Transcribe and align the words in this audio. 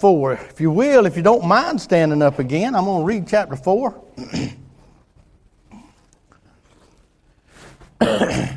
4. 0.00 0.32
If 0.32 0.60
you 0.60 0.70
will, 0.70 1.06
if 1.06 1.16
you 1.16 1.22
don't 1.22 1.44
mind 1.46 1.80
standing 1.80 2.22
up 2.22 2.38
again, 2.38 2.74
I'm 2.74 2.84
going 2.84 3.00
to 3.02 3.06
read 3.06 3.26
chapter 3.26 3.56
4. 3.56 4.02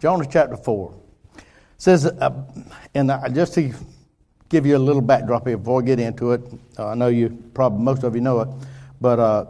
Jonah 0.00 0.26
chapter 0.28 0.56
4 0.56 0.94
says, 1.78 2.06
uh, 2.06 2.44
and 2.94 3.12
I, 3.12 3.28
just 3.28 3.54
to 3.54 3.72
give 4.48 4.66
you 4.66 4.76
a 4.76 4.78
little 4.78 5.00
backdrop 5.00 5.46
here 5.46 5.56
before 5.56 5.80
I 5.80 5.84
get 5.84 6.00
into 6.00 6.32
it, 6.32 6.42
uh, 6.78 6.88
I 6.88 6.94
know 6.94 7.06
you 7.08 7.30
probably, 7.54 7.82
most 7.84 8.02
of 8.02 8.14
you 8.14 8.20
know 8.20 8.40
it, 8.40 8.48
but 9.00 9.18
uh, 9.18 9.46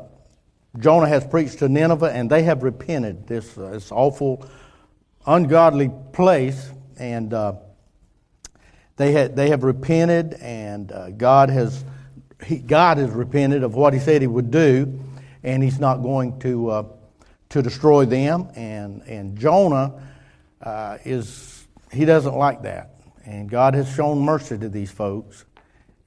Jonah 0.79 1.09
has 1.09 1.27
preached 1.27 1.59
to 1.61 1.69
Nineveh 1.69 2.13
and 2.13 2.31
they 2.31 2.43
have 2.43 2.63
repented. 2.63 3.27
This, 3.27 3.57
uh, 3.57 3.71
this 3.71 3.91
awful, 3.91 4.47
ungodly 5.27 5.91
place, 6.13 6.71
and 6.99 7.33
uh, 7.35 7.55
they, 9.03 9.13
had, 9.13 9.37
they 9.37 9.49
have 9.51 9.65
repented, 9.65 10.35
and 10.35 10.93
uh, 10.93 11.11
God 11.11 11.51
has 11.51 11.85
he, 12.45 12.59
God 12.59 12.99
has 12.99 13.11
repented 13.11 13.63
of 13.63 13.75
what 13.75 13.93
He 13.93 14.01
said 14.01 14.23
He 14.23 14.29
would 14.29 14.51
do, 14.51 15.01
and 15.43 15.63
He's 15.63 15.81
not 15.81 15.97
going 15.99 16.39
to 16.41 16.71
uh, 16.71 16.85
to 17.51 17.63
destroy 17.63 18.05
them. 18.05 18.49
And 18.55 19.03
and 19.03 19.37
Jonah 19.37 20.01
uh, 20.63 20.99
is 21.05 21.67
he 21.93 22.05
doesn't 22.05 22.35
like 22.35 22.63
that, 22.63 22.95
and 23.25 23.51
God 23.51 23.75
has 23.75 23.93
shown 23.93 24.21
mercy 24.21 24.57
to 24.59 24.69
these 24.69 24.91
folks, 24.91 25.45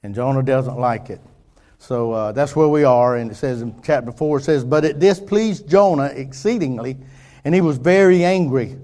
and 0.02 0.14
Jonah 0.14 0.42
doesn't 0.42 0.78
like 0.78 1.10
it. 1.10 1.20
So 1.78 2.12
uh, 2.12 2.32
that's 2.32 2.56
where 2.56 2.68
we 2.68 2.84
are, 2.84 3.16
and 3.16 3.30
it 3.30 3.34
says 3.34 3.60
in 3.60 3.78
chapter 3.82 4.10
four, 4.10 4.38
it 4.38 4.44
says, 4.44 4.64
"But 4.64 4.86
it 4.86 4.98
displeased 4.98 5.68
Jonah 5.68 6.06
exceedingly, 6.06 6.96
and 7.44 7.54
he 7.54 7.60
was 7.60 7.76
very 7.76 8.24
angry." 8.24 8.78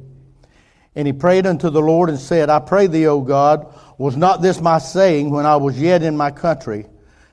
And 0.94 1.06
he 1.06 1.12
prayed 1.12 1.46
unto 1.46 1.70
the 1.70 1.80
Lord 1.80 2.10
and 2.10 2.18
said, 2.18 2.50
I 2.50 2.58
pray 2.58 2.86
thee, 2.86 3.06
O 3.06 3.20
God, 3.20 3.74
was 4.02 4.16
not 4.16 4.42
this 4.42 4.60
my 4.60 4.78
saying 4.78 5.30
when 5.30 5.46
I 5.46 5.54
was 5.54 5.80
yet 5.80 6.02
in 6.02 6.16
my 6.16 6.32
country? 6.32 6.86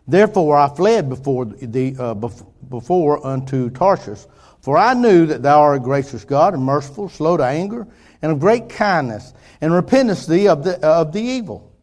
Therefore 0.07 0.55
I 0.55 0.69
fled 0.69 1.09
before 1.09 1.45
thee, 1.45 1.95
uh, 1.97 2.13
before 2.13 3.25
unto 3.25 3.71
Tarshish, 3.71 4.27
for 4.61 4.77
I 4.77 4.93
knew 4.93 5.25
that 5.25 5.41
thou 5.41 5.61
art 5.61 5.77
a 5.77 5.79
gracious 5.79 6.23
God 6.23 6.53
and 6.53 6.61
merciful, 6.61 7.09
slow 7.09 7.37
to 7.37 7.43
anger, 7.43 7.87
and 8.21 8.31
of 8.31 8.39
great 8.39 8.69
kindness, 8.69 9.33
and 9.61 9.73
repentest 9.73 10.27
thee 10.27 10.47
of 10.47 10.63
the, 10.63 10.79
of 10.85 11.11
the 11.11 11.21
evil. 11.21 11.73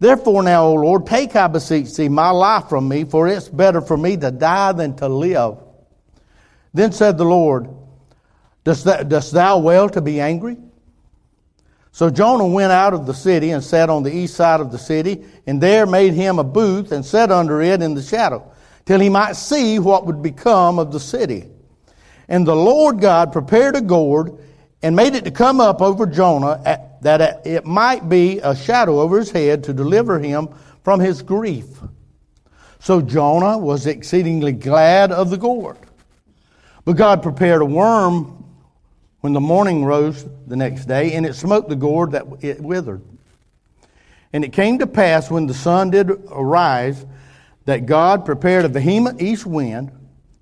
Therefore 0.00 0.42
now, 0.42 0.64
O 0.64 0.74
Lord, 0.74 1.06
take, 1.06 1.36
I 1.36 1.46
beseech 1.46 1.94
thee, 1.94 2.08
my 2.08 2.30
life 2.30 2.68
from 2.68 2.88
me, 2.88 3.04
for 3.04 3.28
it's 3.28 3.48
better 3.48 3.80
for 3.80 3.96
me 3.96 4.16
to 4.16 4.32
die 4.32 4.72
than 4.72 4.96
to 4.96 5.08
live. 5.08 5.58
Then 6.74 6.90
said 6.90 7.18
the 7.18 7.24
Lord, 7.24 7.68
Dost 8.64 8.84
thou, 8.84 9.04
dost 9.04 9.32
thou 9.32 9.58
well 9.58 9.88
to 9.90 10.00
be 10.00 10.20
angry? 10.20 10.56
So 11.98 12.10
Jonah 12.10 12.46
went 12.46 12.70
out 12.70 12.94
of 12.94 13.06
the 13.06 13.12
city 13.12 13.50
and 13.50 13.64
sat 13.64 13.90
on 13.90 14.04
the 14.04 14.16
east 14.16 14.36
side 14.36 14.60
of 14.60 14.70
the 14.70 14.78
city, 14.78 15.24
and 15.48 15.60
there 15.60 15.84
made 15.84 16.14
him 16.14 16.38
a 16.38 16.44
booth 16.44 16.92
and 16.92 17.04
sat 17.04 17.32
under 17.32 17.60
it 17.60 17.82
in 17.82 17.94
the 17.94 18.02
shadow, 18.04 18.52
till 18.86 19.00
he 19.00 19.08
might 19.08 19.34
see 19.34 19.80
what 19.80 20.06
would 20.06 20.22
become 20.22 20.78
of 20.78 20.92
the 20.92 21.00
city. 21.00 21.50
And 22.28 22.46
the 22.46 22.54
Lord 22.54 23.00
God 23.00 23.32
prepared 23.32 23.74
a 23.74 23.80
gourd 23.80 24.38
and 24.80 24.94
made 24.94 25.16
it 25.16 25.24
to 25.24 25.32
come 25.32 25.60
up 25.60 25.82
over 25.82 26.06
Jonah, 26.06 26.62
at, 26.64 27.02
that 27.02 27.44
it 27.44 27.66
might 27.66 28.08
be 28.08 28.38
a 28.44 28.54
shadow 28.54 29.00
over 29.00 29.18
his 29.18 29.32
head 29.32 29.64
to 29.64 29.72
deliver 29.72 30.20
him 30.20 30.50
from 30.84 31.00
his 31.00 31.20
grief. 31.20 31.66
So 32.78 33.02
Jonah 33.02 33.58
was 33.58 33.88
exceedingly 33.88 34.52
glad 34.52 35.10
of 35.10 35.30
the 35.30 35.36
gourd. 35.36 35.78
But 36.84 36.92
God 36.92 37.24
prepared 37.24 37.60
a 37.60 37.66
worm 37.66 38.44
when 39.28 39.34
the 39.34 39.40
morning 39.40 39.84
rose 39.84 40.24
the 40.46 40.56
next 40.56 40.86
day, 40.86 41.12
and 41.12 41.26
it 41.26 41.34
smote 41.34 41.68
the 41.68 41.76
gourd 41.76 42.12
that 42.12 42.24
it 42.40 42.62
withered. 42.62 43.02
And 44.32 44.42
it 44.42 44.54
came 44.54 44.78
to 44.78 44.86
pass 44.86 45.30
when 45.30 45.46
the 45.46 45.52
sun 45.52 45.90
did 45.90 46.08
arise 46.30 47.04
that 47.66 47.84
God 47.84 48.24
prepared 48.24 48.64
a 48.64 48.68
vehement 48.68 49.20
east 49.20 49.44
wind, 49.44 49.92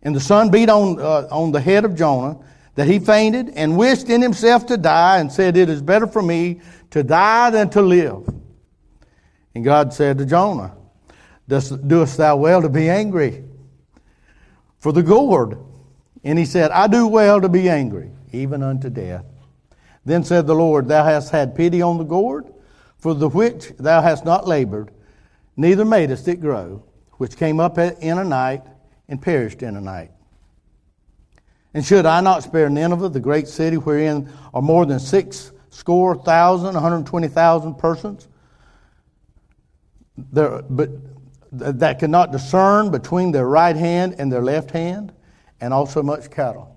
and 0.04 0.14
the 0.14 0.20
sun 0.20 0.52
beat 0.52 0.68
on, 0.68 1.00
uh, 1.00 1.26
on 1.32 1.50
the 1.50 1.60
head 1.60 1.84
of 1.84 1.96
Jonah, 1.96 2.38
that 2.76 2.86
he 2.86 3.00
fainted 3.00 3.48
and 3.56 3.76
wished 3.76 4.08
in 4.08 4.22
himself 4.22 4.66
to 4.66 4.76
die, 4.76 5.19
and 5.19 5.32
said, 5.32 5.56
It 5.56 5.69
is 5.69 5.82
better 5.82 6.06
for 6.06 6.22
me 6.22 6.60
to 6.91 7.02
die 7.02 7.50
than 7.50 7.69
to 7.70 7.82
live. 7.82 8.32
And 9.56 9.64
God 9.64 9.94
said 9.94 10.19
to 10.19 10.25
Jonah, 10.25 10.76
"Dost 11.48 11.88
Doest 11.88 12.19
thou 12.19 12.36
well 12.36 12.62
to 12.62 12.69
be 12.69 12.88
angry 12.88 13.42
for 14.78 14.92
the 14.92 15.02
gourd? 15.02 15.58
And 16.22 16.38
he 16.38 16.44
said, 16.44 16.70
I 16.70 16.86
do 16.86 17.08
well 17.08 17.41
to 17.41 17.48
be 17.48 17.69
angry 17.69 18.12
even 18.36 18.62
unto 18.62 18.91
death. 18.91 19.24
Then 20.04 20.22
said 20.22 20.47
the 20.47 20.54
Lord, 20.54 20.88
Thou 20.88 21.04
hast 21.04 21.30
had 21.30 21.54
pity 21.54 21.82
on 21.82 21.98
the 21.98 22.04
gourd, 22.04 22.52
for 22.98 23.14
the 23.14 23.28
which 23.28 23.72
thou 23.78 24.00
hast 24.00 24.24
not 24.24 24.47
labored, 24.47 24.91
neither 25.56 25.84
madest 25.84 26.28
it 26.28 26.41
grow, 26.41 26.84
which 27.12 27.36
came 27.36 27.60
up 27.60 27.78
in 27.78 28.19
a 28.19 28.25
night 28.25 28.62
and 29.08 29.20
perished 29.20 29.62
in 29.62 29.76
a 29.76 29.80
night. 29.80 30.10
And 31.75 31.84
should 31.84 32.06
I 32.06 32.20
not 32.20 32.42
spare 32.42 32.70
Nineveh, 32.70 33.10
the 33.10 33.20
great 33.20 33.48
city 33.48 33.76
wherein 33.76 34.32
are 34.54 34.62
more 34.62 34.86
than 34.86 34.98
six 34.98 35.52
score 35.70 36.14
thousand, 36.14 36.75
120,000 36.75 37.75
persons, 37.75 38.28
there, 40.32 40.62
but 40.62 40.91
that 41.52 41.98
cannot 41.98 42.32
discern 42.32 42.91
between 42.91 43.32
their 43.32 43.46
right 43.46 43.76
hand 43.76 44.16
and 44.19 44.32
their 44.32 44.42
left 44.42 44.70
hand, 44.70 45.12
and 45.60 45.75
also 45.75 46.02
much 46.02 46.30
cattle? 46.30 46.75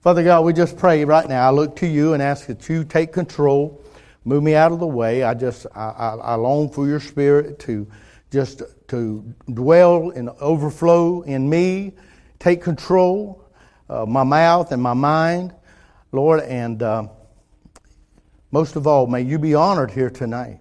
Father 0.00 0.22
God, 0.22 0.44
we 0.44 0.52
just 0.52 0.76
pray 0.76 1.04
right 1.04 1.28
now. 1.28 1.48
I 1.48 1.50
look 1.50 1.74
to 1.76 1.86
you 1.86 2.12
and 2.12 2.22
ask 2.22 2.46
that 2.46 2.68
you 2.68 2.84
take 2.84 3.12
control, 3.12 3.82
move 4.24 4.44
me 4.44 4.54
out 4.54 4.70
of 4.70 4.78
the 4.78 4.86
way. 4.86 5.24
I 5.24 5.34
just, 5.34 5.66
I, 5.74 5.88
I, 5.88 6.14
I 6.14 6.34
long 6.36 6.70
for 6.70 6.86
your 6.86 7.00
spirit 7.00 7.58
to 7.60 7.84
just 8.30 8.62
to 8.88 9.34
dwell 9.52 10.10
and 10.10 10.28
overflow 10.40 11.22
in 11.22 11.50
me, 11.50 11.94
take 12.38 12.62
control 12.62 13.44
of 13.88 14.08
my 14.08 14.22
mouth 14.22 14.70
and 14.70 14.80
my 14.80 14.94
mind, 14.94 15.52
Lord, 16.12 16.44
and 16.44 16.80
uh, 16.80 17.08
most 18.52 18.76
of 18.76 18.86
all, 18.86 19.08
may 19.08 19.22
you 19.22 19.36
be 19.36 19.54
honored 19.54 19.90
here 19.90 20.10
tonight. 20.10 20.60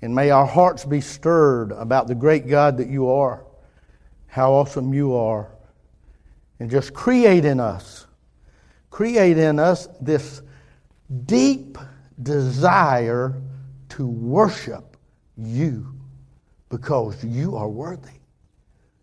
And 0.00 0.14
may 0.14 0.30
our 0.30 0.46
hearts 0.46 0.86
be 0.86 1.02
stirred 1.02 1.72
about 1.72 2.08
the 2.08 2.14
great 2.14 2.48
God 2.48 2.78
that 2.78 2.88
you 2.88 3.10
are, 3.10 3.44
how 4.28 4.52
awesome 4.52 4.94
you 4.94 5.14
are, 5.14 5.50
and 6.58 6.70
just 6.70 6.94
create 6.94 7.44
in 7.44 7.60
us 7.60 8.06
create 8.94 9.36
in 9.36 9.58
us 9.58 9.88
this 10.00 10.40
deep 11.26 11.76
desire 12.22 13.34
to 13.88 14.06
worship 14.06 14.96
you 15.36 15.92
because 16.68 17.24
you 17.24 17.56
are 17.56 17.68
worthy. 17.68 18.20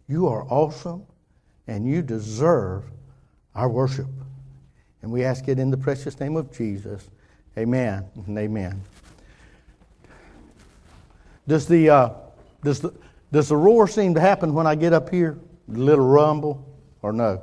You 0.07 0.29
are 0.29 0.43
awesome 0.43 1.05
and 1.67 1.85
you 1.85 2.01
deserve 2.01 2.85
our 3.53 3.67
worship. 3.67 4.07
And 5.01 5.11
we 5.11 5.25
ask 5.25 5.49
it 5.49 5.59
in 5.59 5.71
the 5.71 5.77
precious 5.77 6.17
name 6.21 6.37
of 6.37 6.53
Jesus. 6.53 7.09
Amen 7.57 8.05
and 8.15 8.37
amen. 8.37 8.81
Does 11.49 11.67
the, 11.67 11.89
uh, 11.89 12.09
does 12.63 12.79
the, 12.79 12.93
does 13.33 13.49
the 13.49 13.57
roar 13.57 13.89
seem 13.89 14.13
to 14.13 14.21
happen 14.21 14.53
when 14.53 14.67
I 14.67 14.75
get 14.75 14.93
up 14.93 15.09
here? 15.09 15.37
Little 15.67 16.07
rumble 16.07 16.65
or 17.01 17.11
no? 17.11 17.41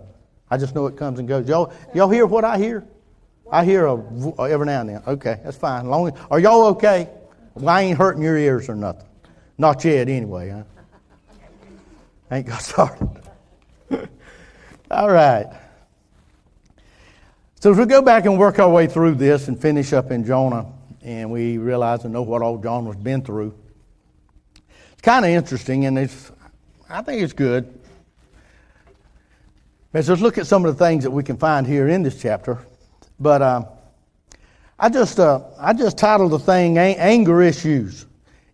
I 0.51 0.57
just 0.57 0.75
know 0.75 0.87
it 0.87 0.97
comes 0.97 1.19
and 1.19 1.29
goes. 1.29 1.49
Y'all, 1.49 1.73
y'all 1.95 2.09
hear 2.09 2.27
what 2.27 2.45
I 2.45 2.59
hear? 2.59 2.87
I 3.51 3.65
hear 3.65 3.87
a, 3.87 3.95
uh, 3.95 4.45
every 4.45 4.67
now 4.67 4.81
and 4.81 4.91
then. 4.91 5.03
Okay, 5.07 5.41
that's 5.43 5.57
fine. 5.57 5.87
Long, 5.87 6.13
are 6.31 6.39
y'all 6.39 6.67
okay? 6.67 7.09
Well, 7.55 7.69
I 7.69 7.83
ain't 7.83 7.99
hurting 7.99 8.23
your 8.23 8.37
ears 8.37 8.69
or 8.69 8.75
nothing. 8.75 9.07
Not 9.57 9.85
yet, 9.85 10.09
anyway. 10.09 10.51
Huh? 10.51 10.63
Ain't 12.31 12.47
got 12.47 12.63
started. 12.63 13.09
All 14.91 15.11
right. 15.11 15.47
So 17.61 17.73
as 17.73 17.79
we 17.79 17.87
go 17.87 18.03
back 18.03 18.25
and 18.25 18.39
work 18.39 18.59
our 18.59 18.71
way 18.71 18.87
through 18.87 19.17
this 19.17 19.49
and 19.49 19.61
finish 19.61 19.93
up 19.93 20.11
in 20.11 20.25
Jonah, 20.25 20.67
and 21.03 21.31
we 21.31 21.59
realize 21.59 22.05
and 22.05 22.13
know 22.13 22.23
what 22.23 22.43
old 22.43 22.63
Jonah's 22.63 22.97
been 22.97 23.23
through, 23.23 23.55
it's 24.93 25.03
kind 25.03 25.25
of 25.25 25.31
interesting, 25.31 25.87
and 25.87 25.99
it's 25.99 26.31
I 26.89 27.03
think 27.03 27.23
it's 27.23 27.33
good. 27.33 27.81
Let's 29.95 30.07
just 30.07 30.21
look 30.21 30.37
at 30.37 30.47
some 30.47 30.67
of 30.67 30.77
the 30.77 30.85
things 30.85 31.05
that 31.05 31.11
we 31.11 31.23
can 31.23 31.39
find 31.39 31.67
here 31.67 31.89
in 31.89 32.03
this 32.03 32.21
chapter. 32.21 32.59
But 33.19 33.41
uh, 33.41 33.65
I 34.79 34.91
just 34.91 35.19
uh, 35.19 35.41
I 35.59 35.73
just 35.73 35.97
titled 35.97 36.33
the 36.33 36.39
thing 36.39 36.77
"Anger 36.77 37.41
Issues." 37.41 38.05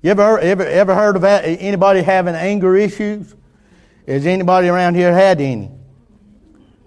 You 0.01 0.13
ever 0.13 0.39
ever 0.39 0.65
ever 0.65 0.95
heard 0.95 1.17
of 1.17 1.25
anybody 1.25 2.03
having 2.03 2.37
anger 2.37 2.77
issues? 2.77 3.35
Has 4.07 4.27
anybody 4.27 4.69
around 4.69 4.95
here 4.95 5.13
had 5.13 5.41
any? 5.41 5.71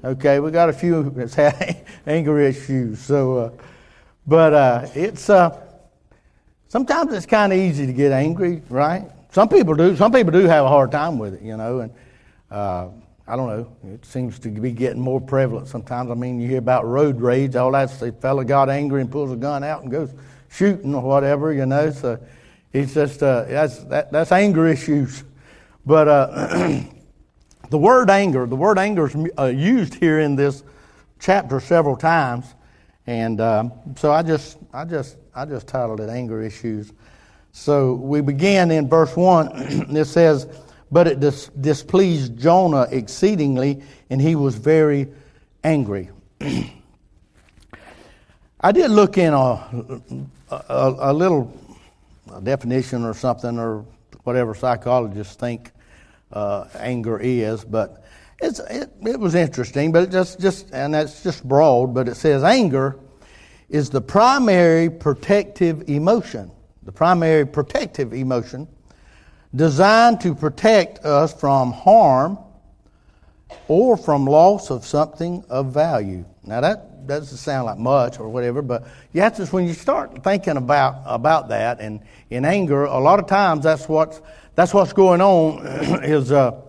Okay, 0.04 0.40
we 0.40 0.52
got 0.52 0.70
a 0.70 0.74
few 0.74 1.10
that's 1.10 1.34
had 1.34 1.86
anger 2.08 2.40
issues. 2.40 3.00
So, 3.00 3.38
uh, 3.38 3.52
but 4.26 4.54
uh, 4.54 4.88
it's 4.96 5.30
uh, 5.30 5.60
sometimes 6.70 7.12
it's 7.12 7.26
kind 7.26 7.52
of 7.52 7.60
easy 7.60 7.86
to 7.86 7.94
get 7.94 8.14
angry, 8.14 8.62
right? 8.70 9.12
Some 9.32 9.50
people 9.50 9.76
do. 9.76 9.98
Some 9.98 10.14
people 10.14 10.32
do 10.32 10.46
have 10.46 10.64
a 10.64 10.70
hard 10.70 10.92
time 10.92 11.20
with 11.20 11.34
it, 11.34 11.42
you 11.42 11.58
know, 11.58 11.80
and 11.82 11.94
uh, 12.50 12.88
I 13.28 13.36
don't 13.36 13.48
know. 13.48 13.94
It 13.94 14.06
seems 14.06 14.40
to 14.40 14.50
be 14.50 14.72
getting 14.72 15.02
more 15.02 15.20
prevalent 15.20 15.68
sometimes. 15.68 16.10
I 16.10 16.14
mean, 16.14 16.40
you 16.40 16.48
hear 16.48 16.60
about 16.60 16.86
road 16.86 17.20
raids, 17.20 17.58
All 17.58 17.72
that 17.72 17.90
the 18.00 18.14
fellow 18.14 18.44
got 18.46 18.70
angry 18.70 19.02
and 19.02 19.12
pulls 19.12 19.32
a 19.32 19.36
gun 19.36 19.66
out 19.66 19.82
and 19.82 19.92
goes 19.92 20.14
shooting 20.50 20.96
or 20.96 21.02
whatever, 21.02 21.52
you 21.52 21.66
know. 21.66 21.92
So 21.92 22.20
he's 22.72 22.94
just 22.94 23.22
uh, 23.22 23.44
that's 23.44 23.80
that, 23.86 24.12
that's 24.14 24.32
anger 24.32 24.66
issues. 24.68 25.26
But 25.86 26.08
uh, 26.08 26.84
the 27.70 27.78
word 27.78 28.10
anger, 28.10 28.46
the 28.46 28.56
word 28.56 28.80
anger 28.80 29.08
is 29.08 29.16
uh, 29.38 29.46
used 29.46 29.96
here 29.96 30.20
in 30.20 30.38
this 30.38 30.64
chapter 31.20 31.60
several 31.60 31.98
times, 31.98 32.56
and 33.08 33.42
um, 33.42 33.74
so 33.98 34.14
I 34.14 34.24
just 34.24 34.58
I 34.74 34.86
just 34.86 35.18
I 35.36 35.44
just 35.44 35.68
titled 35.68 36.00
it 36.00 36.10
anger 36.10 36.42
issues. 36.42 36.94
So 37.52 37.96
we 37.96 38.22
begin 38.22 38.72
in 38.72 38.88
verse 38.88 39.18
one. 39.18 39.50
it 39.98 40.06
says, 40.06 40.48
"But 40.92 41.08
it 41.08 41.20
dis- 41.20 41.50
displeased 41.60 42.38
Jonah 42.38 42.88
exceedingly, 42.92 43.82
and 44.10 44.22
he 44.22 44.36
was 44.36 44.56
very 44.56 45.08
angry." 45.64 46.10
I 48.60 48.72
did 48.72 48.90
look 48.90 49.18
in 49.18 49.34
a, 49.34 50.02
a, 50.50 50.96
a 51.00 51.14
little 51.14 51.54
definition 52.44 53.04
or 53.06 53.14
something 53.14 53.60
or 53.60 53.86
whatever 54.24 54.56
psychologists 54.56 55.36
think 55.36 55.72
uh, 56.34 56.66
anger 56.78 57.20
is, 57.20 57.64
but 57.64 58.04
it's, 58.42 58.60
it, 58.60 58.92
it 59.02 59.20
was 59.20 59.36
interesting, 59.36 59.92
but 59.92 60.04
it 60.04 60.12
just, 60.12 60.40
just, 60.40 60.70
and 60.72 60.94
that's 60.94 61.24
just 61.24 61.48
broad, 61.48 61.94
but 61.94 62.08
it 62.08 62.16
says 62.16 62.44
anger 62.44 63.00
is 63.70 63.90
the 63.90 64.02
primary 64.02 64.90
protective 64.90 65.90
emotion, 65.90 66.52
the 66.84 66.92
primary 66.92 67.46
protective 67.46 68.14
emotion 68.14 68.68
designed 69.56 70.22
to 70.22 70.36
protect 70.36 71.06
us 71.06 71.34
from 71.34 71.72
harm 71.72 72.38
or 73.68 73.98
from 73.98 74.26
loss 74.26 74.70
of 74.70 74.86
something 74.86 75.44
of 75.50 75.74
value. 75.74 76.26
Now 76.44 76.62
that 76.62 77.08
doesn't 77.08 77.38
sound 77.38 77.66
like 77.66 77.78
much 77.78 78.20
or 78.20 78.30
whatever, 78.30 78.62
but 78.62 78.88
you 79.14 79.22
have 79.22 79.36
to, 79.38 79.46
when 79.48 79.66
you 79.68 79.74
start 79.74 80.24
thinking 80.24 80.58
about, 80.58 81.02
about 81.06 81.50
that 81.50 81.80
and 81.80 82.02
in 82.30 82.46
anger, 82.46 82.84
a 82.84 83.00
lot 83.00 83.20
of 83.20 83.28
times 83.28 83.64
that's 83.64 83.88
what's, 83.88 84.22
that's 84.56 84.74
what's 84.74 84.94
going 84.94 85.22
on 85.22 85.66
is, 86.04 86.32
uh, 86.32 86.62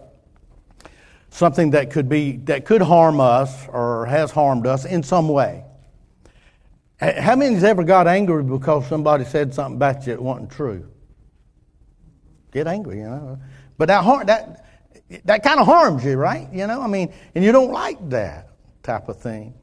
something 1.31 1.71
that 1.71 1.91
could 1.91 2.09
be, 2.09 2.37
that 2.37 2.65
could 2.65 2.83
harm 2.83 3.21
us 3.21 3.67
or 3.69 4.07
has 4.07 4.31
harmed 4.31 4.67
us 4.67 4.85
in 4.85 5.03
some 5.03 5.29
way. 5.29 5.65
How 7.01 7.37
many's 7.37 7.63
ever 7.63 7.85
got 7.85 8.09
angry 8.09 8.43
because 8.43 8.89
somebody 8.89 9.25
said 9.25 9.55
something 9.55 9.77
about 9.77 10.07
you 10.07 10.15
that 10.15 10.23
wasn't 10.23 10.51
true? 10.51 10.89
Get 12.53 12.67
angry, 12.67 12.99
you 12.99 13.05
know. 13.05 13.39
But 13.77 13.89
that, 13.89 14.27
that, 14.27 14.65
that 15.25 15.43
kind 15.43 15.61
of 15.61 15.67
harms 15.67 16.05
you, 16.05 16.17
right? 16.17 16.49
You 16.53 16.67
know, 16.67 16.81
I 16.81 16.87
mean, 16.87 17.13
and 17.35 17.45
you 17.45 17.53
don't 17.53 17.73
like 17.73 18.09
that 18.11 18.51
type 18.83 19.09
of 19.09 19.19
thing. 19.21 19.55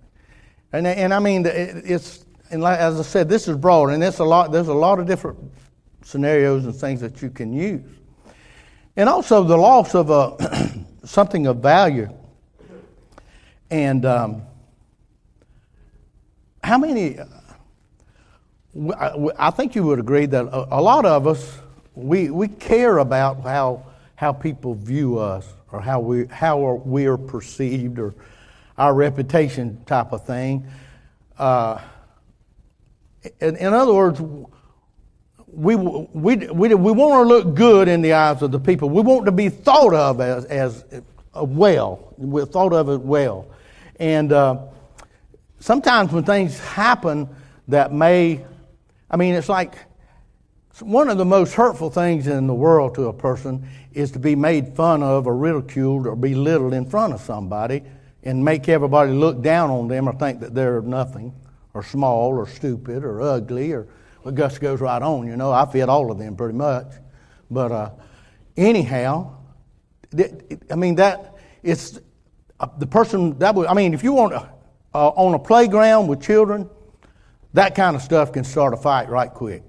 And, 0.71 0.85
and 0.85 1.13
I 1.13 1.19
mean, 1.19 1.45
it's, 1.45 2.25
and 2.51 2.61
like, 2.61 2.79
as 2.79 2.99
I 2.99 3.03
said, 3.03 3.29
this 3.29 3.47
is 3.47 3.57
broad, 3.57 3.89
and 3.89 4.01
there's 4.01 4.19
a 4.19 4.25
lot, 4.25 4.51
there's 4.51 4.67
a 4.67 4.73
lot 4.73 4.99
of 4.99 5.07
different 5.07 5.39
scenarios 6.03 6.65
and 6.65 6.75
things 6.75 7.01
that 7.01 7.21
you 7.21 7.29
can 7.29 7.53
use. 7.53 7.89
And 8.95 9.09
also 9.09 9.43
the 9.43 9.57
loss 9.57 9.95
of 9.95 10.09
a, 10.09 10.85
something 11.03 11.47
of 11.47 11.57
value. 11.57 12.09
And 13.69 14.05
um, 14.05 14.43
how 16.63 16.77
many, 16.77 17.17
I 19.37 19.51
think 19.51 19.75
you 19.75 19.83
would 19.83 19.99
agree 19.99 20.25
that 20.27 20.45
a 20.71 20.81
lot 20.81 21.05
of 21.05 21.27
us, 21.27 21.59
we, 21.95 22.29
we 22.29 22.47
care 22.47 22.97
about 22.97 23.41
how, 23.41 23.85
how 24.15 24.33
people 24.33 24.75
view 24.75 25.17
us 25.17 25.47
or 25.71 25.81
how 25.81 25.99
we, 25.99 26.27
how 26.27 26.73
we 26.73 27.05
are 27.05 27.17
perceived 27.17 27.99
or 27.99 28.13
our 28.77 28.93
reputation 28.93 29.83
type 29.85 30.11
of 30.11 30.25
thing. 30.25 30.67
Uh, 31.37 31.81
in, 33.39 33.55
in, 33.55 33.73
other 33.73 33.93
words, 33.93 34.21
we, 35.47 35.75
we, 35.75 36.35
we, 36.35 36.75
we 36.75 36.91
want 36.91 37.23
to 37.23 37.27
look 37.27 37.55
good 37.55 37.87
in 37.87 38.01
the 38.01 38.13
eyes 38.13 38.41
of 38.41 38.51
the 38.51 38.59
people. 38.59 38.89
We 38.89 39.01
want 39.01 39.25
to 39.25 39.31
be 39.31 39.49
thought 39.49 39.93
of 39.93 40.19
as, 40.19 40.45
as 40.45 40.85
well. 41.33 42.13
We're 42.17 42.45
thought 42.45 42.73
of 42.73 42.89
as 42.89 42.99
well. 42.99 43.47
And 43.99 44.33
uh, 44.33 44.65
sometimes 45.59 46.11
when 46.11 46.25
things 46.25 46.59
happen 46.59 47.29
that 47.69 47.93
may, 47.93 48.45
I 49.09 49.17
mean, 49.17 49.33
it's 49.33 49.49
like 49.49 49.75
one 50.81 51.09
of 51.09 51.17
the 51.17 51.25
most 51.25 51.53
hurtful 51.53 51.89
things 51.89 52.27
in 52.27 52.47
the 52.47 52.53
world 52.53 52.95
to 52.95 53.07
a 53.07 53.13
person 53.13 53.67
is 53.93 54.11
to 54.11 54.19
be 54.19 54.35
made 54.35 54.75
fun 54.75 55.01
of 55.01 55.27
or 55.27 55.35
ridiculed 55.35 56.05
or 56.05 56.15
belittled 56.15 56.73
in 56.73 56.85
front 56.89 57.13
of 57.13 57.21
somebody 57.21 57.83
and 58.23 58.43
make 58.43 58.67
everybody 58.67 59.11
look 59.11 59.41
down 59.41 59.69
on 59.69 59.87
them 59.87 60.09
or 60.09 60.13
think 60.13 60.41
that 60.41 60.53
they're 60.53 60.81
nothing 60.81 61.33
or 61.73 61.83
small 61.83 62.29
or 62.29 62.47
stupid 62.47 63.03
or 63.03 63.21
ugly 63.21 63.71
or 63.71 63.87
well, 64.23 64.33
Gus 64.33 64.57
goes 64.57 64.81
right 64.81 65.01
on. 65.01 65.27
You 65.27 65.37
know, 65.37 65.51
I 65.51 65.65
fit 65.65 65.87
all 65.87 66.11
of 66.11 66.17
them 66.17 66.35
pretty 66.35 66.57
much. 66.57 66.87
But 67.49 67.71
uh, 67.71 67.89
anyhow, 68.57 69.37
I 70.71 70.75
mean 70.75 70.95
that 70.95 71.35
it's 71.61 71.99
uh, 72.59 72.67
the 72.77 72.87
person 72.87 73.37
that 73.37 73.53
would. 73.53 73.67
I 73.67 73.75
mean, 73.75 73.93
if 73.93 74.03
you 74.03 74.13
want 74.13 74.33
uh, 74.33 74.47
on 74.93 75.35
a 75.35 75.39
playground 75.39 76.07
with 76.07 76.23
children, 76.23 76.69
that 77.53 77.75
kind 77.75 77.95
of 77.95 78.01
stuff 78.01 78.33
can 78.33 78.43
start 78.43 78.73
a 78.73 78.77
fight 78.77 79.09
right 79.09 79.31
quick. 79.31 79.63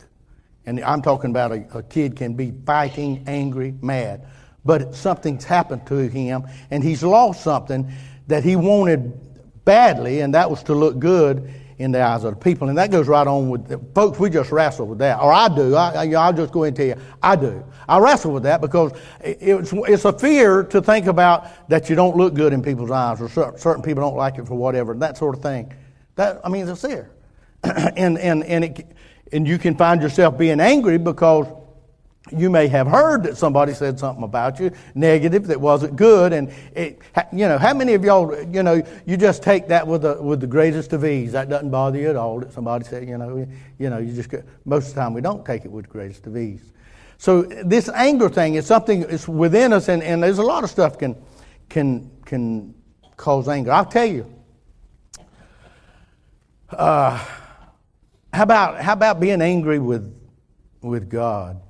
And 0.67 0.83
I'm 0.83 1.01
talking 1.01 1.31
about 1.31 1.53
a, 1.53 1.79
a 1.79 1.83
kid 1.83 2.17
can 2.17 2.35
be 2.35 2.53
fighting, 2.67 3.25
angry, 3.27 3.75
mad, 3.81 4.27
but 4.65 4.95
something's 4.95 5.45
happened 5.45 5.87
to 5.87 5.97
him, 6.09 6.45
and 6.71 6.83
he's 6.83 7.03
lost 7.03 7.43
something 7.43 7.91
that 8.27 8.43
he 8.43 8.57
wanted 8.57 9.65
badly, 9.65 10.21
and 10.21 10.35
that 10.35 10.51
was 10.51 10.63
to 10.65 10.75
look 10.75 10.99
good 10.99 11.53
in 11.79 11.93
the 11.93 12.01
eyes 12.01 12.25
of 12.25 12.35
the 12.35 12.41
people. 12.41 12.69
And 12.69 12.79
that 12.79 12.91
goes 12.91 13.07
right 13.07 13.27
on 13.27 13.51
with, 13.51 13.95
folks, 13.95 14.19
we 14.19 14.31
just 14.31 14.51
wrestle 14.51 14.87
with 14.87 14.99
that. 14.99 15.21
Or 15.21 15.33
I 15.33 15.49
do. 15.49 15.75
I, 15.75 16.07
will 16.07 16.33
just 16.33 16.53
go 16.53 16.65
and 16.65 16.75
tell 16.75 16.87
you, 16.87 16.97
I 17.23 17.37
do. 17.37 17.63
I 17.89 17.99
wrestle 17.99 18.33
with 18.33 18.45
that 18.45 18.61
because 18.61 18.93
it's, 19.21 19.73
it's 19.73 20.05
a 20.05 20.13
fear 20.13 20.65
to 20.65 20.81
think 20.81 21.07
about 21.07 21.69
that 21.69 21.91
you 21.91 21.97
don't 21.97 22.17
look 22.17 22.35
good 22.35 22.53
in 22.53 22.63
people's 22.63 22.91
eyes 22.91 23.21
or 23.21 23.29
certain 23.29 23.83
people 23.83 24.03
don't 24.03 24.17
like 24.17 24.39
you 24.39 24.45
for 24.47 24.55
whatever, 24.55 24.95
that 24.95 25.19
sort 25.19 25.37
of 25.37 25.43
thing. 25.43 25.73
That, 26.15 26.41
I 26.45 26.49
mean, 26.49 26.67
it's 26.67 26.83
there. 26.83 27.11
and, 27.63 28.19
and, 28.19 28.43
and, 28.45 28.65
it, 28.65 28.97
and 29.33 29.47
you 29.47 29.59
can 29.59 29.77
find 29.77 30.03
yourself 30.03 30.39
being 30.39 30.61
angry 30.61 30.99
because 30.99 31.47
you 32.33 32.51
may 32.51 32.67
have 32.67 32.87
heard 32.87 33.23
that 33.23 33.37
somebody 33.37 33.73
said 33.73 33.99
something 33.99 34.25
about 34.25 34.59
you 34.59 34.73
negative 34.95 35.47
that 35.47 35.61
wasn't 35.61 35.95
good. 35.97 36.33
And 36.33 36.53
it, 36.75 37.01
you 37.33 37.47
know 37.47 37.59
how 37.59 37.73
many 37.73 37.95
of 37.95 38.05
y'all 38.05 38.37
you 38.53 38.63
know 38.63 38.83
you 39.07 39.17
just 39.17 39.43
take 39.43 39.69
that 39.69 39.87
with 39.87 40.03
the 40.03 40.21
with 40.21 40.41
the 40.41 40.47
greatest 40.47 40.93
of 40.93 41.05
ease. 41.05 41.33
That 41.33 41.49
doesn't 41.49 41.71
bother 41.71 41.99
you 41.99 42.11
at 42.11 42.17
all 42.17 42.41
that 42.41 42.53
somebody 42.53 42.85
said 42.85 43.09
you 43.09 43.19
know 43.19 43.47
you 43.79 43.91
know 43.91 43.99
you 43.99 44.13
just 44.13 44.31
most 44.65 44.89
of 44.89 44.95
the 44.95 45.01
time 45.01 45.15
we 45.15 45.21
don't 45.21 45.45
take 45.45 45.65
it 45.65 45.71
with 45.71 45.87
the 45.87 45.91
greatest 45.93 46.27
of 46.27 46.37
ease. 46.37 46.73
So 47.19 47.43
this 47.43 47.89
anger 47.89 48.29
thing 48.29 48.57
is 48.57 48.67
something 48.67 49.01
that's 49.01 49.27
within 49.27 49.73
us 49.73 49.89
and, 49.89 50.03
and 50.03 50.23
there's 50.23 50.39
a 50.39 50.43
lot 50.43 50.65
of 50.65 50.71
stuff 50.71 50.99
can 50.99 51.17
can 51.69 52.11
can 52.25 52.75
cause 53.17 53.49
anger. 53.49 53.73
I'll 53.73 53.87
tell 53.87 54.07
you. 54.07 54.33
Uh, 56.71 57.25
how 58.33 58.43
about 58.43 58.81
how 58.81 58.93
about 58.93 59.21
being 59.21 59.41
angry 59.41 59.79
with 59.79 60.13
with 60.83 61.09
god 61.09 61.61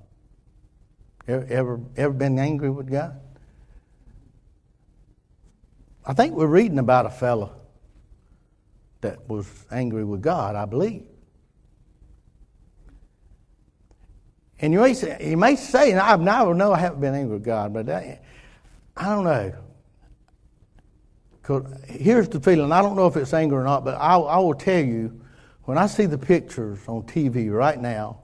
Ever, 1.28 1.80
ever 1.96 2.12
been 2.12 2.38
angry 2.38 2.70
with 2.70 2.90
God? 2.90 3.20
I 6.04 6.12
think 6.12 6.36
we're 6.36 6.46
reading 6.46 6.78
about 6.78 7.04
a 7.04 7.10
fellow 7.10 7.52
that 9.00 9.28
was 9.28 9.48
angry 9.72 10.04
with 10.04 10.22
God, 10.22 10.54
I 10.54 10.66
believe. 10.66 11.02
And 14.60 14.72
you 14.72 14.80
may 14.80 14.94
say, 14.94 15.30
you 15.30 15.36
may 15.36 15.56
say 15.56 15.90
and 15.90 15.98
I 15.98 16.14
never 16.16 16.54
know 16.54 16.72
I 16.72 16.78
haven't 16.78 17.00
been 17.00 17.14
angry 17.14 17.34
with 17.34 17.44
God, 17.44 17.74
but 17.74 17.88
I, 17.90 18.20
don't 18.96 19.24
know. 19.24 19.52
Here's 21.88 22.28
the 22.28 22.40
feeling. 22.40 22.70
I 22.70 22.82
don't 22.82 22.94
know 22.94 23.08
if 23.08 23.16
it's 23.16 23.34
anger 23.34 23.60
or 23.60 23.64
not, 23.64 23.84
but 23.84 23.96
I, 23.96 24.16
I 24.16 24.38
will 24.38 24.54
tell 24.54 24.82
you 24.82 25.20
when 25.66 25.78
I 25.78 25.86
see 25.86 26.06
the 26.06 26.16
pictures 26.16 26.78
on 26.86 27.02
TV 27.02 27.52
right 27.52 27.78
now 27.78 28.20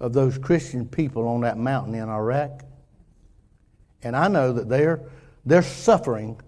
of 0.00 0.12
those 0.12 0.36
Christian 0.36 0.86
people 0.86 1.26
on 1.28 1.40
that 1.42 1.56
mountain 1.56 1.94
in 1.94 2.08
Iraq. 2.08 2.64
And 4.02 4.16
I 4.16 4.28
know 4.28 4.52
that 4.52 4.68
they're, 4.68 5.00
they're 5.46 5.62
suffering 5.62 6.40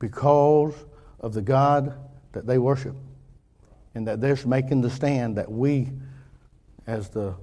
because 0.00 0.74
of 1.20 1.32
the 1.32 1.40
God 1.40 1.96
that 2.32 2.46
they 2.46 2.58
worship. 2.58 2.96
And 3.94 4.06
that 4.08 4.20
they're 4.20 4.38
making 4.44 4.80
the 4.80 4.90
stand 4.90 5.36
that 5.36 5.50
we, 5.50 5.90
as 6.86 7.08
the, 7.08 7.34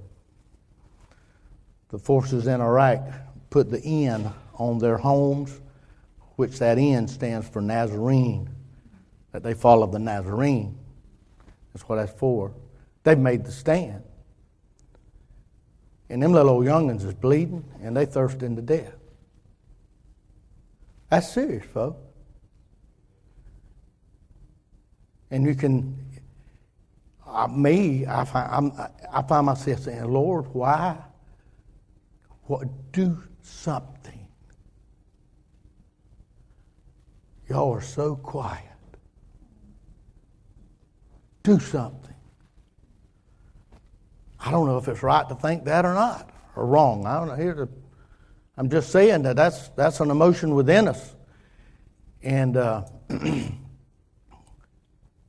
the 1.88 1.98
forces 1.98 2.46
in 2.46 2.60
Iraq, 2.60 3.08
put 3.48 3.70
the 3.70 3.80
N 3.80 4.30
on 4.54 4.78
their 4.78 4.98
homes, 4.98 5.60
which 6.36 6.58
that 6.58 6.78
N 6.78 7.08
stands 7.08 7.48
for 7.48 7.62
Nazarene, 7.62 8.50
that 9.32 9.42
they 9.42 9.54
follow 9.54 9.86
the 9.86 9.98
Nazarene. 9.98 10.77
That's 11.72 11.88
what 11.88 11.96
that's 11.96 12.18
for. 12.18 12.52
They've 13.04 13.18
made 13.18 13.44
the 13.44 13.52
stand. 13.52 14.02
And 16.10 16.22
them 16.22 16.32
little 16.32 16.50
old 16.50 16.66
youngins 16.66 17.04
is 17.04 17.14
bleeding 17.14 17.64
and 17.82 17.96
they 17.96 18.06
thirsting 18.06 18.56
to 18.56 18.62
death. 18.62 18.94
That's 21.10 21.30
serious, 21.30 21.64
folks. 21.72 22.00
And 25.30 25.44
you 25.44 25.54
can, 25.54 25.96
uh, 27.26 27.46
me, 27.48 28.06
I 28.06 28.24
find, 28.24 28.50
I'm, 28.50 28.72
I 29.12 29.22
find 29.22 29.46
myself 29.46 29.80
saying, 29.80 30.10
Lord, 30.10 30.46
why? 30.54 30.96
What, 32.44 32.92
do 32.92 33.22
something. 33.42 34.26
Y'all 37.48 37.72
are 37.74 37.82
so 37.82 38.16
quiet. 38.16 38.67
Do 41.42 41.58
something. 41.58 42.14
I 44.40 44.50
don't 44.50 44.66
know 44.66 44.78
if 44.78 44.88
it's 44.88 45.02
right 45.02 45.28
to 45.28 45.34
think 45.34 45.64
that 45.64 45.84
or 45.84 45.94
not, 45.94 46.30
or 46.56 46.66
wrong. 46.66 47.06
I 47.06 47.18
don't 47.18 47.28
know. 47.28 47.68
I'm 48.56 48.70
just 48.70 48.90
saying 48.90 49.22
that 49.22 49.36
that's, 49.36 49.68
that's 49.70 50.00
an 50.00 50.10
emotion 50.10 50.54
within 50.54 50.88
us. 50.88 51.14
And 52.22 52.56
uh, 52.56 52.84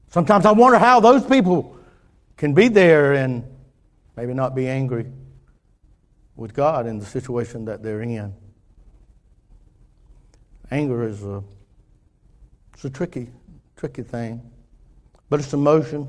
sometimes 0.09 0.45
I 0.45 0.51
wonder 0.51 0.79
how 0.79 0.99
those 0.99 1.25
people 1.25 1.77
can 2.37 2.53
be 2.53 2.67
there 2.69 3.13
and 3.13 3.43
maybe 4.15 4.33
not 4.33 4.55
be 4.55 4.67
angry 4.67 5.05
with 6.35 6.53
God 6.53 6.87
in 6.87 6.99
the 6.99 7.05
situation 7.05 7.65
that 7.65 7.83
they're 7.83 8.01
in. 8.01 8.33
Anger 10.71 11.07
is 11.07 11.23
a, 11.23 11.43
it's 12.73 12.85
a 12.85 12.89
tricky, 12.89 13.29
tricky 13.75 14.03
thing, 14.03 14.41
but 15.29 15.39
it's 15.39 15.53
a 15.53 15.57
motion 15.57 16.07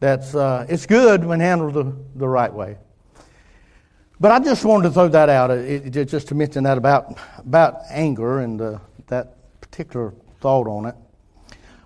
that's 0.00 0.34
uh, 0.34 0.66
it's 0.68 0.86
good 0.86 1.24
when 1.24 1.40
handled 1.40 1.74
the, 1.74 1.96
the 2.16 2.28
right 2.28 2.52
way. 2.52 2.76
But 4.18 4.32
I 4.32 4.38
just 4.38 4.64
wanted 4.64 4.88
to 4.88 4.94
throw 4.94 5.08
that 5.08 5.28
out, 5.28 5.50
it, 5.50 5.96
it, 5.96 6.04
just 6.06 6.28
to 6.28 6.34
mention 6.34 6.64
that 6.64 6.78
about 6.78 7.18
about 7.38 7.82
anger 7.90 8.40
and 8.40 8.60
uh, 8.60 8.78
that 9.08 9.60
particular 9.60 10.14
thought 10.40 10.66
on 10.66 10.86
it. 10.86 10.94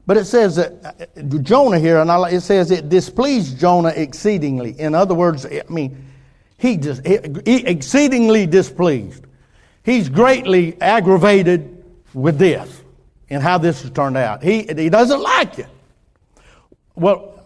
But 0.07 0.17
it 0.17 0.27
says 0.27 0.57
that 0.57 0.73
uh, 1.17 1.23
Jonah 1.39 1.79
here, 1.79 1.99
and 1.99 2.11
I, 2.11 2.31
it 2.31 2.41
says 2.41 2.71
it 2.71 2.89
displeased 2.89 3.59
Jonah 3.59 3.93
exceedingly. 3.95 4.79
In 4.79 4.95
other 4.95 5.15
words, 5.15 5.45
I 5.47 5.63
mean, 5.69 6.07
he 6.59 6.77
just 6.77 7.07
he, 7.07 7.19
he 7.45 7.67
exceedingly 7.67 8.47
displeased. 8.47 9.25
He's 9.83 10.09
greatly 10.09 10.81
aggravated 10.81 11.85
with 12.13 12.39
this 12.39 12.83
and 13.29 13.43
how 13.43 13.59
this 13.59 13.83
has 13.83 13.91
turned 13.91 14.17
out. 14.17 14.43
He 14.43 14.63
he 14.63 14.89
doesn't 14.89 15.21
like 15.21 15.59
it. 15.59 15.69
Well, 16.97 17.45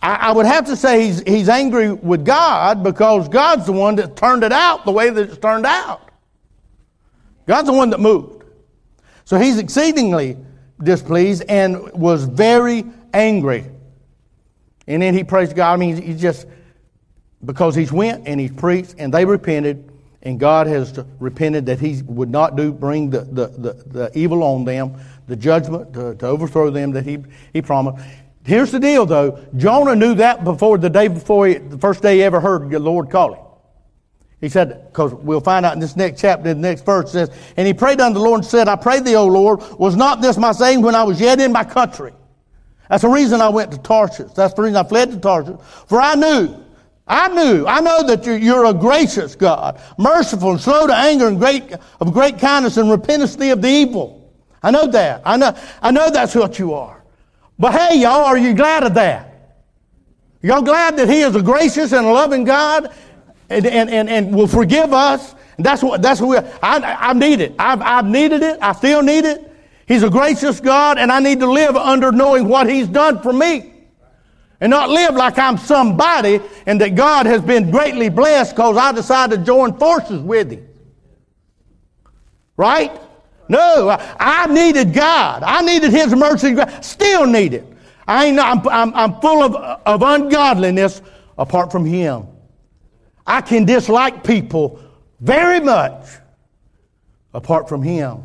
I, 0.00 0.14
I 0.14 0.32
would 0.32 0.46
have 0.46 0.66
to 0.66 0.76
say 0.76 1.06
he's 1.06 1.22
he's 1.22 1.48
angry 1.48 1.92
with 1.92 2.24
God 2.24 2.82
because 2.82 3.28
God's 3.28 3.66
the 3.66 3.72
one 3.72 3.96
that 3.96 4.16
turned 4.16 4.44
it 4.44 4.52
out 4.52 4.84
the 4.84 4.92
way 4.92 5.10
that 5.10 5.28
it's 5.30 5.38
turned 5.38 5.66
out. 5.66 6.10
God's 7.46 7.66
the 7.66 7.72
one 7.72 7.90
that 7.90 8.00
moved. 8.00 8.44
So 9.24 9.38
he's 9.38 9.58
exceedingly 9.58 10.36
displeased 10.82 11.44
and 11.48 11.92
was 11.92 12.24
very 12.24 12.84
angry. 13.12 13.64
And 14.86 15.02
then 15.02 15.14
he 15.14 15.24
praised 15.24 15.54
God. 15.54 15.72
I 15.72 15.76
mean, 15.76 16.00
he 16.00 16.14
just, 16.14 16.46
because 17.44 17.74
he's 17.74 17.92
went 17.92 18.26
and 18.26 18.40
he's 18.40 18.52
preached 18.52 18.96
and 18.98 19.14
they 19.14 19.24
repented, 19.24 19.90
and 20.22 20.38
God 20.38 20.66
has 20.66 20.98
repented 21.18 21.66
that 21.66 21.80
he 21.80 22.02
would 22.02 22.30
not 22.30 22.56
do 22.56 22.72
bring 22.72 23.10
the, 23.10 23.20
the, 23.20 23.46
the, 23.48 23.72
the 23.86 24.18
evil 24.18 24.42
on 24.42 24.64
them, 24.64 25.00
the 25.26 25.36
judgment 25.36 25.92
to, 25.94 26.14
to 26.16 26.26
overthrow 26.26 26.70
them 26.70 26.92
that 26.92 27.04
he, 27.04 27.18
he 27.52 27.62
promised. 27.62 28.04
Here's 28.44 28.72
the 28.72 28.80
deal, 28.80 29.06
though. 29.06 29.44
Jonah 29.56 29.94
knew 29.94 30.14
that 30.14 30.42
before 30.42 30.78
the 30.78 30.90
day 30.90 31.08
before 31.08 31.46
he, 31.46 31.54
the 31.54 31.78
first 31.78 32.02
day 32.02 32.16
he 32.16 32.22
ever 32.24 32.40
heard 32.40 32.70
the 32.70 32.78
Lord 32.78 33.10
call 33.10 33.34
him. 33.34 33.44
He 34.40 34.48
said, 34.48 34.88
because 34.88 35.14
we'll 35.14 35.40
find 35.40 35.64
out 35.64 35.74
in 35.74 35.78
this 35.78 35.94
next 35.94 36.20
chapter, 36.20 36.50
in 36.50 36.60
the 36.60 36.68
next 36.68 36.84
verse 36.84 37.12
says, 37.12 37.30
And 37.56 37.64
he 37.64 37.72
prayed 37.72 38.00
unto 38.00 38.18
the 38.18 38.24
Lord 38.24 38.40
and 38.40 38.46
said, 38.46 38.66
I 38.66 38.74
pray 38.74 38.98
thee, 38.98 39.14
O 39.14 39.26
Lord, 39.26 39.60
was 39.78 39.94
not 39.94 40.20
this 40.20 40.36
my 40.36 40.50
saying 40.50 40.82
when 40.82 40.96
I 40.96 41.04
was 41.04 41.20
yet 41.20 41.40
in 41.40 41.52
my 41.52 41.62
country? 41.62 42.12
That's 42.90 43.02
the 43.02 43.08
reason 43.08 43.40
I 43.40 43.48
went 43.48 43.70
to 43.70 43.78
Tarshish. 43.78 44.32
That's 44.32 44.52
the 44.54 44.62
reason 44.62 44.76
I 44.76 44.82
fled 44.82 45.12
to 45.12 45.20
Tarshish. 45.20 45.60
For 45.86 46.00
I 46.00 46.16
knew, 46.16 46.56
I 47.06 47.28
knew, 47.28 47.64
I 47.66 47.80
know 47.80 48.02
that 48.02 48.26
you're, 48.26 48.36
you're 48.36 48.64
a 48.64 48.74
gracious 48.74 49.36
God, 49.36 49.80
merciful 49.96 50.50
and 50.50 50.60
slow 50.60 50.88
to 50.88 50.94
anger 50.94 51.28
and 51.28 51.38
great, 51.38 51.72
of 52.00 52.12
great 52.12 52.40
kindness 52.40 52.76
and 52.78 52.90
repentance 52.90 53.36
thee 53.36 53.50
of 53.50 53.62
the 53.62 53.68
evil. 53.68 54.32
I 54.60 54.72
know 54.72 54.88
that. 54.88 55.22
I 55.24 55.36
know, 55.36 55.56
I 55.80 55.92
know 55.92 56.10
that's 56.10 56.34
what 56.34 56.58
you 56.58 56.74
are. 56.74 57.01
But 57.58 57.72
hey, 57.72 58.00
y'all, 58.00 58.24
are 58.24 58.38
you 58.38 58.54
glad 58.54 58.84
of 58.84 58.94
that? 58.94 59.28
Y'all 60.42 60.62
glad 60.62 60.96
that 60.96 61.08
He 61.08 61.20
is 61.20 61.36
a 61.36 61.42
gracious 61.42 61.92
and 61.92 62.06
loving 62.06 62.44
God 62.44 62.92
and, 63.48 63.66
and, 63.66 63.90
and, 63.90 64.08
and 64.08 64.34
will 64.34 64.48
forgive 64.48 64.92
us. 64.92 65.34
And 65.56 65.64
that's 65.64 65.82
what, 65.82 66.02
that's 66.02 66.20
what 66.20 66.44
we, 66.44 66.50
I, 66.62 67.10
I 67.10 67.12
need 67.12 67.40
it. 67.40 67.54
I've, 67.58 67.80
I've 67.82 68.06
needed 68.06 68.42
it. 68.42 68.58
I 68.60 68.72
still 68.72 69.02
need 69.02 69.24
it. 69.24 69.50
He's 69.86 70.02
a 70.02 70.10
gracious 70.10 70.60
God, 70.60 70.98
and 70.98 71.12
I 71.12 71.20
need 71.20 71.40
to 71.40 71.50
live 71.50 71.76
under 71.76 72.12
knowing 72.12 72.48
what 72.48 72.68
He's 72.68 72.88
done 72.88 73.20
for 73.20 73.32
me. 73.32 73.70
And 74.60 74.70
not 74.70 74.88
live 74.90 75.14
like 75.16 75.38
I'm 75.38 75.58
somebody 75.58 76.40
and 76.66 76.80
that 76.80 76.94
God 76.94 77.26
has 77.26 77.42
been 77.42 77.72
greatly 77.72 78.08
blessed 78.08 78.54
because 78.54 78.76
I 78.76 78.92
decided 78.92 79.40
to 79.40 79.44
join 79.44 79.76
forces 79.76 80.20
with 80.20 80.52
Him. 80.52 80.68
Right? 82.56 82.92
No, 83.52 83.96
I, 84.18 84.46
needed 84.46 84.92
God. 84.92 85.42
I 85.42 85.62
needed 85.62 85.92
His 85.92 86.14
mercy. 86.14 86.56
Still 86.80 87.26
need 87.26 87.54
it. 87.54 87.66
I 88.08 88.26
ain't, 88.26 88.38
I'm, 88.38 88.66
I'm, 88.68 88.94
I'm 88.94 89.20
full 89.20 89.42
of, 89.42 89.54
of 89.54 90.02
ungodliness 90.02 91.02
apart 91.38 91.70
from 91.70 91.84
Him. 91.84 92.26
I 93.26 93.40
can 93.40 93.64
dislike 93.64 94.24
people 94.24 94.80
very 95.20 95.60
much 95.60 96.06
apart 97.32 97.68
from 97.68 97.82
him. 97.82 98.22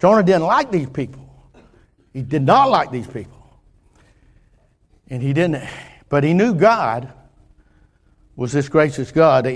Jonah 0.00 0.22
didn't 0.22 0.44
like 0.44 0.70
these 0.70 0.88
people. 0.88 1.24
He 2.12 2.22
did 2.22 2.42
not 2.42 2.70
like 2.70 2.90
these 2.90 3.06
people. 3.06 3.36
And 5.10 5.22
he 5.22 5.32
didn't, 5.32 5.68
but 6.08 6.24
he 6.24 6.34
knew 6.34 6.54
God 6.54 7.12
was 8.36 8.52
this 8.52 8.68
gracious 8.68 9.10
God. 9.10 9.46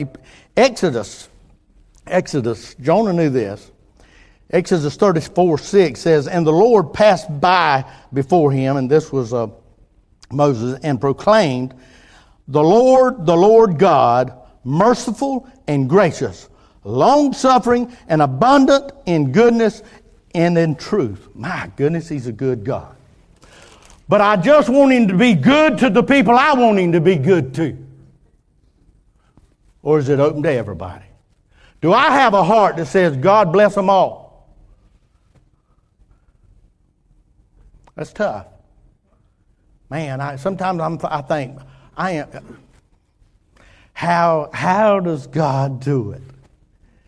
Exodus, 0.56 1.28
Exodus, 2.06 2.74
Jonah 2.74 3.12
knew 3.12 3.30
this. 3.30 3.70
Exodus 4.50 4.96
34 4.96 5.58
6 5.58 6.00
says, 6.00 6.28
And 6.28 6.46
the 6.46 6.52
Lord 6.52 6.92
passed 6.92 7.40
by 7.40 7.84
before 8.12 8.52
him, 8.52 8.76
and 8.76 8.90
this 8.90 9.10
was 9.10 9.32
uh, 9.32 9.48
Moses, 10.30 10.78
and 10.82 11.00
proclaimed, 11.00 11.74
the 12.48 12.62
Lord, 12.62 13.24
the 13.24 13.36
Lord 13.36 13.78
God, 13.78 14.38
merciful 14.64 15.48
and 15.66 15.88
gracious, 15.88 16.48
long 16.84 17.32
suffering 17.32 17.96
and 18.08 18.20
abundant 18.20 18.92
in 19.06 19.32
goodness 19.32 19.82
and 20.34 20.58
in 20.58 20.74
truth. 20.74 21.28
My 21.34 21.70
goodness, 21.76 22.08
He's 22.08 22.26
a 22.26 22.32
good 22.32 22.64
God. 22.64 22.94
But 24.08 24.20
I 24.20 24.36
just 24.36 24.68
want 24.68 24.92
Him 24.92 25.08
to 25.08 25.16
be 25.16 25.34
good 25.34 25.78
to 25.78 25.88
the 25.88 26.02
people 26.02 26.36
I 26.36 26.52
want 26.54 26.78
Him 26.78 26.92
to 26.92 27.00
be 27.00 27.16
good 27.16 27.54
to. 27.54 27.78
Or 29.82 29.98
is 29.98 30.08
it 30.08 30.20
open 30.20 30.42
to 30.42 30.52
everybody? 30.52 31.04
Do 31.82 31.92
I 31.92 32.10
have 32.10 32.32
a 32.32 32.44
heart 32.44 32.76
that 32.76 32.86
says, 32.86 33.16
God 33.16 33.52
bless 33.52 33.74
them 33.74 33.90
all? 33.90 34.48
That's 37.96 38.12
tough. 38.12 38.46
Man, 39.90 40.20
I, 40.20 40.36
sometimes 40.36 40.80
I'm, 40.80 40.98
I 41.04 41.20
think, 41.20 41.58
I 41.96 42.12
am. 42.12 42.62
How, 43.92 44.48
how 44.54 45.00
does 45.00 45.26
God 45.26 45.80
do 45.80 46.12
it? 46.12 46.22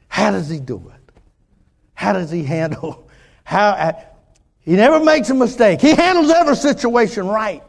How 0.09 0.33
does 0.33 0.50
He 0.50 0.61
do 0.61 0.93
it? 0.95 1.12
How 1.95 2.12
does 2.12 2.31
He 2.31 2.43
handle? 2.43 3.09
How, 3.45 3.71
uh, 3.71 3.93
he 4.61 4.73
never 4.76 4.99
makes 4.99 5.28
a 5.28 5.35
mistake. 5.35 5.81
He 5.81 5.95
handles 5.95 6.31
every 6.31 6.57
situation 6.57 7.26
right. 7.26 7.62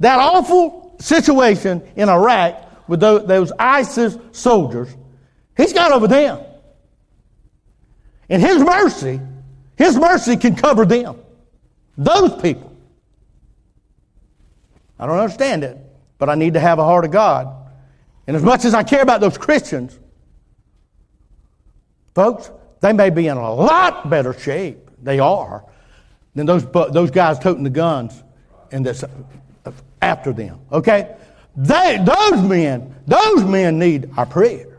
That 0.00 0.18
awful 0.18 0.96
situation 1.00 1.82
in 1.96 2.10
Iraq 2.10 2.88
with 2.88 3.00
those 3.00 3.52
ISIS 3.58 4.18
soldiers, 4.32 4.94
He's 5.60 5.72
got 5.72 5.92
over 5.92 6.08
them. 6.08 6.40
And 8.28 8.40
His 8.40 8.58
mercy, 8.58 9.20
His 9.76 9.96
mercy 9.96 10.36
can 10.36 10.54
cover 10.54 10.84
them. 10.84 11.18
Those 11.96 12.40
people. 12.40 12.76
I 14.98 15.06
don't 15.06 15.18
understand 15.18 15.64
it 15.64 15.78
but 16.20 16.28
I 16.28 16.36
need 16.36 16.54
to 16.54 16.60
have 16.60 16.78
a 16.78 16.84
heart 16.84 17.04
of 17.04 17.10
God. 17.10 17.48
And 18.28 18.36
as 18.36 18.44
much 18.44 18.64
as 18.64 18.74
I 18.74 18.84
care 18.84 19.02
about 19.02 19.20
those 19.20 19.36
Christians, 19.36 19.98
folks, 22.14 22.50
they 22.80 22.92
may 22.92 23.10
be 23.10 23.26
in 23.26 23.36
a 23.36 23.52
lot 23.52 24.08
better 24.08 24.38
shape. 24.38 24.78
They 25.02 25.18
are 25.18 25.64
than 26.34 26.46
those, 26.46 26.64
those 26.66 27.10
guys 27.10 27.40
toting 27.40 27.64
the 27.64 27.70
guns 27.70 28.22
and 28.70 28.86
that's 28.86 29.02
after 30.00 30.32
them. 30.32 30.60
Okay? 30.70 31.16
They, 31.56 31.98
those 32.04 32.42
men, 32.42 32.94
those 33.06 33.42
men 33.42 33.78
need 33.78 34.10
our 34.16 34.26
prayer. 34.26 34.69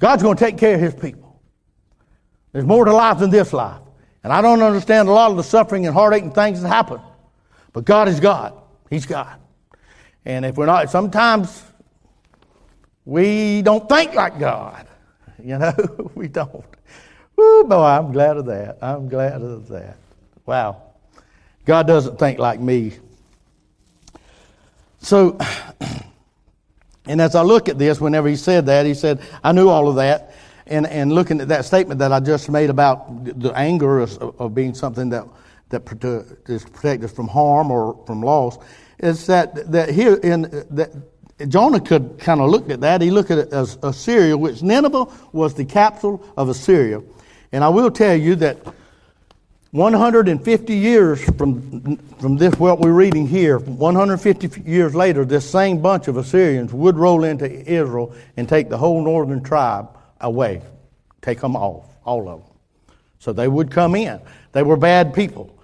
God's 0.00 0.22
going 0.22 0.36
to 0.36 0.44
take 0.44 0.58
care 0.58 0.74
of 0.74 0.80
his 0.80 0.94
people. 0.94 1.40
There's 2.52 2.64
more 2.64 2.84
to 2.84 2.92
life 2.92 3.18
than 3.18 3.30
this 3.30 3.52
life. 3.52 3.80
And 4.24 4.32
I 4.32 4.42
don't 4.42 4.62
understand 4.62 5.08
a 5.08 5.12
lot 5.12 5.30
of 5.30 5.36
the 5.36 5.44
suffering 5.44 5.86
and 5.86 5.94
heartache 5.94 6.24
and 6.24 6.34
things 6.34 6.60
that 6.62 6.68
happen. 6.68 7.00
But 7.72 7.84
God 7.84 8.08
is 8.08 8.18
God. 8.18 8.54
He's 8.88 9.06
God. 9.06 9.38
And 10.24 10.44
if 10.44 10.56
we're 10.56 10.66
not, 10.66 10.90
sometimes 10.90 11.62
we 13.04 13.62
don't 13.62 13.88
think 13.88 14.14
like 14.14 14.38
God. 14.38 14.86
You 15.42 15.56
know, 15.56 16.10
we 16.14 16.28
don't. 16.28 16.66
Oh 17.38 17.64
boy, 17.66 17.82
I'm 17.82 18.12
glad 18.12 18.36
of 18.36 18.44
that. 18.44 18.76
I'm 18.82 19.08
glad 19.08 19.40
of 19.40 19.68
that. 19.68 19.96
Wow. 20.44 20.82
God 21.64 21.86
doesn't 21.86 22.18
think 22.18 22.38
like 22.38 22.60
me. 22.60 22.92
So, 25.00 25.38
and 27.10 27.20
as 27.20 27.34
I 27.34 27.42
look 27.42 27.68
at 27.68 27.76
this, 27.76 28.00
whenever 28.00 28.28
he 28.28 28.36
said 28.36 28.66
that, 28.66 28.86
he 28.86 28.94
said, 28.94 29.20
I 29.42 29.50
knew 29.50 29.68
all 29.68 29.88
of 29.88 29.96
that. 29.96 30.32
And, 30.68 30.86
and 30.86 31.12
looking 31.12 31.40
at 31.40 31.48
that 31.48 31.64
statement 31.64 31.98
that 31.98 32.12
I 32.12 32.20
just 32.20 32.48
made 32.48 32.70
about 32.70 33.24
the 33.24 33.50
anger 33.52 33.98
of, 33.98 34.40
of 34.40 34.54
being 34.54 34.74
something 34.74 35.08
that, 35.10 35.26
that 35.70 35.82
is 36.46 36.64
protect 36.64 37.02
us 37.02 37.12
from 37.12 37.26
harm 37.26 37.72
or 37.72 38.00
from 38.06 38.22
loss, 38.22 38.58
is 39.00 39.26
that, 39.26 39.72
that 39.72 39.88
here 39.88 40.14
in 40.14 40.44
uh, 40.44 40.62
that 40.70 40.90
Jonah 41.48 41.80
could 41.80 42.18
kind 42.20 42.40
of 42.40 42.48
look 42.48 42.70
at 42.70 42.80
that. 42.82 43.00
He 43.00 43.10
looked 43.10 43.32
at 43.32 43.38
it 43.38 43.52
as 43.52 43.76
Assyria, 43.82 44.36
which 44.36 44.62
Nineveh 44.62 45.06
was 45.32 45.54
the 45.54 45.64
capital 45.64 46.24
of 46.36 46.48
Assyria. 46.48 47.02
And 47.50 47.64
I 47.64 47.70
will 47.70 47.90
tell 47.90 48.14
you 48.14 48.36
that 48.36 48.58
150 49.72 50.74
years 50.74 51.22
from, 51.36 51.96
from 52.18 52.36
this, 52.36 52.54
what 52.56 52.80
we're 52.80 52.92
reading 52.92 53.28
here, 53.28 53.60
150 53.60 54.62
years 54.68 54.96
later, 54.96 55.24
this 55.24 55.48
same 55.48 55.80
bunch 55.80 56.08
of 56.08 56.16
Assyrians 56.16 56.72
would 56.72 56.96
roll 56.96 57.22
into 57.22 57.48
Israel 57.48 58.12
and 58.36 58.48
take 58.48 58.68
the 58.68 58.76
whole 58.76 59.02
northern 59.02 59.42
tribe 59.44 59.88
away, 60.20 60.60
take 61.22 61.40
them 61.40 61.54
off, 61.54 61.86
all 62.04 62.28
of 62.28 62.40
them. 62.40 62.50
So 63.20 63.32
they 63.32 63.46
would 63.46 63.70
come 63.70 63.94
in. 63.94 64.20
They 64.52 64.64
were 64.64 64.76
bad 64.76 65.14
people. 65.14 65.56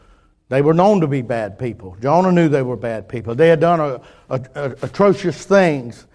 They 0.51 0.63
were 0.63 0.75
known 0.75 1.01
to 1.01 1.09
be 1.09 1.23
bad 1.23 1.59
people. 1.59 1.97
Jonah 2.01 2.31
knew 2.31 2.49
they 2.49 2.63
were 2.63 2.77
bad 2.77 3.09
people. 3.09 3.35
They 3.35 3.49
had 3.49 3.59
done 3.59 3.81
a, 3.81 4.01
a, 4.31 4.41
a, 4.55 4.71
atrocious 4.83 5.45
things. 5.45 6.07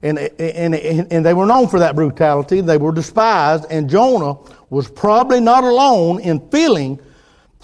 And, 0.00 0.18
and, 0.18 0.74
and 0.74 1.26
they 1.26 1.34
were 1.34 1.44
known 1.44 1.68
for 1.68 1.78
that 1.80 1.94
brutality. 1.94 2.62
They 2.62 2.78
were 2.78 2.92
despised. 2.92 3.66
And 3.68 3.90
Jonah 3.90 4.38
was 4.70 4.90
probably 4.90 5.40
not 5.40 5.64
alone 5.64 6.20
in 6.20 6.48
feeling 6.48 6.98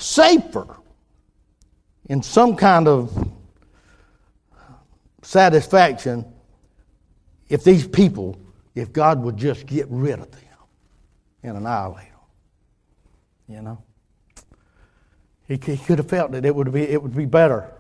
safer 0.01 0.77
in 2.09 2.23
some 2.23 2.57
kind 2.57 2.89
of 2.89 3.31
satisfaction 5.23 6.25
if 7.49 7.65
these 7.65 7.87
people, 7.87 8.39
if 8.75 8.93
God 8.93 9.23
would 9.23 9.37
just 9.37 9.67
get 9.67 9.87
rid 9.89 10.19
of 10.19 10.31
them 10.31 10.41
and 11.43 11.57
annihilate 11.57 12.07
them. 12.07 13.57
You 13.57 13.63
know? 13.63 13.83
He, 15.47 15.55
he 15.55 15.77
could 15.77 15.99
have 15.99 16.09
felt 16.09 16.33
that 16.33 16.45
it 16.45 16.55
would 16.55 16.73
be, 16.73 16.83
it 16.83 17.03
would 17.03 17.15
be 17.15 17.27
better. 17.27 17.73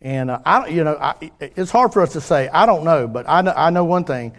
And 0.00 0.30
uh, 0.30 0.40
I, 0.44 0.68
you 0.68 0.84
know, 0.84 0.96
I, 0.96 1.30
it's 1.40 1.70
hard 1.70 1.92
for 1.92 2.02
us 2.02 2.12
to 2.14 2.20
say. 2.20 2.48
I 2.48 2.66
don't 2.66 2.84
know, 2.84 3.06
but 3.06 3.28
I 3.28 3.42
know, 3.42 3.52
I 3.54 3.70
know 3.70 3.84
one 3.84 4.04
thing. 4.04 4.34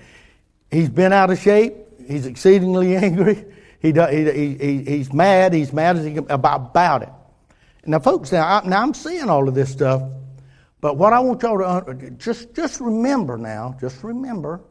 He's 0.71 0.89
been 0.89 1.13
out 1.13 1.29
of 1.29 1.39
shape. 1.39 1.75
He's 2.07 2.25
exceedingly 2.25 2.95
angry. 2.95 3.45
He, 3.79 3.93
he, 3.93 4.57
he, 4.57 4.83
he's 4.83 5.13
mad. 5.13 5.53
He's 5.53 5.71
mad 5.71 5.97
as 5.97 6.05
he 6.05 6.13
can, 6.13 6.29
about, 6.29 6.71
about 6.71 7.03
it. 7.03 7.09
Now, 7.85 7.99
folks, 7.99 8.31
now, 8.31 8.45
I, 8.45 8.67
now 8.67 8.81
I'm 8.81 8.93
seeing 8.93 9.29
all 9.29 9.47
of 9.47 9.55
this 9.55 9.71
stuff, 9.71 10.03
but 10.81 10.97
what 10.97 11.13
I 11.13 11.19
want 11.19 11.41
y'all 11.41 11.81
to 11.81 12.09
just 12.11 12.53
just 12.53 12.81
remember 12.81 13.37
now, 13.37 13.77
just 13.79 14.03
remember 14.03 14.61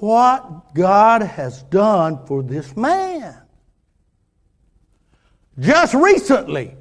what 0.00 0.74
God 0.74 1.22
has 1.22 1.62
done 1.64 2.24
for 2.26 2.42
this 2.42 2.76
man. 2.76 3.36
Just 5.58 5.94
recently. 5.94 6.76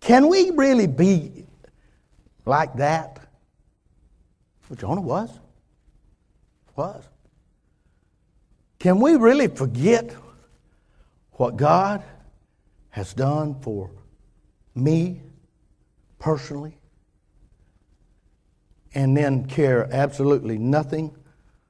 Can 0.00 0.28
we 0.28 0.50
really 0.50 0.86
be 0.86 1.46
like 2.44 2.74
that? 2.76 3.18
Well, 4.68 4.76
Jonah 4.76 5.00
was 5.00 5.30
was. 6.76 7.04
Can 8.78 9.00
we 9.00 9.16
really 9.16 9.48
forget 9.48 10.14
what 11.32 11.56
God 11.56 12.02
has 12.90 13.12
done 13.14 13.60
for 13.60 13.90
me 14.74 15.20
personally 16.18 16.78
and 18.94 19.16
then 19.16 19.46
care 19.46 19.88
absolutely 19.92 20.58
nothing 20.58 21.14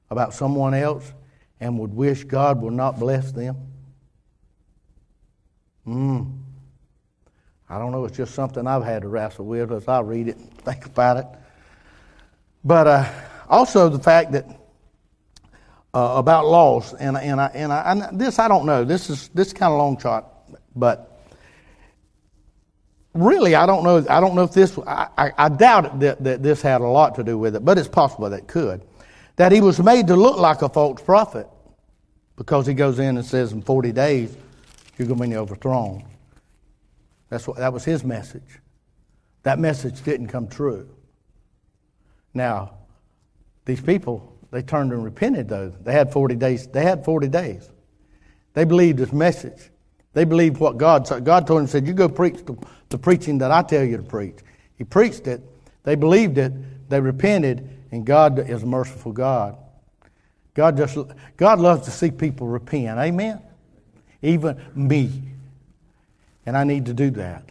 about 0.09 0.33
someone 0.33 0.73
else 0.73 1.11
and 1.59 1.79
would 1.79 1.93
wish 1.93 2.23
God 2.23 2.61
would 2.61 2.73
not 2.73 2.99
bless 2.99 3.31
them? 3.31 3.57
Hmm. 5.85 6.23
I 7.69 7.79
don't 7.79 7.91
know. 7.91 8.05
It's 8.05 8.15
just 8.15 8.33
something 8.33 8.65
I've 8.65 8.83
had 8.83 9.01
to 9.01 9.09
wrestle 9.09 9.45
with 9.45 9.71
as 9.71 9.87
I 9.87 9.99
read 9.99 10.29
it 10.29 10.37
and 10.37 10.57
think 10.59 10.85
about 10.85 11.17
it. 11.17 11.25
But 12.63 12.87
uh, 12.87 13.11
also 13.49 13.89
the 13.89 13.99
fact 13.99 14.31
that 14.33 14.56
uh, 15.97 16.19
about 16.19 16.45
loss, 16.45 16.93
and 16.93 17.17
and 17.17 17.41
I 17.41 17.47
and 17.55 17.73
I 17.73 17.91
and 17.91 18.19
this 18.19 18.37
I 18.37 18.47
don't 18.47 18.67
know. 18.67 18.83
This 18.83 19.09
is 19.09 19.29
this 19.29 19.47
is 19.47 19.53
kind 19.53 19.73
of 19.73 19.79
long 19.79 19.97
shot, 19.97 20.31
but 20.75 21.19
really 23.15 23.55
I 23.55 23.65
don't 23.65 23.83
know. 23.83 24.05
I 24.07 24.19
don't 24.19 24.35
know 24.35 24.43
if 24.43 24.51
this. 24.51 24.77
I, 24.85 25.07
I, 25.17 25.31
I 25.45 25.49
doubt 25.49 25.99
that, 26.01 26.23
that 26.23 26.43
this 26.43 26.61
had 26.61 26.81
a 26.81 26.87
lot 26.87 27.15
to 27.15 27.23
do 27.23 27.39
with 27.39 27.55
it, 27.55 27.65
but 27.65 27.79
it's 27.79 27.87
possible 27.87 28.29
that 28.29 28.41
it 28.41 28.47
could. 28.47 28.83
That 29.37 29.51
he 29.51 29.59
was 29.59 29.79
made 29.79 30.05
to 30.07 30.15
look 30.15 30.37
like 30.37 30.61
a 30.61 30.69
false 30.69 31.01
prophet 31.01 31.47
because 32.35 32.67
he 32.67 32.75
goes 32.75 32.99
in 32.99 33.17
and 33.17 33.25
says, 33.25 33.51
"In 33.51 33.63
forty 33.63 33.91
days, 33.91 34.37
you're 34.97 35.07
going 35.07 35.19
to 35.19 35.27
be 35.29 35.35
overthrown." 35.35 36.05
That's 37.29 37.47
what 37.47 37.57
that 37.57 37.73
was 37.73 37.83
his 37.83 38.03
message. 38.03 38.59
That 39.41 39.57
message 39.57 40.03
didn't 40.03 40.27
come 40.27 40.47
true. 40.47 40.87
Now, 42.35 42.77
these 43.65 43.81
people 43.81 44.36
they 44.51 44.61
turned 44.61 44.91
and 44.91 45.03
repented, 45.03 45.49
though. 45.49 45.69
They 45.69 45.93
had 45.93 46.11
40 46.11 46.35
days. 46.35 46.67
They 46.67 46.83
had 46.83 47.03
40 47.03 47.27
days. 47.27 47.69
They 48.53 48.63
believed 48.63 48.99
his 48.99 49.11
message. 49.11 49.69
They 50.13 50.23
believed 50.23 50.57
what 50.57 50.77
God 50.77 51.07
said. 51.07 51.25
God 51.25 51.45
told 51.45 51.61
him, 51.61 51.67
said, 51.67 51.85
You 51.85 51.93
go 51.93 52.09
preach 52.09 52.43
the, 52.45 52.57
the 52.89 52.97
preaching 52.97 53.37
that 53.39 53.51
I 53.51 53.61
tell 53.61 53.83
you 53.83 53.97
to 53.97 54.03
preach. 54.03 54.37
He 54.77 54.83
preached 54.83 55.27
it. 55.27 55.41
They 55.83 55.95
believed 55.95 56.37
it. 56.37 56.89
They 56.89 56.99
repented, 56.99 57.69
and 57.91 58.05
God 58.05 58.39
is 58.49 58.63
a 58.63 58.65
merciful 58.65 59.11
God. 59.11 59.57
God 60.53 60.75
just 60.75 60.97
God 61.35 61.59
loves 61.59 61.85
to 61.85 61.91
see 61.91 62.09
people 62.09 62.47
repent. 62.47 62.97
Amen. 62.97 63.41
Even 64.21 64.59
me. 64.73 65.21
And 66.45 66.57
I 66.57 66.63
need 66.63 66.87
to 66.87 66.93
do 66.93 67.11
that 67.11 67.43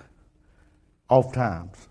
oft 1.09 1.35
times. 1.35 1.86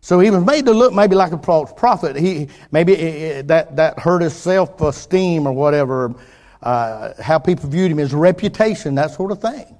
So 0.00 0.20
he 0.20 0.30
was 0.30 0.44
made 0.44 0.64
to 0.66 0.72
look 0.72 0.92
maybe 0.92 1.16
like 1.16 1.32
a 1.32 1.38
false 1.38 1.72
prophet. 1.72 2.16
He 2.16 2.48
maybe 2.70 3.42
that 3.42 3.76
that 3.76 3.98
hurt 3.98 4.22
his 4.22 4.34
self 4.34 4.80
esteem 4.80 5.46
or 5.46 5.52
whatever. 5.52 6.14
Uh, 6.62 7.12
how 7.22 7.38
people 7.38 7.68
viewed 7.68 7.90
him, 7.90 7.98
his 7.98 8.12
reputation, 8.12 8.96
that 8.96 9.12
sort 9.12 9.30
of 9.30 9.40
thing. 9.40 9.78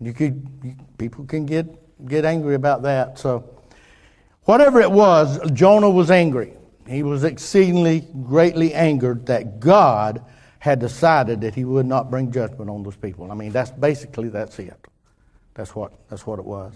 You 0.00 0.12
could 0.12 0.88
people 0.98 1.24
can 1.24 1.46
get 1.46 1.66
get 2.06 2.24
angry 2.24 2.54
about 2.54 2.82
that. 2.82 3.18
So 3.18 3.44
whatever 4.44 4.80
it 4.80 4.90
was, 4.90 5.38
Jonah 5.52 5.90
was 5.90 6.10
angry. 6.10 6.52
He 6.86 7.02
was 7.02 7.24
exceedingly 7.24 8.06
greatly 8.22 8.72
angered 8.74 9.26
that 9.26 9.58
God 9.58 10.24
had 10.58 10.78
decided 10.78 11.40
that 11.40 11.54
he 11.54 11.64
would 11.64 11.86
not 11.86 12.10
bring 12.10 12.30
judgment 12.30 12.70
on 12.70 12.82
those 12.82 12.96
people. 12.96 13.30
I 13.30 13.34
mean, 13.34 13.52
that's 13.52 13.70
basically 13.70 14.28
that's 14.28 14.58
it. 14.58 14.86
That's 15.54 15.74
what 15.74 15.92
that's 16.08 16.26
what 16.26 16.38
it 16.38 16.44
was. 16.44 16.74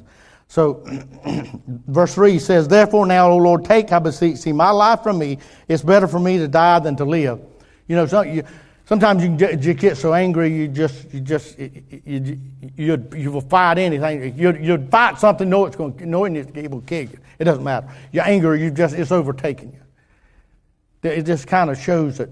So, 0.51 0.83
verse 1.87 2.15
3 2.17 2.41
says, 2.41 2.67
Therefore 2.67 3.07
now, 3.07 3.31
O 3.31 3.37
Lord, 3.37 3.65
take, 3.65 3.93
I 3.93 4.01
beseech 4.01 4.43
thee, 4.43 4.53
my 4.53 4.71
life 4.71 5.01
from 5.01 5.17
me. 5.17 5.39
It's 5.69 5.81
better 5.81 6.09
for 6.09 6.19
me 6.19 6.39
to 6.39 6.49
die 6.49 6.81
than 6.81 6.97
to 6.97 7.05
live. 7.05 7.41
You 7.87 7.95
know, 7.95 8.23
you, 8.23 8.43
sometimes 8.85 9.23
you, 9.23 9.31
you 9.61 9.75
get 9.75 9.97
so 9.97 10.13
angry, 10.13 10.53
you 10.53 10.67
just, 10.67 11.15
you 11.15 11.21
just, 11.21 11.57
you, 11.57 12.37
you, 12.77 13.09
you, 13.17 13.31
will 13.31 13.43
fight 13.43 13.79
anything. 13.79 14.37
You, 14.37 14.57
you'd 14.57 14.91
fight 14.91 15.21
something, 15.21 15.49
know 15.49 15.67
it's 15.67 15.77
going, 15.77 15.97
knowing 16.11 16.35
it's 16.35 16.51
able 16.57 16.81
to 16.81 16.87
kill 16.87 17.03
you. 17.03 17.19
It 17.39 17.45
doesn't 17.45 17.63
matter. 17.63 17.87
Your 18.11 18.25
anger, 18.25 18.57
you 18.57 18.73
just, 18.73 18.97
it's 18.97 19.13
overtaking 19.13 19.73
you. 19.73 21.11
It 21.11 21.23
just 21.27 21.47
kind 21.47 21.71
of 21.71 21.79
shows 21.79 22.19
that 22.19 22.29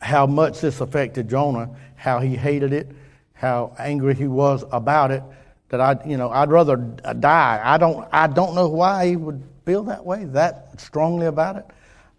how 0.00 0.26
much 0.26 0.60
this 0.60 0.80
affected 0.80 1.28
Jonah, 1.28 1.68
how 1.96 2.20
he 2.20 2.36
hated 2.36 2.72
it, 2.72 2.92
how 3.32 3.74
angry 3.80 4.14
he 4.14 4.28
was 4.28 4.64
about 4.70 5.10
it 5.10 5.24
that 5.72 5.80
I, 5.80 5.96
you 6.06 6.18
know, 6.18 6.28
I'd 6.28 6.50
rather 6.50 6.76
die. 6.76 7.60
I 7.64 7.78
don't, 7.78 8.06
I 8.12 8.26
don't 8.26 8.54
know 8.54 8.68
why 8.68 9.08
he 9.08 9.16
would 9.16 9.42
feel 9.64 9.82
that 9.84 10.04
way, 10.04 10.26
that 10.26 10.78
strongly 10.78 11.26
about 11.26 11.56
it, 11.56 11.64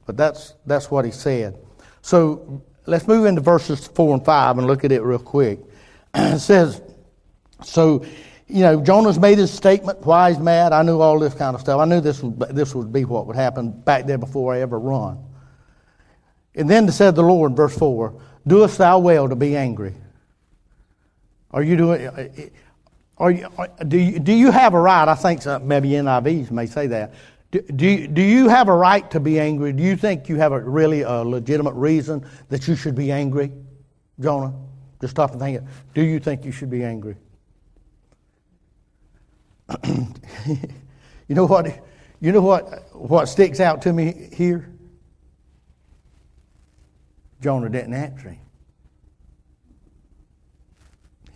but 0.08 0.18
that's 0.18 0.56
that's 0.66 0.90
what 0.90 1.06
he 1.06 1.12
said. 1.12 1.60
So 2.02 2.64
let's 2.88 3.08
move 3.08 3.28
into 3.28 3.42
verses 3.42 3.86
four 3.86 4.16
and 4.16 4.26
five 4.26 4.58
and 4.58 4.66
look 4.66 4.84
at 4.84 4.92
it 4.92 5.04
real 5.04 5.20
quick. 5.20 5.60
it 6.16 6.40
says, 6.40 6.82
so 7.64 8.04
you 8.48 8.62
know, 8.62 8.82
Jonah's 8.82 9.20
made 9.20 9.38
his 9.38 9.52
statement 9.52 10.02
why 10.02 10.32
he's 10.32 10.40
mad. 10.40 10.74
I 10.74 10.82
knew 10.82 11.00
all 11.00 11.20
this 11.20 11.36
kind 11.36 11.54
of 11.54 11.62
stuff. 11.62 11.80
I 11.80 11.86
knew 11.86 12.02
this 12.02 12.24
this 12.50 12.74
would 12.74 12.92
be 12.92 13.06
what 13.06 13.28
would 13.28 13.36
happen 13.36 13.70
back 13.70 14.08
there 14.08 14.18
before 14.18 14.56
I 14.56 14.62
ever 14.62 14.80
run. 14.80 15.24
And 16.56 16.68
then 16.68 16.90
said 16.92 17.14
the 17.14 17.22
Lord, 17.22 17.56
verse 17.56 17.78
four, 17.78 18.20
"Doest 18.48 18.80
thou 18.80 18.98
well 18.98 19.30
to 19.30 19.36
be 19.36 19.56
angry?" 19.56 19.94
Are 21.52 21.62
you 21.62 21.78
doing? 21.78 22.50
Are 23.18 23.32
you, 23.32 23.48
do, 23.88 23.98
you, 23.98 24.20
do 24.20 24.34
you 24.34 24.52
have 24.52 24.74
a 24.74 24.80
right? 24.80 25.08
I 25.08 25.16
think 25.16 25.42
some, 25.42 25.68
maybe 25.68 25.90
NIVs 25.90 26.52
may 26.52 26.66
say 26.66 26.88
that. 26.88 27.14
Do, 27.52 27.62
do, 27.62 28.08
do 28.08 28.22
you 28.22 28.50
have 28.50 28.68
a 28.68 28.76
right 28.76 29.10
to 29.12 29.20
be 29.20 29.40
angry? 29.40 29.74
Do 29.74 29.84
you 29.84 29.96
think 29.96 30.28
you 30.28 30.38
have 30.38 30.52
a 30.52 30.60
really 30.60 31.02
a 31.02 31.24
legitimate 31.24 31.76
reason 31.76 32.26
that 32.50 32.68
you 32.68 32.76
should 32.76 32.96
be 32.96 33.12
angry, 33.12 33.52
Jonah? 34.20 34.54
Just 35.00 35.12
stop 35.12 35.32
and 35.32 35.40
think. 35.40 35.62
Do 35.94 36.02
you 36.02 36.20
think 36.20 36.46
you 36.46 36.52
should 36.52 36.72
be 36.72 36.84
angry? 36.84 37.16
you 39.86 40.58
know 41.30 41.46
what? 41.46 41.68
You 42.20 42.32
know 42.32 42.42
what? 42.42 42.96
What 42.96 43.26
sticks 43.28 43.60
out 43.60 43.82
to 43.84 43.94
me 43.94 44.30
here? 44.34 44.70
Jonah 47.42 47.70
didn't 47.70 47.94
answer 47.94 48.30
him. 48.30 48.40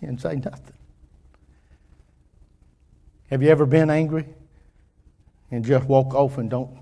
He 0.00 0.06
didn't 0.06 0.22
say 0.22 0.36
nothing. 0.36 0.77
Have 3.30 3.42
you 3.42 3.50
ever 3.50 3.66
been 3.66 3.90
angry 3.90 4.26
and 5.50 5.64
just 5.64 5.86
walk 5.86 6.14
off 6.14 6.38
and 6.38 6.48
don't 6.48 6.78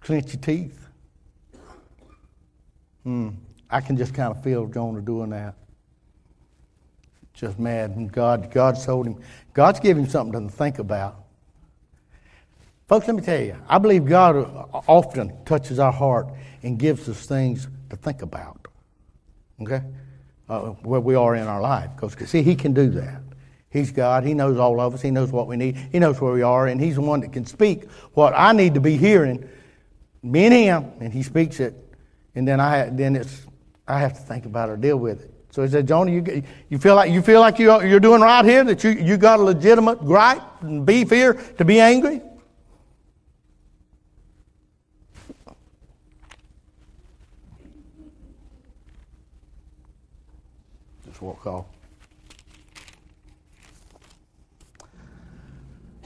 clench 0.00 0.32
your 0.34 0.42
teeth? 0.42 0.86
Hmm. 3.04 3.30
I 3.70 3.80
can 3.80 3.96
just 3.96 4.14
kind 4.14 4.30
of 4.30 4.42
feel 4.42 4.66
Jonah 4.66 5.00
doing 5.00 5.30
that. 5.30 5.54
Just 7.32 7.58
mad. 7.58 7.90
And 7.90 8.12
God, 8.12 8.50
God 8.52 8.80
told 8.80 9.06
him. 9.06 9.20
God's 9.52 9.80
giving 9.80 10.04
him 10.04 10.10
something 10.10 10.48
to 10.48 10.54
think 10.54 10.78
about. 10.78 11.24
Folks, 12.86 13.06
let 13.06 13.16
me 13.16 13.22
tell 13.22 13.40
you, 13.40 13.56
I 13.66 13.78
believe 13.78 14.04
God 14.04 14.36
often 14.86 15.32
touches 15.44 15.78
our 15.78 15.92
heart 15.92 16.28
and 16.62 16.78
gives 16.78 17.08
us 17.08 17.26
things 17.26 17.66
to 17.90 17.96
think 17.96 18.22
about. 18.22 18.68
Okay? 19.60 19.82
Uh, 20.48 20.68
where 20.82 21.00
we 21.00 21.14
are 21.14 21.34
in 21.34 21.46
our 21.46 21.62
life. 21.62 21.90
Because, 21.96 22.14
see, 22.28 22.42
He 22.42 22.54
can 22.54 22.74
do 22.74 22.90
that. 22.90 23.22
He's 23.74 23.90
God. 23.90 24.22
He 24.22 24.34
knows 24.34 24.56
all 24.56 24.80
of 24.80 24.94
us. 24.94 25.02
He 25.02 25.10
knows 25.10 25.32
what 25.32 25.48
we 25.48 25.56
need. 25.56 25.76
He 25.90 25.98
knows 25.98 26.20
where 26.20 26.32
we 26.32 26.42
are. 26.42 26.68
And 26.68 26.80
He's 26.80 26.94
the 26.94 27.00
one 27.00 27.20
that 27.22 27.32
can 27.32 27.44
speak 27.44 27.90
what 28.12 28.32
I 28.36 28.52
need 28.52 28.74
to 28.74 28.80
be 28.80 28.96
hearing. 28.96 29.48
Me 30.22 30.44
and 30.44 30.54
Him. 30.54 30.92
And 31.00 31.12
He 31.12 31.24
speaks 31.24 31.58
it. 31.58 31.74
And 32.36 32.46
then 32.46 32.60
I, 32.60 32.88
then 32.88 33.16
it's, 33.16 33.42
I 33.88 33.98
have 33.98 34.14
to 34.14 34.20
think 34.20 34.46
about 34.46 34.68
it 34.68 34.72
or 34.72 34.76
deal 34.76 34.96
with 34.96 35.22
it. 35.22 35.34
So 35.50 35.62
he 35.62 35.68
said, 35.68 35.88
Jonah, 35.88 36.12
you, 36.12 36.44
you 36.68 36.78
feel 36.78 36.94
like, 36.94 37.10
you 37.10 37.20
feel 37.20 37.40
like 37.40 37.58
you're, 37.58 37.84
you're 37.84 38.00
doing 38.00 38.20
right 38.20 38.44
here, 38.44 38.62
that 38.62 38.84
you, 38.84 38.90
you 38.90 39.16
got 39.16 39.40
a 39.40 39.42
legitimate 39.42 40.00
gripe 40.04 40.62
and 40.62 40.86
beef 40.86 41.10
here 41.10 41.34
to 41.34 41.64
be 41.64 41.80
angry? 41.80 42.20
Just 51.06 51.22
walk 51.22 51.44
off. 51.46 51.73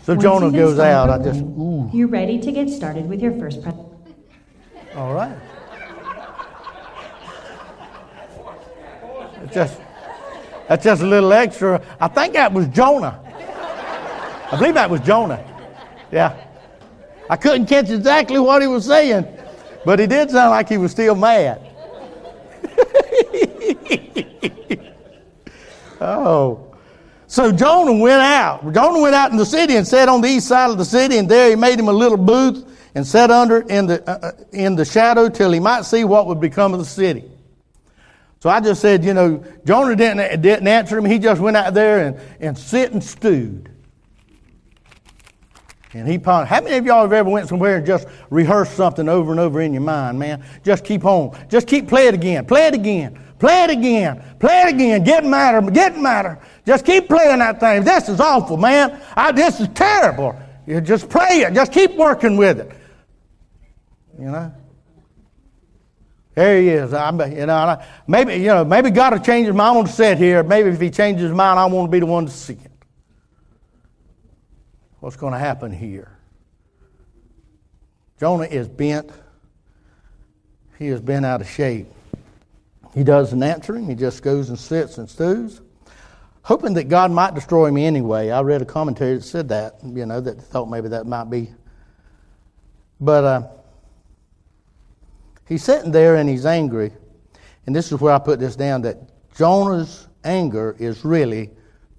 So 0.09 0.15
Once 0.15 0.23
Jonah 0.23 0.51
goes 0.51 0.79
out. 0.79 1.11
I 1.11 1.23
just, 1.23 1.43
ooh. 1.43 1.91
You're 1.93 2.09
ready 2.09 2.39
to 2.41 2.51
get 2.51 2.71
started 2.71 3.07
with 3.11 3.21
your 3.21 3.39
first 3.39 3.63
pre- 3.63 3.75
All 4.95 5.13
right. 5.13 5.37
It's 9.43 9.53
just, 9.53 9.79
that's 10.67 10.83
just 10.83 11.03
a 11.03 11.07
little 11.07 11.31
extra. 11.31 11.83
I 12.01 12.09
think 12.09 12.33
that 12.33 12.55
was 12.55 12.69
Jonah. 12.69 13.21
I 14.51 14.57
believe 14.57 14.73
that 14.73 14.89
was 14.89 15.03
Jonah. 15.03 15.45
Yeah. 16.11 16.43
I 17.29 17.37
couldn't 17.37 17.67
catch 17.67 17.91
exactly 17.91 18.39
what 18.39 18.63
he 18.63 18.69
was 18.69 18.87
saying, 18.87 19.29
but 19.85 19.99
he 19.99 20.07
did 20.07 20.31
sound 20.31 20.53
like 20.53 20.71
he 20.71 20.79
was 20.79 20.91
still 20.91 21.17
mad. 21.17 21.61
oh. 26.01 26.68
So 27.29 27.53
Jonah 27.53 27.93
went 27.93 28.23
out. 28.23 28.73
Jonah 28.73 29.01
went 29.01 29.15
out 29.15 29.31
in 29.31 29.37
the 29.37 29.47
city 29.47 29.77
and 29.77 29.87
sat 29.87 30.09
on 30.09 30.23
the 30.23 30.29
east 30.29 30.49
side 30.49 30.71
of 30.71 30.79
the 30.79 30.85
city, 30.85 31.19
and 31.19 31.29
there 31.29 31.51
he 31.51 31.57
made 31.57 31.79
him 31.79 31.89
a 31.89 31.93
little 31.93 32.17
booth 32.17 32.65
and 32.95 33.07
sat 33.07 33.31
under 33.31 33.61
in 33.61 33.87
the, 33.87 34.03
uh, 34.11 34.29
uh, 34.29 34.33
in 34.53 34.75
the 34.75 34.85
shadow 34.85 35.29
till 35.29 35.53
he 35.53 35.61
might 35.61 35.83
see 35.83 36.05
what 36.05 36.27
would 36.27 36.41
become 36.41 36.73
of 36.73 36.81
the 36.81 36.87
city. 36.87 37.31
So 38.41 38.49
I 38.49 38.61
just 38.61 38.81
said, 38.81 39.05
you 39.05 39.13
know, 39.13 39.45
Jonah 39.67 39.95
didn't, 39.95 40.41
didn't 40.41 40.67
answer 40.67 40.97
him. 40.97 41.05
He 41.05 41.19
just 41.19 41.41
went 41.41 41.57
out 41.57 41.75
there 41.75 42.07
and, 42.07 42.21
and 42.41 42.57
sit 42.57 42.93
and 42.93 43.05
stewed. 43.05 43.71
And 45.93 46.09
he 46.09 46.19
pondered. 46.19 46.49
How 46.49 46.63
many 46.63 46.77
of 46.77 46.87
y'all 46.87 47.03
have 47.03 47.13
ever 47.13 47.29
went 47.29 47.49
somewhere 47.49 47.77
and 47.77 47.87
just 47.87 48.07
rehearsed 48.31 48.75
something 48.75 49.09
over 49.09 49.33
and 49.33 49.41
over 49.41 49.61
in 49.61 49.73
your 49.73 49.83
mind, 49.83 50.19
man? 50.19 50.45
Just 50.65 50.85
keep 50.85 51.05
on. 51.05 51.37
Just 51.49 51.67
keep 51.67 51.89
play 51.89 52.07
it 52.07 52.15
again. 52.15 52.47
Play 52.47 52.69
it 52.69 52.75
again. 52.75 53.19
Play 53.39 53.65
it 53.65 53.71
again. 53.71 54.23
Play 54.39 54.63
it 54.63 54.75
again. 54.75 55.05
Getting 55.05 55.31
madder. 55.31 55.71
Getting 55.71 56.03
madder. 56.03 56.39
Just 56.69 56.85
keep 56.85 57.09
playing 57.09 57.39
that 57.39 57.61
thing. 57.61 57.83
This 57.83 58.11
is 58.11 58.21
awful, 58.21 58.59
man. 58.59 59.01
I, 59.17 59.33
this 59.33 59.59
is 59.59 59.69
terrible. 59.69 60.39
You 60.67 60.83
just 60.83 61.09
play 61.09 61.41
it. 61.41 61.55
Just 61.55 61.73
keep 61.73 61.95
working 61.95 62.37
with 62.37 62.61
it. 62.61 62.71
You 64.19 64.27
know? 64.27 64.53
There 66.35 66.61
he 66.61 66.69
is. 66.69 66.93
I, 66.93 67.11
you 67.27 67.47
know, 67.47 67.83
maybe 68.07 68.35
you 68.35 68.49
know, 68.49 68.67
maybe 68.67 68.91
God 68.91 69.15
will 69.15 69.21
change 69.21 69.47
his 69.47 69.57
mind. 69.57 69.69
I 69.69 69.77
want 69.77 69.87
to 69.87 69.95
sit 69.95 70.19
here. 70.19 70.43
Maybe 70.43 70.69
if 70.69 70.79
He 70.79 70.91
changes 70.91 71.23
his 71.23 71.33
mind, 71.33 71.59
I 71.59 71.65
want 71.65 71.89
to 71.89 71.91
be 71.91 72.01
the 72.01 72.07
one 72.07 72.27
to 72.27 72.33
see 72.33 72.53
it. 72.53 72.71
What's 75.01 75.17
going 75.17 75.33
to 75.33 75.39
happen 75.39 75.73
here? 75.73 76.19
Jonah 78.21 78.45
is 78.45 78.69
bent. 78.69 79.11
He 80.79 80.89
has 80.89 81.01
been 81.01 81.25
out 81.25 81.41
of 81.41 81.49
shape. 81.49 81.87
He 82.95 83.05
doesn't 83.05 83.43
answer 83.43 83.75
him. 83.75 83.89
He 83.89 83.95
just 83.95 84.23
goes 84.23 84.51
and 84.51 84.59
sits 84.59 84.99
and 84.99 85.09
stews, 85.09 85.63
hoping 86.49 86.75
that 86.75 86.89
God 86.89 87.13
might 87.13 87.35
destroy 87.35 87.71
me 87.71 87.85
anyway. 87.85 88.31
I 88.31 88.41
read 88.41 88.63
a 88.63 88.65
commentary 88.65 89.15
that 89.15 89.23
said 89.23 89.49
that. 89.51 89.77
You 89.85 90.07
know, 90.07 90.21
that 90.21 90.41
thought 90.41 90.67
maybe 90.67 90.89
that 90.89 91.07
might 91.07 91.31
be. 91.31 91.53
But. 93.01 93.25
Uh, 93.25 93.49
He's 95.49 95.65
sitting 95.65 95.91
there 95.91 96.17
and 96.17 96.29
he's 96.29 96.45
angry. 96.45 96.93
And 97.67 97.75
this 97.75 97.91
is 97.91 98.01
where 98.01 98.13
I 98.13 98.19
put 98.19 98.39
this 98.39 98.55
down 98.55 98.83
that 98.83 98.99
Jonah's 99.35 100.07
anger 100.25 100.77
is 100.79 101.05
really 101.05 101.51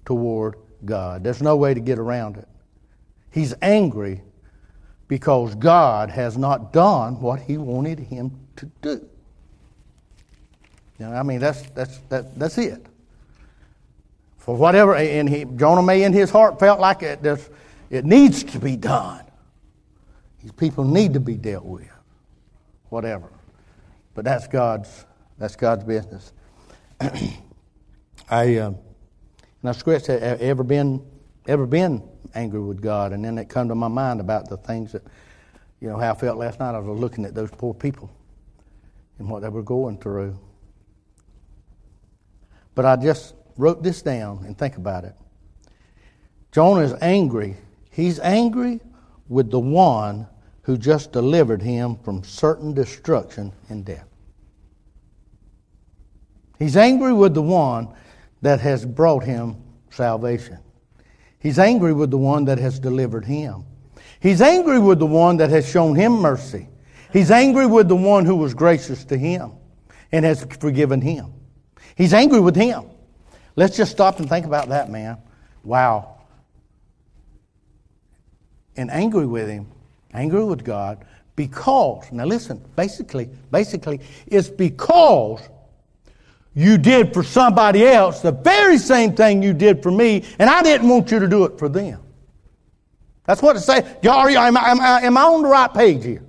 toward 0.04 0.56
God. 0.84 1.24
There's 1.24 1.42
no 1.42 1.56
way 1.56 1.74
to 1.74 1.80
get 1.80 1.98
around 1.98 2.36
it. 2.36 2.48
He's 3.32 3.52
angry 3.60 4.22
because 5.08 5.54
God 5.56 6.10
has 6.10 6.38
not 6.38 6.72
done 6.72 7.20
what 7.20 7.40
he 7.40 7.58
wanted 7.58 7.98
him 7.98 8.38
to 8.56 8.70
do. 8.82 9.08
You 10.98 11.06
know, 11.06 11.12
I 11.12 11.22
mean, 11.24 11.40
that's, 11.40 11.62
that's, 11.70 11.98
that, 12.08 12.38
that's 12.38 12.56
it. 12.58 12.86
For 14.50 14.56
whatever, 14.56 14.96
and 14.96 15.28
he, 15.28 15.44
Jonah 15.44 15.80
may 15.80 16.02
in 16.02 16.12
his 16.12 16.28
heart 16.28 16.58
felt 16.58 16.80
like 16.80 17.04
it, 17.04 17.24
it 17.88 18.04
needs 18.04 18.42
to 18.42 18.58
be 18.58 18.74
done. 18.74 19.24
These 20.42 20.50
people 20.50 20.82
need 20.82 21.14
to 21.14 21.20
be 21.20 21.36
dealt 21.36 21.64
with. 21.64 21.88
Whatever. 22.88 23.30
But 24.12 24.24
that's 24.24 24.48
God's 24.48 25.06
that's 25.38 25.54
God's 25.54 25.84
business. 25.84 26.32
I 28.28 28.56
um, 28.56 28.76
and 29.62 29.70
I 29.70 29.70
scratched 29.70 30.10
ever 30.10 30.64
been 30.64 31.06
ever 31.46 31.64
been 31.64 32.02
angry 32.34 32.60
with 32.60 32.82
God, 32.82 33.12
and 33.12 33.24
then 33.24 33.38
it 33.38 33.48
come 33.48 33.68
to 33.68 33.76
my 33.76 33.86
mind 33.86 34.18
about 34.18 34.48
the 34.48 34.56
things 34.56 34.90
that 34.90 35.04
you 35.78 35.86
know 35.86 35.96
how 35.96 36.10
I 36.10 36.16
felt 36.16 36.38
last 36.38 36.58
night. 36.58 36.74
I 36.74 36.80
was 36.80 36.98
looking 36.98 37.24
at 37.24 37.36
those 37.36 37.52
poor 37.52 37.72
people 37.72 38.10
and 39.20 39.30
what 39.30 39.42
they 39.42 39.48
were 39.48 39.62
going 39.62 39.96
through. 39.98 40.36
But 42.74 42.84
I 42.84 42.96
just 42.96 43.34
wrote 43.60 43.82
this 43.82 44.02
down 44.02 44.44
and 44.46 44.56
think 44.56 44.76
about 44.76 45.04
it. 45.04 45.14
Jonah 46.50 46.80
is 46.80 46.94
angry. 47.00 47.56
He's 47.90 48.18
angry 48.20 48.80
with 49.28 49.50
the 49.50 49.60
one 49.60 50.26
who 50.62 50.76
just 50.76 51.12
delivered 51.12 51.62
him 51.62 51.96
from 51.96 52.24
certain 52.24 52.74
destruction 52.74 53.52
and 53.68 53.84
death. 53.84 54.06
He's 56.58 56.76
angry 56.76 57.12
with 57.12 57.34
the 57.34 57.42
one 57.42 57.88
that 58.42 58.60
has 58.60 58.84
brought 58.84 59.24
him 59.24 59.56
salvation. 59.90 60.58
He's 61.38 61.58
angry 61.58 61.92
with 61.92 62.10
the 62.10 62.18
one 62.18 62.44
that 62.46 62.58
has 62.58 62.78
delivered 62.78 63.24
him. 63.24 63.64
He's 64.20 64.42
angry 64.42 64.78
with 64.78 64.98
the 64.98 65.06
one 65.06 65.38
that 65.38 65.50
has 65.50 65.68
shown 65.68 65.94
him 65.94 66.12
mercy. 66.12 66.68
He's 67.12 67.30
angry 67.30 67.66
with 67.66 67.88
the 67.88 67.96
one 67.96 68.26
who 68.26 68.36
was 68.36 68.52
gracious 68.52 69.04
to 69.06 69.16
him 69.16 69.52
and 70.12 70.24
has 70.24 70.44
forgiven 70.60 71.00
him. 71.00 71.32
He's 71.94 72.12
angry 72.12 72.40
with 72.40 72.56
him. 72.56 72.89
Let's 73.60 73.76
just 73.76 73.92
stop 73.92 74.20
and 74.20 74.26
think 74.26 74.46
about 74.46 74.70
that, 74.70 74.88
man. 74.90 75.18
Wow. 75.64 76.22
And 78.74 78.90
angry 78.90 79.26
with 79.26 79.50
him 79.50 79.66
angry 80.14 80.42
with 80.42 80.64
God 80.64 81.04
because, 81.36 82.10
now 82.10 82.24
listen, 82.24 82.64
basically, 82.74 83.28
basically, 83.50 84.00
it's 84.26 84.48
because 84.48 85.46
you 86.54 86.78
did 86.78 87.12
for 87.12 87.22
somebody 87.22 87.86
else 87.86 88.22
the 88.22 88.32
very 88.32 88.78
same 88.78 89.14
thing 89.14 89.42
you 89.42 89.52
did 89.52 89.82
for 89.82 89.90
me, 89.90 90.24
and 90.38 90.48
I 90.48 90.62
didn't 90.62 90.88
want 90.88 91.10
you 91.10 91.18
to 91.18 91.28
do 91.28 91.44
it 91.44 91.58
for 91.58 91.68
them. 91.68 92.00
That's 93.26 93.42
what 93.42 93.56
it 93.56 93.60
says. 93.60 93.84
Y'all, 94.02 94.26
am 94.26 94.56
I, 94.56 94.70
am, 94.70 94.80
am 94.80 95.18
I 95.18 95.22
on 95.22 95.42
the 95.42 95.48
right 95.48 95.72
page 95.72 96.02
here? 96.02 96.24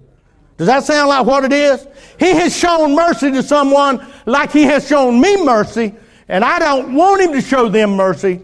Does 0.57 0.67
that 0.67 0.83
sound 0.83 1.07
like 1.07 1.25
what 1.25 1.45
it 1.45 1.53
is? 1.53 1.87
He 2.19 2.33
has 2.33 2.53
shown 2.53 2.93
mercy 2.93 3.31
to 3.31 3.41
someone 3.41 4.05
like 4.25 4.51
he 4.51 4.63
has 4.63 4.85
shown 4.85 5.19
me 5.21 5.45
mercy, 5.45 5.95
and 6.31 6.45
I 6.45 6.59
don't 6.59 6.93
want 6.93 7.21
him 7.21 7.33
to 7.33 7.41
show 7.41 7.67
them 7.67 7.97
mercy. 7.97 8.39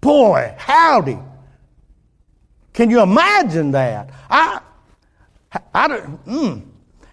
Boy, 0.00 0.54
howdy. 0.56 1.18
Can 2.72 2.90
you 2.90 3.02
imagine 3.02 3.72
that? 3.72 4.10
I, 4.30 4.60
I 5.74 5.88
don't, 5.88 6.24
mm. 6.24 6.62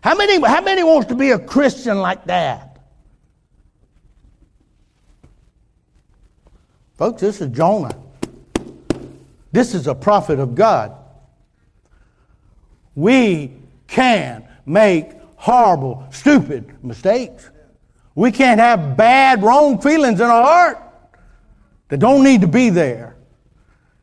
how 0.01 0.15
many, 0.15 0.39
how 0.47 0.61
many 0.61 0.83
wants 0.83 1.07
to 1.07 1.15
be 1.15 1.31
a 1.31 1.39
Christian 1.39 1.97
like 1.97 2.23
that? 2.25 2.77
Folks, 6.95 7.21
this 7.21 7.41
is 7.41 7.49
Jonah. 7.49 7.97
This 9.51 9.73
is 9.73 9.87
a 9.87 9.95
prophet 9.95 10.37
of 10.37 10.53
God. 10.53 10.95
We 12.93 13.53
can 13.87 14.47
make 14.67 15.13
horrible, 15.35 16.07
stupid 16.11 16.83
mistakes. 16.83 17.49
We 18.17 18.31
can't 18.31 18.59
have 18.59 18.97
bad, 18.97 19.43
wrong 19.43 19.79
feelings 19.79 20.19
in 20.19 20.25
our 20.25 20.43
heart 20.43 20.79
that 21.89 21.99
don't 21.99 22.23
need 22.23 22.41
to 22.41 22.47
be 22.47 22.71
there. 22.71 23.15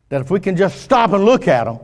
That 0.09 0.21
if 0.21 0.31
we 0.31 0.39
can 0.39 0.57
just 0.57 0.83
stop 0.83 1.13
and 1.13 1.25
look 1.25 1.49
at 1.49 1.65
them, 1.65 1.81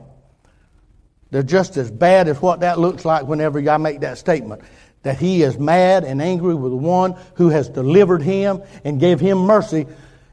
they're 1.32 1.42
just 1.42 1.76
as 1.76 1.90
bad 1.90 2.28
as 2.28 2.40
what 2.40 2.60
that 2.60 2.78
looks 2.78 3.04
like 3.04 3.26
whenever 3.26 3.58
I 3.68 3.78
make 3.78 3.98
that 4.02 4.16
statement. 4.16 4.62
That 5.02 5.18
he 5.18 5.42
is 5.42 5.58
mad 5.58 6.04
and 6.04 6.22
angry 6.22 6.54
with 6.54 6.70
the 6.70 6.76
one 6.76 7.16
who 7.34 7.48
has 7.48 7.68
delivered 7.68 8.22
him 8.22 8.62
and 8.84 9.00
gave 9.00 9.18
him 9.18 9.38
mercy. 9.38 9.88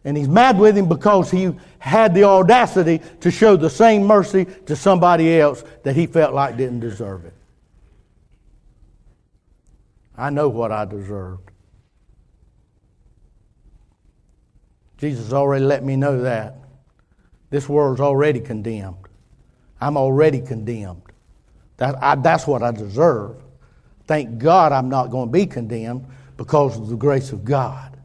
And 0.05 0.15
he's 0.15 0.27
mad 0.27 0.59
with 0.59 0.77
him 0.77 0.87
because 0.87 1.31
he 1.31 1.51
had 1.79 2.13
the 2.13 2.25
audacity 2.25 3.01
to 3.21 3.31
show 3.31 3.57
the 3.57 3.71
same 3.71 4.03
mercy 4.03 4.45
to 4.67 4.75
somebody 4.75 5.39
else 5.39 5.63
that 5.81 5.95
he 5.95 6.05
felt 6.05 6.35
like 6.35 6.57
didn't 6.57 6.81
deserve 6.81 7.25
it. 7.25 7.33
I 10.15 10.29
know 10.29 10.47
what 10.47 10.71
I 10.71 10.85
deserved. 10.85 11.49
Jesus 14.97 15.31
already 15.31 15.65
let 15.65 15.83
me 15.83 15.95
know 15.95 16.21
that. 16.21 16.57
This 17.49 17.69
world's 17.69 18.01
already 18.01 18.39
condemned. 18.39 19.07
I'm 19.79 19.95
already 19.95 20.41
condemned. 20.41 21.03
That, 21.77 22.01
I, 22.01 22.15
that's 22.15 22.47
what 22.47 22.63
I 22.63 22.71
deserve. 22.71 23.37
Thank 24.07 24.39
God 24.39 24.71
I'm 24.71 24.89
not 24.89 25.11
going 25.11 25.27
to 25.27 25.31
be 25.31 25.45
condemned 25.45 26.05
because 26.35 26.77
of 26.77 26.89
the 26.89 26.95
grace 26.95 27.31
of 27.31 27.45
God. 27.45 27.97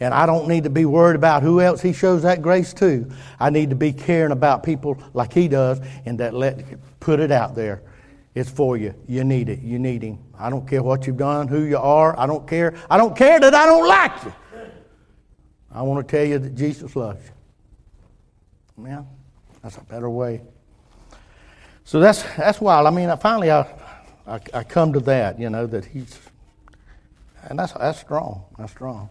And 0.00 0.14
I 0.14 0.26
don't 0.26 0.46
need 0.48 0.64
to 0.64 0.70
be 0.70 0.84
worried 0.84 1.16
about 1.16 1.42
who 1.42 1.60
else 1.60 1.82
He 1.82 1.92
shows 1.92 2.22
that 2.22 2.40
grace 2.40 2.72
to. 2.74 3.10
I 3.40 3.50
need 3.50 3.70
to 3.70 3.76
be 3.76 3.92
caring 3.92 4.32
about 4.32 4.62
people 4.62 5.02
like 5.12 5.32
He 5.32 5.48
does 5.48 5.80
and 6.06 6.18
that 6.20 6.34
let 6.34 6.64
put 7.00 7.20
it 7.20 7.32
out 7.32 7.54
there. 7.54 7.82
It's 8.34 8.48
for 8.48 8.76
you. 8.76 8.94
You 9.08 9.24
need 9.24 9.48
it. 9.48 9.60
You 9.60 9.80
need 9.80 10.02
Him. 10.02 10.20
I 10.38 10.50
don't 10.50 10.66
care 10.66 10.82
what 10.82 11.06
you've 11.06 11.16
done, 11.16 11.48
who 11.48 11.62
you 11.62 11.78
are. 11.78 12.18
I 12.18 12.26
don't 12.26 12.46
care. 12.46 12.76
I 12.88 12.96
don't 12.96 13.16
care 13.16 13.40
that 13.40 13.54
I 13.54 13.66
don't 13.66 13.88
like 13.88 14.24
you. 14.24 14.32
I 15.78 15.82
want 15.82 16.04
to 16.08 16.16
tell 16.16 16.26
you 16.26 16.40
that 16.40 16.56
Jesus 16.56 16.96
loves 16.96 17.24
you. 17.24 18.82
Man, 18.82 19.06
that's 19.62 19.76
a 19.76 19.84
better 19.84 20.10
way. 20.10 20.40
So 21.84 22.00
that's 22.00 22.24
that's 22.36 22.60
wild. 22.60 22.88
I 22.88 22.90
mean, 22.90 23.08
I 23.08 23.14
finally 23.14 23.52
I, 23.52 23.60
I, 24.26 24.40
I 24.54 24.64
come 24.64 24.92
to 24.94 25.00
that, 25.00 25.38
you 25.38 25.48
know, 25.50 25.68
that 25.68 25.84
he's, 25.84 26.18
and 27.44 27.56
that's 27.56 27.74
that's 27.74 28.00
strong. 28.00 28.44
That's 28.58 28.72
strong. 28.72 29.08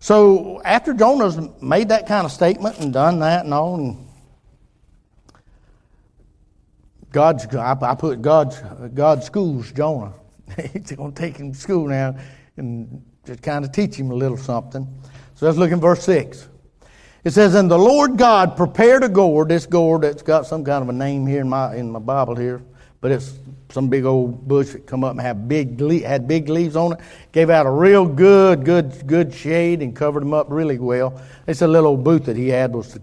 So 0.00 0.60
after 0.64 0.92
Jonah's 0.92 1.38
made 1.62 1.90
that 1.90 2.08
kind 2.08 2.24
of 2.24 2.32
statement 2.32 2.80
and 2.80 2.92
done 2.92 3.20
that 3.20 3.44
and 3.44 3.54
all, 3.54 3.76
and 3.76 4.08
God's 7.12 7.46
I, 7.54 7.78
I 7.80 7.94
put 7.94 8.20
God's 8.20 8.60
God 8.94 9.22
schools 9.22 9.70
Jonah. 9.70 10.12
he's 10.72 10.90
going 10.90 11.12
to 11.12 11.22
take 11.22 11.36
him 11.36 11.52
to 11.52 11.58
school 11.58 11.86
now 11.86 12.16
and 12.56 13.00
just 13.24 13.42
kind 13.42 13.64
of 13.64 13.70
teach 13.70 13.94
him 13.94 14.10
a 14.10 14.14
little 14.16 14.36
something. 14.36 14.92
So 15.38 15.46
let's 15.46 15.56
look 15.56 15.70
in 15.70 15.78
verse 15.78 16.02
6. 16.02 16.48
It 17.22 17.30
says, 17.30 17.54
And 17.54 17.70
the 17.70 17.78
Lord 17.78 18.16
God 18.16 18.56
prepared 18.56 19.04
a 19.04 19.08
gourd, 19.08 19.50
this 19.50 19.66
gourd 19.66 20.02
that's 20.02 20.20
got 20.20 20.46
some 20.48 20.64
kind 20.64 20.82
of 20.82 20.88
a 20.88 20.92
name 20.92 21.28
here 21.28 21.42
in 21.42 21.48
my, 21.48 21.76
in 21.76 21.92
my 21.92 22.00
Bible 22.00 22.34
here, 22.34 22.60
but 23.00 23.12
it's 23.12 23.38
some 23.68 23.88
big 23.88 24.04
old 24.04 24.48
bush 24.48 24.70
that 24.70 24.84
come 24.84 25.04
up 25.04 25.12
and 25.12 25.20
have 25.20 25.46
big 25.46 25.80
had 26.02 26.26
big 26.26 26.48
leaves 26.48 26.74
on 26.74 26.94
it. 26.94 26.98
Gave 27.30 27.50
out 27.50 27.66
a 27.66 27.70
real 27.70 28.04
good, 28.04 28.64
good, 28.64 29.06
good 29.06 29.32
shade 29.32 29.80
and 29.80 29.94
covered 29.94 30.22
them 30.22 30.34
up 30.34 30.48
really 30.50 30.80
well. 30.80 31.22
It's 31.46 31.62
a 31.62 31.68
little 31.68 31.90
old 31.90 32.02
booth 32.02 32.24
that 32.24 32.36
he 32.36 32.48
had 32.48 32.74
was 32.74 32.96
a 32.96 33.00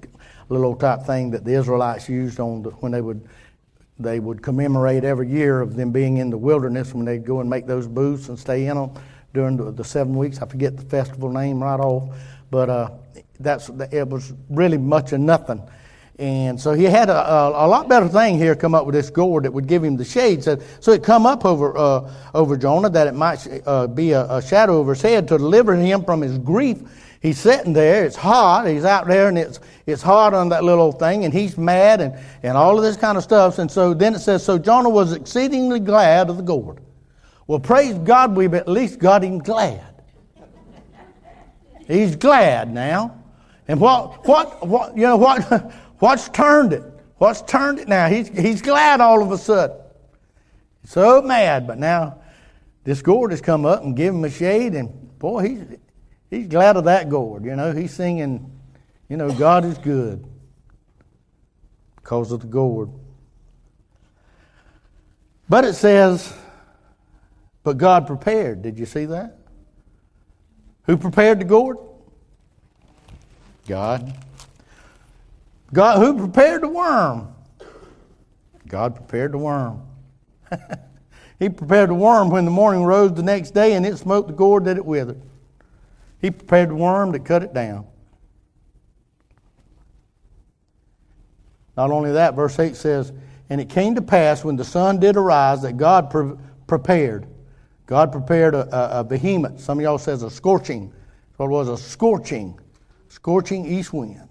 little 0.49 0.65
old 0.65 0.81
type 0.81 1.03
thing 1.03 1.31
that 1.31 1.45
the 1.45 1.53
Israelites 1.53 2.09
used 2.09 2.41
on 2.41 2.63
the, 2.63 2.71
when 2.71 2.91
they 2.91 2.99
would 2.99 3.25
they 3.97 4.19
would 4.19 4.41
commemorate 4.41 5.05
every 5.05 5.29
year 5.29 5.61
of 5.61 5.77
them 5.77 5.93
being 5.93 6.17
in 6.17 6.29
the 6.29 6.37
wilderness 6.37 6.93
when 6.93 7.05
they'd 7.05 7.23
go 7.23 7.39
and 7.39 7.49
make 7.49 7.65
those 7.65 7.87
booths 7.87 8.27
and 8.27 8.37
stay 8.37 8.65
in 8.65 8.75
them 8.75 8.91
during 9.35 9.57
the, 9.57 9.71
the 9.71 9.83
seven 9.83 10.15
weeks. 10.15 10.41
I 10.41 10.47
forget 10.47 10.75
the 10.75 10.83
festival 10.83 11.29
name 11.29 11.61
right 11.61 11.79
off, 11.79 12.09
but 12.49 12.69
uh, 12.69 12.89
that's 13.39 13.69
it 13.91 14.07
was 14.07 14.33
really 14.49 14.79
much 14.79 15.11
of 15.11 15.19
nothing. 15.19 15.61
And 16.17 16.59
so 16.59 16.71
he 16.71 16.85
had 16.85 17.09
a, 17.09 17.17
a, 17.17 17.65
a, 17.65 17.67
lot 17.67 17.89
better 17.89 18.07
thing 18.07 18.37
here 18.37 18.55
come 18.55 18.73
up 18.73 18.85
with 18.85 18.95
this 18.95 19.09
gourd 19.09 19.43
that 19.43 19.51
would 19.51 19.67
give 19.67 19.83
him 19.83 19.97
the 19.97 20.05
shade. 20.05 20.41
So, 20.45 20.57
so 20.79 20.93
it 20.93 21.03
come 21.03 21.25
up 21.25 21.43
over 21.43 21.77
uh, 21.77 22.09
over 22.33 22.55
Jonah 22.55 22.89
that 22.89 23.07
it 23.07 23.15
might 23.15 23.45
uh, 23.65 23.87
be 23.87 24.13
a, 24.13 24.25
a, 24.31 24.41
shadow 24.41 24.77
over 24.77 24.93
his 24.93 25.01
head 25.01 25.27
to 25.27 25.37
deliver 25.37 25.75
him 25.75 26.05
from 26.05 26.21
his 26.21 26.37
grief. 26.37 26.79
He's 27.21 27.37
sitting 27.37 27.73
there. 27.73 28.05
It's 28.05 28.15
hot. 28.15 28.65
He's 28.65 28.85
out 28.85 29.07
there, 29.07 29.27
and 29.27 29.37
it's 29.37 29.59
it's 29.85 30.01
hot 30.01 30.33
on 30.33 30.47
that 30.49 30.63
little 30.63 30.93
thing, 30.93 31.25
and 31.25 31.33
he's 31.33 31.57
mad 31.57 31.99
and 31.99 32.17
and 32.43 32.55
all 32.55 32.77
of 32.77 32.83
this 32.83 32.95
kind 32.95 33.17
of 33.17 33.23
stuff. 33.23 33.59
And 33.59 33.69
so 33.69 33.93
then 33.93 34.15
it 34.15 34.19
says, 34.19 34.41
so 34.41 34.57
Jonah 34.57 34.89
was 34.89 35.11
exceedingly 35.11 35.81
glad 35.81 36.29
of 36.29 36.37
the 36.37 36.43
gourd. 36.43 36.79
Well, 37.47 37.59
praise 37.59 37.97
God, 37.99 38.35
we've 38.35 38.53
at 38.53 38.67
least 38.67 38.99
got 38.99 39.23
him 39.23 39.39
glad. 39.39 40.03
He's 41.87 42.15
glad 42.15 42.73
now. 42.73 43.23
And 43.67 43.79
what, 43.79 44.27
what, 44.27 44.65
what, 44.65 44.95
you 44.95 45.03
know, 45.03 45.17
what, 45.17 45.71
what's 45.99 46.29
turned 46.29 46.73
it? 46.73 46.83
What's 47.17 47.41
turned 47.43 47.79
it 47.79 47.87
now? 47.87 48.07
He's, 48.07 48.27
he's 48.27 48.61
glad 48.61 49.01
all 49.01 49.21
of 49.21 49.31
a 49.31 49.37
sudden. 49.37 49.77
So 50.83 51.21
mad, 51.21 51.65
but 51.67 51.77
now 51.77 52.19
this 52.83 53.01
gourd 53.01 53.31
has 53.31 53.41
come 53.41 53.65
up 53.65 53.83
and 53.83 53.95
given 53.95 54.19
him 54.19 54.25
a 54.25 54.29
shade, 54.29 54.75
and 54.75 55.17
boy, 55.17 55.47
he's, 55.47 55.63
he's 56.29 56.47
glad 56.47 56.77
of 56.77 56.83
that 56.85 57.09
gourd. 57.09 57.45
You 57.45 57.55
know, 57.55 57.71
he's 57.71 57.91
singing, 57.93 58.51
you 59.09 59.17
know, 59.17 59.31
God 59.31 59.65
is 59.65 59.77
good 59.77 60.25
because 61.95 62.31
of 62.31 62.41
the 62.41 62.47
gourd. 62.47 62.89
But 65.49 65.65
it 65.65 65.73
says, 65.73 66.33
but 67.65 67.79
God 67.79 68.05
prepared. 68.05 68.61
Did 68.61 68.77
you 68.77 68.85
see 68.85 69.05
that? 69.05 69.39
Who 70.83 70.97
prepared 70.97 71.39
the 71.39 71.45
gourd? 71.45 71.77
God. 73.67 74.13
God 75.73 75.97
who 75.97 76.15
prepared 76.15 76.61
the 76.61 76.69
worm? 76.69 77.33
God 78.67 78.95
prepared 78.95 79.31
the 79.31 79.39
worm. 79.39 79.81
he 81.39 81.49
prepared 81.49 81.89
the 81.89 81.95
worm 81.95 82.29
when 82.29 82.45
the 82.45 82.51
morning 82.51 82.83
rose 82.83 83.15
the 83.15 83.23
next 83.23 83.55
day 83.55 83.73
and 83.73 83.83
it 83.83 83.97
smote 83.97 84.27
the 84.27 84.33
gourd 84.33 84.65
that 84.65 84.77
it 84.77 84.85
withered. 84.85 85.19
He 86.21 86.29
prepared 86.29 86.69
the 86.69 86.75
worm 86.75 87.13
to 87.13 87.19
cut 87.19 87.41
it 87.41 87.53
down. 87.55 87.87
Not 91.75 91.89
only 91.89 92.11
that, 92.11 92.35
verse 92.35 92.59
8 92.59 92.75
says, 92.75 93.11
And 93.49 93.59
it 93.59 93.69
came 93.69 93.95
to 93.95 94.03
pass 94.03 94.43
when 94.43 94.55
the 94.55 94.63
sun 94.63 94.99
did 94.99 95.17
arise 95.17 95.63
that 95.63 95.77
God 95.77 96.11
pre- 96.11 96.33
prepared 96.67 97.27
God 97.85 98.11
prepared 98.11 98.55
a, 98.55 98.75
a, 98.75 98.99
a 99.01 99.03
behemoth. 99.03 99.59
Some 99.59 99.79
of 99.79 99.83
y'all 99.83 99.97
says 99.97 100.23
a 100.23 100.29
scorching. 100.29 100.93
What 101.37 101.47
it 101.47 101.49
was 101.49 101.67
a 101.67 101.77
scorching, 101.77 102.59
scorching 103.09 103.65
east 103.65 103.91
wind. 103.93 104.29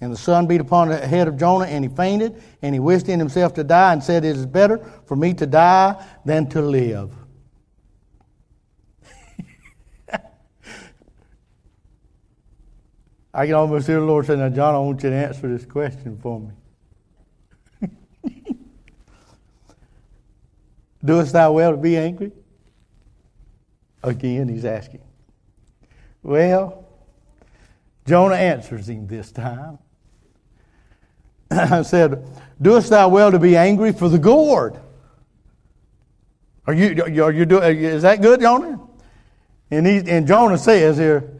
And 0.00 0.12
the 0.12 0.16
sun 0.16 0.46
beat 0.46 0.60
upon 0.60 0.88
the 0.88 0.98
head 0.98 1.28
of 1.28 1.36
Jonah, 1.38 1.66
and 1.66 1.84
he 1.84 1.88
fainted, 1.88 2.42
and 2.60 2.74
he 2.74 2.80
wished 2.80 3.08
in 3.08 3.20
himself 3.20 3.54
to 3.54 3.64
die, 3.64 3.92
and 3.92 4.02
said, 4.02 4.24
It 4.24 4.36
is 4.36 4.46
better 4.46 4.78
for 5.06 5.16
me 5.16 5.32
to 5.34 5.46
die 5.46 6.04
than 6.24 6.48
to 6.48 6.60
live. 6.60 7.14
I 13.32 13.46
can 13.46 13.54
almost 13.54 13.86
hear 13.86 14.00
the 14.00 14.06
Lord 14.06 14.26
saying, 14.26 14.40
Now, 14.40 14.48
John, 14.48 14.74
I 14.74 14.78
want 14.78 15.02
you 15.04 15.10
to 15.10 15.16
answer 15.16 15.46
this 15.56 15.64
question 15.64 16.18
for 16.20 16.40
me. 16.40 17.88
Doest 21.04 21.32
thou 21.32 21.52
well 21.52 21.70
to 21.70 21.76
be 21.76 21.96
angry? 21.96 22.32
Again, 24.02 24.48
he's 24.48 24.64
asking. 24.64 25.02
Well, 26.22 26.86
Jonah 28.06 28.34
answers 28.34 28.88
him 28.88 29.06
this 29.06 29.30
time. 29.30 29.78
I 31.50 31.82
said, 31.82 32.26
Doest 32.60 32.90
thou 32.90 33.08
well 33.08 33.30
to 33.30 33.38
be 33.38 33.56
angry 33.56 33.92
for 33.92 34.08
the 34.08 34.18
gourd? 34.18 34.78
Are 36.66 36.72
you, 36.72 37.22
are 37.22 37.32
you 37.32 37.44
doing, 37.44 37.78
is 37.78 38.02
that 38.02 38.22
good, 38.22 38.40
Jonah? 38.40 38.80
And, 39.70 39.86
he, 39.86 39.98
and 40.08 40.26
Jonah 40.26 40.58
says 40.58 40.96
here, 40.96 41.32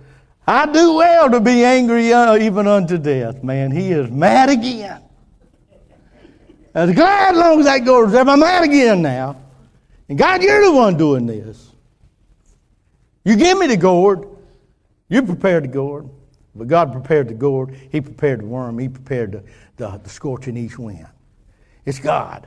I 0.47 0.67
do 0.67 0.95
well 0.95 1.31
to 1.31 1.41
be 1.41 1.65
angry 1.65 2.13
uh, 2.13 2.37
even 2.37 2.67
unto 2.67 2.99
death. 2.99 3.43
Man, 3.45 3.71
he 3.71 3.93
is 3.93 4.11
mad 4.11 4.51
again. 4.51 5.01
I 6.75 6.87
was 6.87 6.95
glad 6.95 7.35
as 7.35 7.39
long 7.39 7.61
as 7.61 7.67
that 7.67 7.83
is 7.83 8.13
there, 8.13 8.29
I'm 8.29 8.41
mad 8.41 8.65
again 8.65 9.03
now. 9.03 9.37
And 10.09 10.19
God, 10.19 10.43
you're 10.43 10.65
the 10.65 10.73
one 10.73 10.97
doing 10.97 11.27
this. 11.27 11.72
You 13.25 13.37
give 13.37 13.59
me 13.59 13.67
the 13.67 13.77
gourd. 13.77 14.29
You 15.09 15.23
prepared 15.23 15.65
the 15.65 15.69
gourd. 15.69 16.09
But 16.55 16.69
God 16.69 16.93
prepared 16.93 17.29
the 17.29 17.35
gourd. 17.35 17.75
He 17.91 18.01
prepared 18.01 18.41
the 18.41 18.47
worm. 18.47 18.79
He 18.79 18.89
prepared 18.89 19.33
the, 19.33 19.45
the, 19.77 19.99
the 19.99 20.11
scorching 20.11 20.57
east 20.57 20.79
wind. 20.79 21.07
It's 21.85 21.99
God. 21.99 22.47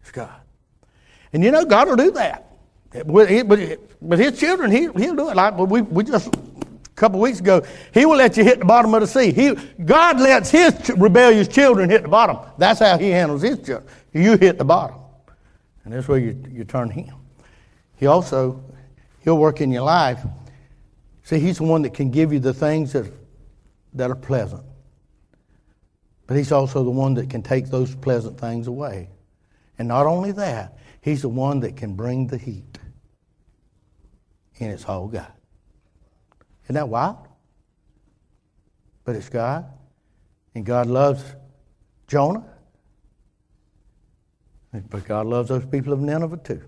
It's 0.00 0.10
God. 0.10 0.40
And 1.32 1.44
you 1.44 1.50
know, 1.50 1.64
God 1.64 1.88
will 1.88 1.96
do 1.96 2.10
that. 2.12 2.44
With 3.04 4.18
his 4.18 4.38
children, 4.38 4.70
he, 4.70 4.88
he'll 4.96 5.16
do 5.16 5.28
it. 5.28 5.36
Like 5.36 5.58
we, 5.58 5.82
we 5.82 6.04
just 6.04 6.34
a 6.34 7.00
couple 7.00 7.20
weeks 7.20 7.40
ago, 7.40 7.62
He 7.92 8.06
will 8.06 8.16
let 8.16 8.36
you 8.36 8.44
hit 8.44 8.60
the 8.60 8.64
bottom 8.64 8.94
of 8.94 9.02
the 9.02 9.06
sea. 9.06 9.30
He, 9.32 9.54
God 9.84 10.18
lets 10.20 10.50
His 10.50 10.90
rebellious 10.96 11.48
children 11.48 11.90
hit 11.90 12.02
the 12.02 12.08
bottom. 12.08 12.38
That's 12.56 12.80
how 12.80 12.96
He 12.96 13.10
handles 13.10 13.42
His 13.42 13.58
children. 13.58 13.88
You 14.12 14.38
hit 14.38 14.56
the 14.56 14.64
bottom. 14.64 14.96
And 15.84 15.92
that's 15.92 16.08
where 16.08 16.18
you, 16.18 16.42
you 16.50 16.64
turn 16.64 16.88
Him. 16.88 17.14
He 17.96 18.06
also, 18.06 18.62
He'll 19.20 19.38
work 19.38 19.60
in 19.60 19.70
your 19.70 19.82
life. 19.82 20.24
See, 21.22 21.38
He's 21.38 21.58
the 21.58 21.64
one 21.64 21.82
that 21.82 21.94
can 21.94 22.10
give 22.10 22.32
you 22.32 22.38
the 22.38 22.54
things 22.54 22.92
that, 22.92 23.12
that 23.94 24.10
are 24.10 24.16
pleasant. 24.16 24.64
But 26.26 26.36
He's 26.36 26.52
also 26.52 26.84
the 26.84 26.90
one 26.90 27.14
that 27.14 27.30
can 27.30 27.42
take 27.42 27.66
those 27.66 27.94
pleasant 27.94 28.38
things 28.38 28.66
away. 28.66 29.10
And 29.78 29.88
not 29.88 30.06
only 30.06 30.32
that, 30.32 30.78
He's 31.00 31.22
the 31.22 31.28
one 31.28 31.60
that 31.60 31.76
can 31.76 31.94
bring 31.94 32.26
the 32.26 32.38
heat. 32.38 32.78
And 34.60 34.70
it's 34.70 34.84
all 34.84 35.08
God. 35.08 35.32
Isn't 36.64 36.74
that 36.74 36.88
wild? 36.88 37.28
But 39.04 39.16
it's 39.16 39.28
God. 39.28 39.66
And 40.54 40.66
God 40.66 40.86
loves 40.86 41.24
Jonah. 42.08 42.44
But 44.90 45.04
God 45.04 45.26
loves 45.26 45.48
those 45.48 45.64
people 45.64 45.92
of 45.92 46.00
Nineveh 46.00 46.38
too. 46.38 46.62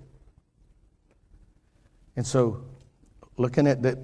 And 2.16 2.26
so, 2.26 2.64
looking 3.36 3.66
at 3.66 3.82
that, 3.82 3.98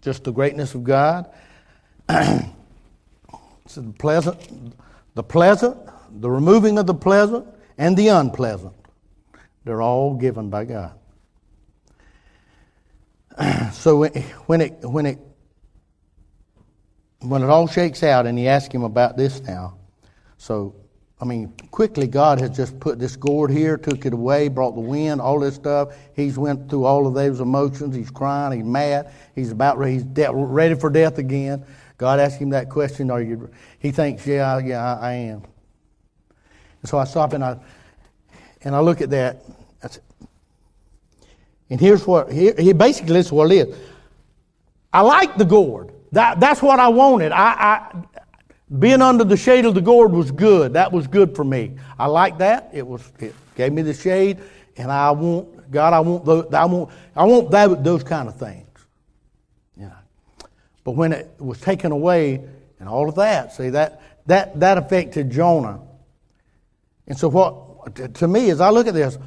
just 0.00 0.24
the 0.24 0.32
greatness 0.32 0.74
of 0.74 0.84
God, 0.84 1.30
so 2.08 3.80
the 3.80 3.92
pleasant, 3.98 4.74
the 5.14 5.22
pleasant, 5.22 5.76
the 6.20 6.30
removing 6.30 6.78
of 6.78 6.86
the 6.86 6.94
pleasant, 6.94 7.46
and 7.78 7.96
the 7.96 8.08
unpleasant, 8.08 8.74
they're 9.64 9.82
all 9.82 10.14
given 10.14 10.50
by 10.50 10.64
God. 10.64 10.98
So 13.72 14.04
when 14.46 14.60
it 14.60 14.84
when 14.84 15.06
it 15.06 15.18
when 17.20 17.42
it 17.42 17.48
all 17.48 17.66
shakes 17.66 18.02
out, 18.02 18.26
and 18.26 18.38
he 18.38 18.46
asks 18.46 18.72
him 18.72 18.84
about 18.84 19.16
this 19.16 19.40
now, 19.40 19.76
so 20.36 20.74
I 21.22 21.24
mean, 21.24 21.52
quickly 21.70 22.08
God 22.08 22.40
has 22.40 22.50
just 22.50 22.80
put 22.80 22.98
this 22.98 23.14
gourd 23.14 23.52
here, 23.52 23.78
took 23.78 24.04
it 24.06 24.12
away, 24.12 24.48
brought 24.48 24.74
the 24.74 24.80
wind, 24.80 25.20
all 25.20 25.38
this 25.38 25.54
stuff. 25.54 25.94
He's 26.16 26.36
went 26.36 26.68
through 26.68 26.84
all 26.84 27.06
of 27.06 27.14
those 27.14 27.38
emotions. 27.38 27.94
He's 27.94 28.10
crying. 28.10 28.58
He's 28.58 28.66
mad. 28.68 29.12
He's 29.36 29.52
about 29.52 29.78
ready. 29.78 29.92
He's 29.92 30.02
de- 30.02 30.34
ready 30.34 30.74
for 30.74 30.90
death 30.90 31.18
again. 31.18 31.64
God 31.96 32.18
asked 32.18 32.40
him 32.40 32.50
that 32.50 32.68
question. 32.68 33.08
Are 33.08 33.22
you? 33.22 33.48
He 33.78 33.92
thinks, 33.92 34.26
yeah, 34.26 34.58
yeah, 34.58 34.96
I, 34.96 35.10
I 35.10 35.12
am. 35.12 35.44
And 36.80 36.90
so 36.90 36.98
I 36.98 37.04
stop 37.04 37.34
and 37.34 37.44
I 37.44 37.56
and 38.64 38.74
I 38.74 38.80
look 38.80 39.00
at 39.00 39.10
that. 39.10 39.44
And 41.70 41.80
here's 41.80 42.04
what 42.04 42.32
he, 42.32 42.50
he 42.58 42.72
basically 42.72 43.12
this 43.12 43.26
is 43.26 43.32
what 43.32 43.52
it 43.52 43.68
is. 43.68 43.76
I 44.92 45.02
like 45.02 45.36
the 45.36 45.44
gourd. 45.44 45.92
That, 46.10 46.40
that's 46.40 46.60
what 46.60 46.78
I 46.78 46.88
wanted. 46.88 47.32
I, 47.32 47.52
I 47.52 48.02
being 48.78 49.02
under 49.02 49.24
the 49.24 49.36
shade 49.36 49.64
of 49.64 49.74
the 49.74 49.80
gourd 49.80 50.12
was 50.12 50.30
good. 50.30 50.72
That 50.74 50.92
was 50.92 51.06
good 51.06 51.36
for 51.36 51.44
me. 51.44 51.76
I 51.98 52.06
like 52.06 52.38
that. 52.38 52.70
It 52.72 52.86
was 52.86 53.02
it 53.18 53.34
gave 53.54 53.72
me 53.72 53.82
the 53.82 53.94
shade, 53.94 54.38
and 54.76 54.90
I 54.90 55.10
want 55.10 55.70
God. 55.70 55.92
I 55.92 56.00
want 56.00 56.24
those, 56.24 56.52
I 56.54 56.64
want 56.64 56.90
I 57.14 57.24
want 57.24 57.50
that, 57.50 57.84
those 57.84 58.02
kind 58.02 58.28
of 58.28 58.38
things. 58.38 58.68
Yeah. 59.76 59.90
But 60.84 60.92
when 60.92 61.12
it 61.12 61.30
was 61.38 61.60
taken 61.60 61.92
away 61.92 62.42
and 62.80 62.88
all 62.88 63.08
of 63.08 63.16
that, 63.16 63.52
see 63.52 63.70
that 63.70 64.00
that 64.26 64.58
that 64.60 64.78
affected 64.78 65.30
Jonah. 65.30 65.80
And 67.06 67.18
so 67.18 67.28
what 67.28 68.14
to 68.14 68.28
me 68.28 68.48
as 68.50 68.60
I 68.62 68.70
look 68.70 68.86
at 68.86 68.94
this, 68.94 69.18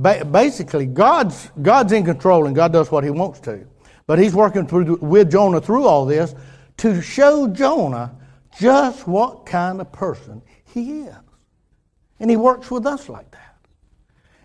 basically 0.00 0.86
God's 0.86 1.50
God's 1.60 1.92
in 1.92 2.04
control 2.06 2.46
and 2.46 2.56
God 2.56 2.72
does 2.72 2.90
what 2.90 3.04
He 3.04 3.10
wants 3.10 3.40
to, 3.40 3.66
but 4.06 4.18
He's 4.18 4.34
working 4.34 4.66
through 4.66 4.96
with 4.96 5.30
Jonah 5.30 5.60
through 5.60 5.86
all 5.86 6.06
this 6.06 6.34
to 6.78 7.02
show 7.02 7.48
Jonah 7.48 8.16
just 8.58 9.06
what 9.06 9.46
kind 9.46 9.80
of 9.80 9.90
person 9.92 10.42
he 10.64 11.02
is. 11.02 11.14
And 12.20 12.30
he 12.30 12.36
works 12.36 12.70
with 12.70 12.86
us 12.86 13.08
like 13.08 13.30
that. 13.32 13.56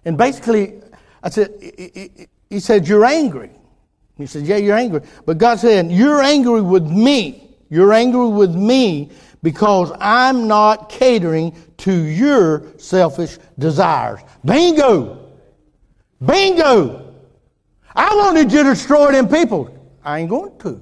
And 0.05 0.17
basically, 0.17 0.81
I 1.21 1.29
said, 1.29 2.27
he 2.49 2.59
said, 2.59 2.87
You're 2.87 3.05
angry. 3.05 3.51
He 4.17 4.25
said, 4.25 4.45
Yeah, 4.45 4.57
you're 4.57 4.77
angry. 4.77 5.01
But 5.25 5.37
God 5.37 5.59
said, 5.59 5.91
You're 5.91 6.21
angry 6.21 6.61
with 6.61 6.85
me. 6.85 7.57
You're 7.69 7.93
angry 7.93 8.27
with 8.27 8.55
me 8.55 9.11
because 9.43 9.91
I'm 9.99 10.47
not 10.47 10.89
catering 10.89 11.55
to 11.77 11.93
your 11.93 12.63
selfish 12.77 13.37
desires. 13.57 14.19
Bingo! 14.43 15.31
Bingo! 16.25 17.13
I 17.95 18.15
wanted 18.15 18.51
you 18.51 18.63
to 18.63 18.69
destroy 18.71 19.11
them 19.11 19.27
people. 19.27 19.75
I 20.03 20.19
ain't 20.19 20.29
going 20.29 20.57
to. 20.59 20.81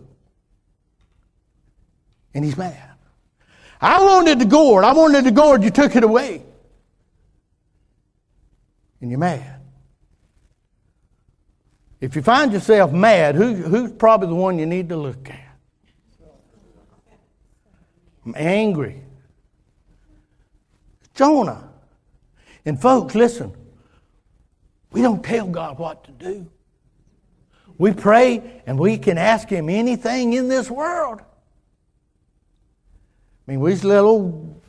And 2.33 2.45
he's 2.45 2.57
mad. 2.57 2.86
I 3.79 4.03
wanted 4.03 4.39
the 4.39 4.45
gourd. 4.45 4.83
I 4.83 4.93
wanted 4.93 5.25
the 5.25 5.31
gourd. 5.31 5.63
You 5.63 5.69
took 5.69 5.95
it 5.95 6.03
away. 6.03 6.43
And 9.01 9.11
you're 9.11 9.19
mad. 9.19 9.61
If 11.99 12.15
you 12.15 12.21
find 12.21 12.51
yourself 12.51 12.91
mad, 12.91 13.35
who, 13.35 13.55
who's 13.55 13.91
probably 13.91 14.29
the 14.29 14.35
one 14.35 14.59
you 14.59 14.65
need 14.65 14.89
to 14.89 14.97
look 14.97 15.29
at? 15.29 15.47
I'm 18.25 18.35
angry. 18.35 19.01
Jonah. 21.15 21.69
And 22.65 22.79
folks, 22.79 23.15
listen, 23.15 23.53
we 24.91 25.01
don't 25.01 25.23
tell 25.23 25.47
God 25.47 25.79
what 25.79 26.03
to 26.03 26.11
do. 26.11 26.49
We 27.77 27.93
pray 27.93 28.61
and 28.65 28.77
we 28.77 28.97
can 28.97 29.17
ask 29.17 29.47
Him 29.49 29.69
anything 29.69 30.33
in 30.33 30.47
this 30.49 30.69
world. 30.69 31.21
I 33.47 33.51
mean, 33.51 33.61
we 33.61 33.75
little 33.75 34.61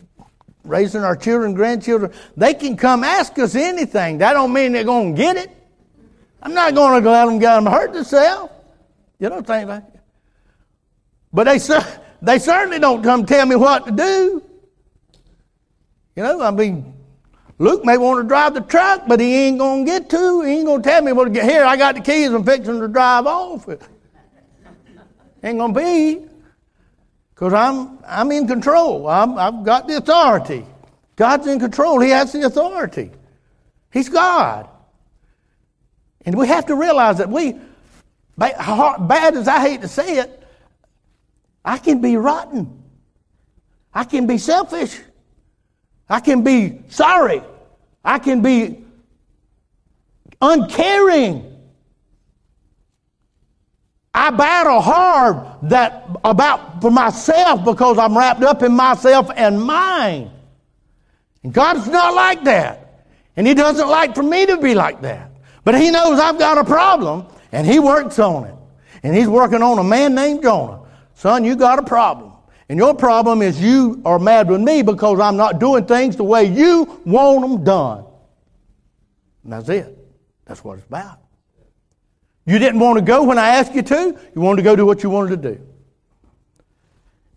raising 0.62 1.02
our 1.02 1.16
children, 1.16 1.54
grandchildren. 1.54 2.12
They 2.36 2.54
can 2.54 2.76
come 2.76 3.02
ask 3.02 3.36
us 3.38 3.54
anything. 3.54 4.18
That 4.18 4.34
don't 4.34 4.52
mean 4.52 4.72
they're 4.72 4.84
going 4.84 5.16
to 5.16 5.20
get 5.20 5.36
it. 5.36 5.50
I'm 6.42 6.54
not 6.54 6.74
going 6.74 7.02
to 7.02 7.10
let 7.10 7.26
them 7.26 7.38
get 7.40 7.56
them 7.56 7.66
hurt 7.66 7.92
themselves. 7.92 8.52
You 9.18 9.28
don't 9.28 9.44
think 9.46 9.66
that? 9.66 9.96
But 11.32 11.44
they, 11.44 11.58
they 12.22 12.38
certainly 12.38 12.78
don't 12.78 13.02
come 13.02 13.26
tell 13.26 13.46
me 13.46 13.56
what 13.56 13.86
to 13.86 13.92
do. 13.92 14.42
You 16.14 16.22
know, 16.22 16.40
I 16.40 16.52
mean, 16.52 16.94
Luke 17.58 17.84
may 17.84 17.98
want 17.98 18.22
to 18.22 18.28
drive 18.28 18.54
the 18.54 18.60
truck, 18.60 19.08
but 19.08 19.18
he 19.18 19.34
ain't 19.34 19.58
going 19.58 19.84
to 19.84 19.90
get 19.90 20.08
to. 20.10 20.42
He 20.42 20.58
ain't 20.58 20.66
going 20.66 20.82
to 20.82 20.88
tell 20.88 21.02
me 21.02 21.10
what 21.10 21.24
to 21.24 21.30
get. 21.30 21.44
Here, 21.44 21.64
I 21.64 21.76
got 21.76 21.96
the 21.96 22.00
keys. 22.00 22.28
I'm 22.28 22.44
fixing 22.44 22.80
to 22.80 22.86
drive 22.86 23.26
off. 23.26 23.68
Ain't 25.42 25.58
going 25.58 25.74
to 25.74 25.80
be 25.80 26.28
because 27.38 27.52
I'm, 27.52 28.00
I'm 28.04 28.32
in 28.32 28.48
control. 28.48 29.06
I'm, 29.08 29.38
I've 29.38 29.62
got 29.62 29.86
the 29.86 29.96
authority. 29.96 30.66
God's 31.14 31.46
in 31.46 31.60
control. 31.60 32.00
He 32.00 32.10
has 32.10 32.32
the 32.32 32.42
authority. 32.42 33.12
He's 33.92 34.08
God. 34.08 34.68
And 36.26 36.36
we 36.36 36.48
have 36.48 36.66
to 36.66 36.74
realize 36.74 37.18
that 37.18 37.28
we, 37.28 37.54
bad 38.36 39.36
as 39.36 39.46
I 39.46 39.60
hate 39.60 39.82
to 39.82 39.88
say 39.88 40.18
it, 40.18 40.42
I 41.64 41.78
can 41.78 42.00
be 42.00 42.16
rotten. 42.16 42.82
I 43.94 44.02
can 44.02 44.26
be 44.26 44.38
selfish. 44.38 44.98
I 46.08 46.18
can 46.18 46.42
be 46.42 46.80
sorry. 46.88 47.42
I 48.04 48.18
can 48.18 48.42
be 48.42 48.84
uncaring. 50.42 51.56
I 54.18 54.30
battle 54.30 54.80
hard 54.80 55.46
that 55.70 56.08
about 56.24 56.82
for 56.82 56.90
myself 56.90 57.64
because 57.64 57.98
I'm 57.98 58.18
wrapped 58.18 58.42
up 58.42 58.64
in 58.64 58.72
myself 58.72 59.30
and 59.36 59.62
mine. 59.62 60.32
And 61.44 61.52
God's 61.54 61.86
not 61.86 62.14
like 62.14 62.42
that. 62.42 63.04
And 63.36 63.46
He 63.46 63.54
doesn't 63.54 63.88
like 63.88 64.16
for 64.16 64.24
me 64.24 64.44
to 64.46 64.56
be 64.56 64.74
like 64.74 65.02
that. 65.02 65.30
But 65.62 65.80
He 65.80 65.92
knows 65.92 66.18
I've 66.18 66.36
got 66.36 66.58
a 66.58 66.64
problem 66.64 67.26
and 67.52 67.64
He 67.64 67.78
works 67.78 68.18
on 68.18 68.46
it. 68.46 68.56
And 69.04 69.14
He's 69.14 69.28
working 69.28 69.62
on 69.62 69.78
a 69.78 69.84
man 69.84 70.16
named 70.16 70.42
Jonah. 70.42 70.80
Son, 71.14 71.44
you 71.44 71.54
got 71.54 71.78
a 71.78 71.84
problem. 71.84 72.32
And 72.68 72.76
your 72.76 72.96
problem 72.96 73.40
is 73.40 73.62
you 73.62 74.02
are 74.04 74.18
mad 74.18 74.50
with 74.50 74.60
me 74.60 74.82
because 74.82 75.20
I'm 75.20 75.36
not 75.36 75.60
doing 75.60 75.86
things 75.86 76.16
the 76.16 76.24
way 76.24 76.44
you 76.44 77.00
want 77.06 77.42
them 77.42 77.62
done. 77.62 78.04
And 79.44 79.52
that's 79.52 79.68
it. 79.68 79.96
That's 80.44 80.64
what 80.64 80.78
it's 80.78 80.86
about. 80.88 81.20
You 82.48 82.58
didn't 82.58 82.80
want 82.80 82.96
to 82.96 83.04
go 83.04 83.24
when 83.24 83.38
I 83.38 83.48
asked 83.48 83.74
you 83.74 83.82
to. 83.82 84.18
You 84.34 84.40
wanted 84.40 84.56
to 84.56 84.62
go 84.62 84.74
do 84.74 84.86
what 84.86 85.02
you 85.02 85.10
wanted 85.10 85.42
to 85.42 85.50
do. 85.54 85.66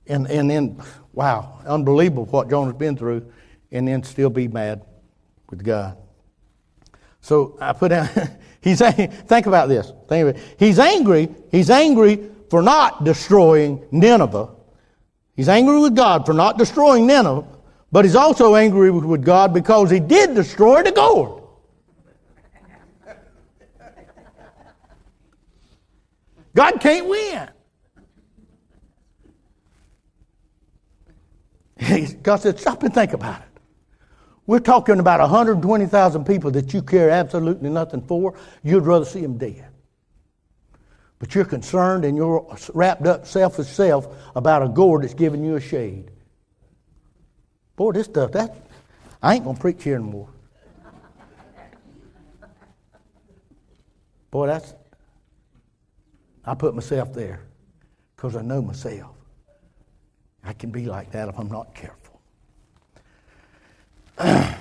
And, 0.07 0.25
and 0.31 0.49
then, 0.49 0.81
wow, 1.11 1.59
unbelievable 1.67 2.27
what 2.27 2.49
Jonah's 2.49 2.75
been 2.75 2.95
through, 2.95 3.29
and 3.73 3.85
then 3.85 4.03
still 4.03 4.29
be 4.29 4.47
mad 4.47 4.85
with 5.49 5.65
God. 5.65 5.97
So 7.19 7.57
I 7.59 7.73
put 7.73 7.89
down, 7.89 8.07
he's, 8.61 8.79
think 8.79 9.47
about 9.47 9.67
this. 9.67 9.91
Think 10.07 10.29
about 10.29 10.41
it. 10.41 10.55
He's 10.57 10.79
angry. 10.79 11.27
He's 11.51 11.69
angry 11.69 12.29
for 12.49 12.61
not 12.61 13.03
destroying 13.03 13.85
Nineveh. 13.91 14.47
He's 15.35 15.49
angry 15.49 15.81
with 15.81 15.93
God 15.93 16.25
for 16.25 16.31
not 16.31 16.57
destroying 16.57 17.05
Nineveh, 17.05 17.45
but 17.91 18.05
he's 18.05 18.15
also 18.15 18.55
angry 18.55 18.89
with 18.89 19.25
God 19.25 19.53
because 19.53 19.91
he 19.91 19.99
did 19.99 20.35
destroy 20.35 20.83
the 20.83 20.93
gourd. 20.93 21.40
God 26.55 26.79
can't 26.79 27.07
win. 27.07 27.49
God 32.23 32.37
said, 32.37 32.59
stop 32.59 32.83
and 32.83 32.93
think 32.93 33.13
about 33.13 33.41
it. 33.41 33.47
We're 34.45 34.59
talking 34.59 34.99
about 34.99 35.19
120,000 35.19 36.25
people 36.25 36.51
that 36.51 36.73
you 36.73 36.81
care 36.81 37.09
absolutely 37.09 37.69
nothing 37.69 38.01
for. 38.01 38.37
You'd 38.63 38.85
rather 38.85 39.05
see 39.05 39.21
them 39.21 39.37
dead. 39.37 39.67
But 41.19 41.35
you're 41.35 41.45
concerned 41.45 42.03
and 42.03 42.17
you're 42.17 42.45
wrapped 42.73 43.05
up 43.05 43.27
selfish 43.27 43.67
self 43.67 44.07
about 44.35 44.63
a 44.63 44.67
gourd 44.67 45.03
that's 45.03 45.13
giving 45.13 45.43
you 45.43 45.55
a 45.55 45.61
shade. 45.61 46.11
Boy, 47.75 47.91
this 47.91 48.07
stuff, 48.07 48.31
that, 48.31 48.55
I 49.21 49.35
ain't 49.35 49.43
going 49.43 49.55
to 49.55 49.61
preach 49.61 49.83
here 49.83 49.95
anymore. 49.95 50.29
Boy, 54.31 54.47
that's, 54.47 54.73
I 56.45 56.53
put 56.55 56.73
myself 56.73 57.13
there 57.13 57.41
because 58.15 58.35
I 58.35 58.41
know 58.41 58.61
myself. 58.61 59.15
I 60.43 60.53
can 60.53 60.71
be 60.71 60.85
like 60.85 61.11
that 61.11 61.29
if 61.29 61.37
I'm 61.37 61.49
not 61.49 61.75
careful. 61.75 62.21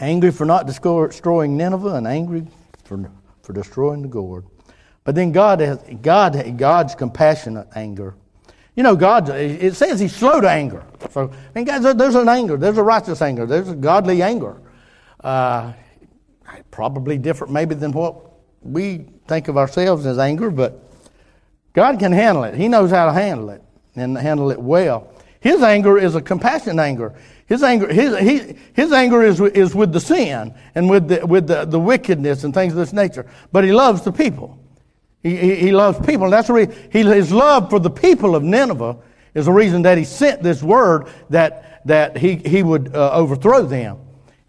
angry 0.00 0.30
for 0.30 0.44
not 0.44 0.66
destroying 0.66 1.56
Nineveh 1.56 1.94
and 1.94 2.06
angry 2.06 2.46
for, 2.84 3.10
for 3.42 3.52
destroying 3.52 4.02
the 4.02 4.08
gourd. 4.08 4.44
But 5.04 5.14
then 5.14 5.32
God 5.32 5.60
has 5.60 5.78
God 6.00 6.56
God's 6.56 6.94
compassionate 6.94 7.68
anger. 7.76 8.14
You 8.74 8.82
know, 8.82 8.96
God 8.96 9.28
it 9.28 9.76
says 9.76 10.00
He's 10.00 10.14
slow 10.14 10.40
to 10.40 10.50
anger. 10.50 10.84
So 11.10 11.30
I 11.30 11.58
mean, 11.58 11.64
guys, 11.64 11.82
there's 11.82 12.14
an 12.14 12.28
anger. 12.28 12.56
There's 12.56 12.78
a 12.78 12.82
righteous 12.82 13.20
anger. 13.22 13.46
There's 13.46 13.68
a 13.68 13.76
godly 13.76 14.22
anger. 14.22 14.60
Uh, 15.22 15.72
probably 16.70 17.18
different, 17.18 17.52
maybe 17.52 17.74
than 17.74 17.92
what 17.92 18.33
we 18.64 19.06
think 19.28 19.48
of 19.48 19.56
ourselves 19.56 20.06
as 20.06 20.18
anger, 20.18 20.50
but 20.50 20.82
God 21.72 21.98
can 21.98 22.12
handle 22.12 22.44
it. 22.44 22.54
He 22.54 22.68
knows 22.68 22.90
how 22.90 23.06
to 23.06 23.12
handle 23.12 23.50
it 23.50 23.62
and 23.94 24.16
handle 24.16 24.50
it 24.50 24.60
well. 24.60 25.12
His 25.40 25.62
anger 25.62 25.98
is 25.98 26.14
a 26.14 26.22
compassionate 26.22 26.82
anger. 26.82 27.14
His 27.46 27.62
anger, 27.62 27.92
his, 27.92 28.18
he, 28.18 28.56
his 28.72 28.92
anger 28.92 29.22
is, 29.22 29.40
is 29.40 29.74
with 29.74 29.92
the 29.92 30.00
sin 30.00 30.54
and 30.74 30.88
with, 30.88 31.08
the, 31.08 31.26
with 31.26 31.46
the, 31.46 31.66
the 31.66 31.78
wickedness 31.78 32.44
and 32.44 32.54
things 32.54 32.72
of 32.72 32.78
this 32.78 32.92
nature. 32.92 33.26
But 33.52 33.64
he 33.64 33.72
loves 33.72 34.02
the 34.02 34.12
people. 34.12 34.58
He, 35.22 35.36
he, 35.36 35.54
he 35.56 35.72
loves 35.72 36.04
people. 36.06 36.24
And 36.24 36.32
that's 36.32 36.48
reason, 36.48 36.74
he, 36.90 37.02
his 37.02 37.30
love 37.30 37.68
for 37.68 37.78
the 37.78 37.90
people 37.90 38.34
of 38.34 38.42
Nineveh 38.42 38.96
is 39.34 39.46
the 39.46 39.52
reason 39.52 39.82
that 39.82 39.98
he 39.98 40.04
sent 40.04 40.42
this 40.42 40.62
word 40.62 41.08
that, 41.28 41.82
that 41.86 42.16
he, 42.16 42.36
he 42.36 42.62
would 42.62 42.94
uh, 42.94 43.12
overthrow 43.12 43.66
them. 43.66 43.98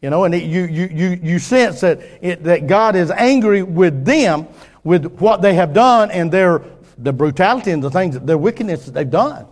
You 0.06 0.12
know, 0.12 0.26
and 0.26 0.36
it, 0.36 0.44
you, 0.44 0.66
you, 0.66 0.88
you, 0.94 1.20
you 1.24 1.40
sense 1.40 1.82
that, 1.82 2.00
it, 2.22 2.44
that 2.44 2.68
God 2.68 2.96
is 2.96 3.10
angry 3.10 3.64
with 3.64 4.06
them, 4.06 4.46
with 4.84 5.04
what 5.14 5.42
they 5.42 5.56
have 5.56 5.74
done 5.74 6.12
and 6.12 6.32
their 6.32 6.62
the 7.00 7.12
brutality 7.12 7.72
and 7.72 7.82
the 7.82 7.90
things, 7.90 8.20
the 8.20 8.38
wickedness 8.38 8.86
that 8.86 8.92
they've 8.92 9.10
done. 9.10 9.48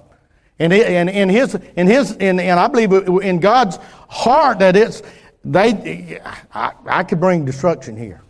And, 0.60 0.72
and 0.72 1.10
in 1.10 1.28
his, 1.28 1.56
in 1.76 1.88
his, 1.88 2.12
and, 2.18 2.40
and 2.40 2.60
I 2.60 2.68
believe 2.68 2.94
in 3.24 3.40
God's 3.40 3.80
heart 4.10 4.60
that 4.60 4.76
it's, 4.76 5.02
they, 5.44 6.22
I, 6.54 6.74
I 6.86 7.04
could 7.04 7.20
bring 7.20 7.46
destruction 7.46 7.98
here. 7.98 8.22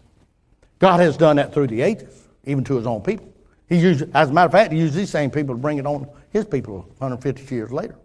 God 0.79 1.01
has 1.01 1.17
done 1.17 1.35
that 1.35 1.53
through 1.53 1.67
the 1.67 1.81
ages, 1.81 2.25
even 2.45 2.63
to 2.63 2.77
his 2.77 2.87
own 2.87 3.01
people. 3.01 3.33
He 3.67 3.75
used, 3.75 4.03
as 4.15 4.29
a 4.29 4.31
matter 4.33 4.45
of 4.45 4.53
fact, 4.53 4.71
he 4.71 4.79
used 4.79 4.93
these 4.93 5.09
same 5.09 5.29
people 5.29 5.55
to 5.55 5.61
bring 5.61 5.77
it 5.77 5.85
on 5.85 6.07
his 6.31 6.45
people 6.45 6.85
150 6.99 7.53
years 7.53 7.73
later. 7.73 7.97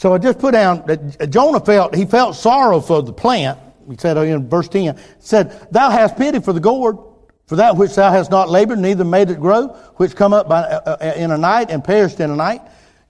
so 0.00 0.14
I 0.14 0.16
just 0.16 0.38
put 0.38 0.52
down 0.52 0.82
that 0.86 1.28
Jonah 1.28 1.60
felt, 1.60 1.94
he 1.94 2.06
felt 2.06 2.34
sorrow 2.34 2.80
for 2.80 3.02
the 3.02 3.12
plant. 3.12 3.58
He 3.86 3.98
said 3.98 4.16
in 4.16 4.48
verse 4.48 4.66
10, 4.66 4.98
said, 5.18 5.68
Thou 5.70 5.90
hast 5.90 6.16
pity 6.16 6.40
for 6.40 6.54
the 6.54 6.60
gourd 6.60 6.96
for 7.44 7.56
that 7.56 7.76
which 7.76 7.94
thou 7.96 8.10
hast 8.10 8.30
not 8.30 8.48
labored, 8.48 8.78
neither 8.78 9.04
made 9.04 9.28
it 9.28 9.38
grow, 9.38 9.68
which 9.96 10.16
come 10.16 10.32
up 10.32 10.48
by, 10.48 10.62
uh, 10.62 10.96
uh, 11.02 11.12
in 11.16 11.32
a 11.32 11.36
night 11.36 11.70
and 11.70 11.84
perished 11.84 12.18
in 12.18 12.30
a 12.30 12.34
night. 12.34 12.62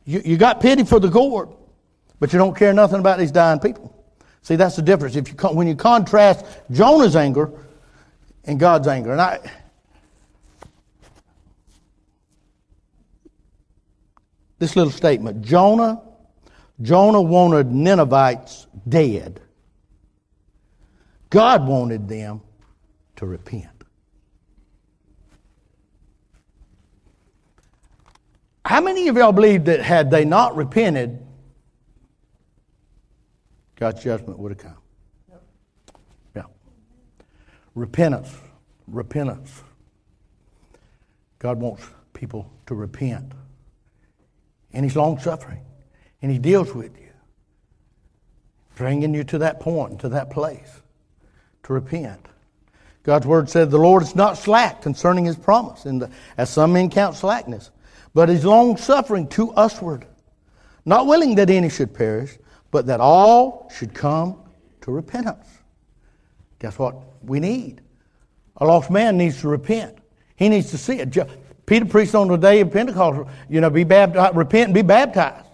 You, 0.04 0.20
you 0.24 0.36
got 0.36 0.60
pity 0.60 0.82
for 0.82 0.98
the 0.98 1.06
gourd, 1.06 1.50
but 2.18 2.32
you 2.32 2.40
don't 2.40 2.56
care 2.56 2.72
nothing 2.72 2.98
about 2.98 3.20
these 3.20 3.30
dying 3.30 3.60
people. 3.60 3.94
See, 4.42 4.56
that's 4.56 4.74
the 4.74 4.82
difference. 4.82 5.14
If 5.14 5.28
you 5.28 5.34
when 5.50 5.68
you 5.68 5.76
contrast 5.76 6.44
Jonah's 6.72 7.14
anger 7.14 7.52
and 8.42 8.58
God's 8.58 8.88
anger, 8.88 9.12
and 9.12 9.20
I. 9.20 9.38
This 14.58 14.74
little 14.74 14.90
statement 14.90 15.42
Jonah, 15.42 16.02
Jonah 16.82 17.20
wanted 17.20 17.70
Ninevites 17.70 18.66
dead. 18.88 19.40
God 21.28 21.66
wanted 21.66 22.08
them 22.08 22.40
to 23.16 23.26
repent. 23.26 23.66
How 28.64 28.80
many 28.80 29.08
of 29.08 29.16
y'all 29.16 29.32
believe 29.32 29.64
that 29.64 29.80
had 29.80 30.10
they 30.10 30.24
not 30.24 30.56
repented, 30.56 31.26
God's 33.76 34.02
judgment 34.02 34.38
would 34.38 34.52
have 34.52 34.58
come? 34.58 34.76
Yeah. 36.36 36.42
Repentance. 37.74 38.34
Repentance. 38.86 39.62
God 41.38 41.58
wants 41.60 41.84
people 42.12 42.50
to 42.66 42.74
repent. 42.74 43.32
And 44.72 44.84
He's 44.84 44.96
long 44.96 45.18
suffering. 45.18 45.64
And 46.22 46.30
He 46.30 46.38
deals 46.38 46.74
with 46.74 46.96
you, 46.98 47.10
bringing 48.76 49.14
you 49.14 49.24
to 49.24 49.38
that 49.38 49.60
point, 49.60 50.00
to 50.00 50.08
that 50.10 50.30
place, 50.30 50.80
to 51.64 51.72
repent. 51.72 52.26
God's 53.02 53.26
word 53.26 53.48
said, 53.48 53.70
The 53.70 53.78
Lord 53.78 54.02
is 54.02 54.14
not 54.14 54.36
slack 54.36 54.82
concerning 54.82 55.24
His 55.24 55.36
promise, 55.36 55.86
and 55.86 56.08
as 56.36 56.50
some 56.50 56.72
men 56.72 56.90
count 56.90 57.16
slackness 57.16 57.70
but 58.14 58.30
is 58.30 58.44
long 58.44 58.76
suffering 58.76 59.28
to 59.28 59.52
usward, 59.56 60.06
not 60.84 61.06
willing 61.06 61.36
that 61.36 61.50
any 61.50 61.68
should 61.68 61.94
perish, 61.94 62.38
but 62.70 62.86
that 62.86 63.00
all 63.00 63.70
should 63.74 63.94
come 63.94 64.36
to 64.80 64.90
repentance. 64.90 65.46
Guess 66.58 66.78
what 66.78 66.96
we 67.22 67.40
need? 67.40 67.80
A 68.56 68.66
lost 68.66 68.90
man 68.90 69.16
needs 69.16 69.40
to 69.40 69.48
repent. 69.48 69.98
He 70.36 70.48
needs 70.48 70.70
to 70.70 70.78
see 70.78 70.98
it. 70.98 71.16
Peter 71.66 71.84
preached 71.84 72.14
on 72.14 72.28
the 72.28 72.36
day 72.36 72.60
of 72.60 72.72
Pentecost, 72.72 73.30
you 73.48 73.60
know, 73.60 73.70
be 73.70 73.84
baptized, 73.84 74.36
repent 74.36 74.66
and 74.66 74.74
be 74.74 74.82
baptized. 74.82 75.46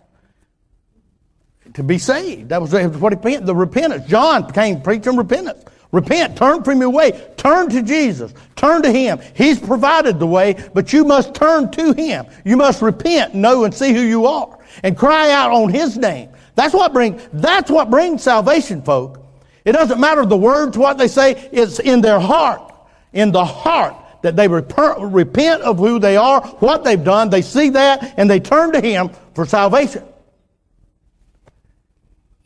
To 1.77 1.83
be 1.83 1.99
saved. 1.99 2.49
That 2.49 2.61
was 2.61 2.72
what 2.72 3.12
he 3.12 3.18
meant, 3.29 3.45
the 3.45 3.55
repentance. 3.55 4.07
John 4.09 4.51
came 4.51 4.81
preaching 4.81 5.16
repentance. 5.16 5.62
Repent, 5.93 6.37
turn 6.37 6.64
from 6.64 6.81
your 6.81 6.91
way, 6.91 7.12
turn 7.37 7.68
to 7.70 7.81
Jesus, 7.81 8.35
turn 8.57 8.83
to 8.83 8.91
Him. 8.91 9.20
He's 9.35 9.59
provided 9.59 10.18
the 10.18 10.27
way, 10.27 10.57
but 10.74 10.93
you 10.93 11.05
must 11.05 11.35
turn 11.35 11.70
to 11.72 11.93
Him. 11.93 12.27
You 12.45 12.57
must 12.57 12.83
repent, 12.83 13.35
know, 13.35 13.64
and 13.64 13.72
see 13.72 13.93
who 13.93 14.01
you 14.01 14.27
are, 14.27 14.59
and 14.83 14.97
cry 14.97 15.31
out 15.31 15.53
on 15.53 15.70
His 15.70 15.97
name. 15.97 16.31
That's 16.55 16.74
what 16.74 16.93
brings, 16.93 17.27
that's 17.33 17.70
what 17.70 17.89
brings 17.89 18.22
salvation, 18.22 18.83
folk. 18.83 19.22
It 19.64 19.72
doesn't 19.72 20.01
matter 20.01 20.27
the 20.27 20.37
words, 20.37 20.77
what 20.77 20.99
they 20.99 21.09
say, 21.09 21.49
it's 21.53 21.79
in 21.79 22.01
their 22.01 22.20
heart, 22.20 22.74
in 23.12 23.33
the 23.33 23.45
heart 23.45 23.97
that 24.22 24.35
they 24.35 24.49
repent 24.49 25.62
of 25.62 25.79
who 25.79 25.99
they 25.99 26.16
are, 26.16 26.41
what 26.59 26.85
they've 26.85 27.05
done, 27.05 27.31
they 27.31 27.43
see 27.43 27.70
that, 27.70 28.14
and 28.16 28.29
they 28.29 28.41
turn 28.41 28.72
to 28.72 28.81
Him 28.81 29.11
for 29.35 29.47
salvation. 29.47 30.05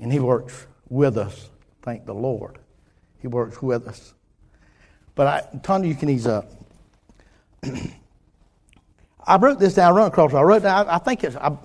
And 0.01 0.13
He 0.13 0.19
works 0.19 0.67
with 0.89 1.17
us, 1.17 1.51
thank 1.83 2.07
the 2.07 2.15
Lord. 2.15 2.59
He 3.21 3.29
works 3.29 3.63
with 3.63 3.87
us. 3.87 4.15
But 5.15 5.27
I, 5.27 5.59
Tony, 5.63 5.89
you 5.89 5.95
can 5.95 6.09
ease 6.09 6.27
up. 6.27 6.51
I 9.27 9.37
wrote 9.37 9.61
this 9.61 9.75
down, 9.75 9.93
I 9.93 9.97
run 9.97 10.09
across 10.09 10.33
it. 10.33 10.37
I 10.37 10.43
wrote 10.43 10.63
down, 10.63 10.89
I, 10.89 10.97
I 10.97 10.99
think 10.99 11.23
it's, 11.23 11.37
I, 11.37 11.57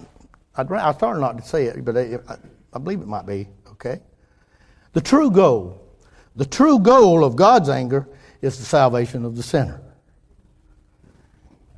I, 0.56 0.64
I 0.64 0.94
started 0.94 1.22
not 1.22 1.38
to 1.38 1.44
say 1.44 1.66
it, 1.66 1.84
but 1.84 1.98
I, 1.98 2.20
I 2.74 2.80
believe 2.80 3.02
it 3.02 3.08
might 3.08 3.26
be, 3.26 3.48
okay? 3.72 4.02
The 4.94 5.02
true 5.02 5.32
goal, 5.32 5.82
the 6.36 6.46
true 6.46 6.80
goal 6.80 7.24
of 7.24 7.36
God's 7.36 7.70
anger 7.70 8.08
is 8.42 8.60
the 8.60 8.66
salvation 8.66 9.26
of 9.26 9.36
the 9.36 9.44
sinner. 9.44 9.82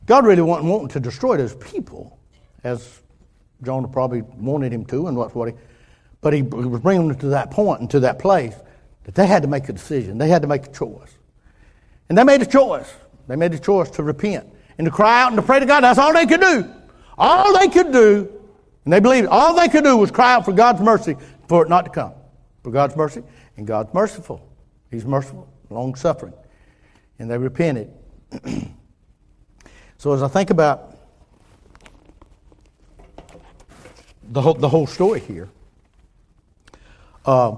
God 0.08 0.26
really 0.26 0.41
wasn't 0.41 0.68
wanting 0.68 0.88
to 0.89 0.99
destroy 0.99 1.38
those 1.38 1.55
people, 1.55 2.18
as 2.64 3.01
Jonah 3.64 3.88
probably 3.88 4.22
wanted 4.22 4.74
him 4.74 4.86
to, 4.86 5.08
and 5.08 5.18
what's 5.18 5.36
what 5.36 5.49
he, 5.49 5.55
but 6.22 6.34
he 6.34 6.41
was 6.41 6.82
bringing 6.82 7.07
them 7.07 7.18
to 7.20 7.28
that 7.28 7.51
point 7.51 7.82
and 7.82 7.89
to 7.91 7.99
that 8.01 8.20
place 8.20 8.55
that 9.03 9.15
they 9.15 9.28
had 9.28 9.43
to 9.43 9.47
make 9.47 9.70
a 9.70 9.74
decision. 9.74 10.18
They 10.18 10.30
had 10.30 10.41
to 10.41 10.47
make 10.47 10.68
a 10.68 10.72
choice. 10.72 11.18
And 12.09 12.18
they 12.18 12.24
made 12.24 12.41
a 12.41 12.45
choice. 12.45 12.91
They 13.28 13.36
made 13.36 13.53
a 13.53 13.59
choice 13.59 13.89
to 13.91 14.03
repent 14.03 14.47
and 14.78 14.86
to 14.86 14.91
cry 14.91 15.22
out 15.22 15.32
and 15.32 15.38
to 15.38 15.41
pray 15.41 15.59
to 15.59 15.65
God. 15.65 15.82
That's 15.82 15.99
all 15.99 16.13
they 16.13 16.26
could 16.26 16.41
do. 16.41 16.74
All 17.18 17.57
they 17.57 17.68
could 17.68 17.91
do, 17.91 18.32
and 18.86 18.93
they 18.93 18.99
believed, 18.99 19.28
all 19.28 19.55
they 19.55 19.68
could 19.68 19.84
do 19.84 19.97
was 19.97 20.11
cry 20.11 20.34
out 20.34 20.45
for 20.45 20.53
God's 20.53 20.82
mercy 20.82 21.15
for 21.47 21.65
it 21.65 21.70
not 21.70 21.86
to 21.86 21.91
come. 21.91 22.13
For 22.63 22.72
God's 22.72 22.95
mercy, 22.95 23.24
and 23.55 23.65
God's 23.65 23.93
merciful. 23.93 24.47
He's 24.91 25.05
merciful, 25.05 25.47
long 25.70 25.95
suffering. 25.95 26.34
And 27.20 27.32
they 27.32 27.38
repented. 27.38 27.91
so 29.97 30.13
as 30.13 30.22
I 30.22 30.28
think 30.28 30.49
about 30.49 30.97
the 34.30 34.41
whole, 34.41 34.53
the 34.53 34.70
whole 34.70 34.86
story 34.86 35.22
here, 35.22 35.49
uh, 37.28 37.55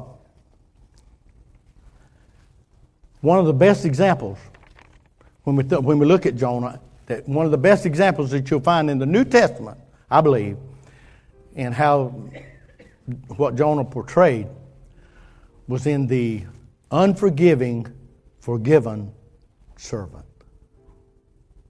One 3.21 3.37
of 3.37 3.45
the 3.45 3.53
best 3.53 3.85
examples, 3.85 4.37
when 5.43 5.55
we, 5.55 5.63
th- 5.63 5.81
when 5.81 5.99
we 5.99 6.05
look 6.05 6.25
at 6.25 6.35
Jonah, 6.35 6.79
that 7.07 7.27
one 7.27 7.45
of 7.45 7.51
the 7.51 7.57
best 7.57 7.85
examples 7.85 8.31
that 8.31 8.49
you'll 8.49 8.61
find 8.61 8.89
in 8.89 8.97
the 8.97 9.05
New 9.05 9.25
Testament 9.25 9.77
I 10.11 10.21
believe, 10.21 10.57
and 11.55 11.73
how 11.73 12.05
what 13.37 13.55
Jonah 13.55 13.83
portrayed 13.83 14.47
was 15.67 15.85
in 15.85 16.07
the 16.07 16.43
unforgiving, 16.89 17.87
forgiven 18.39 19.11
servant. 19.77 20.25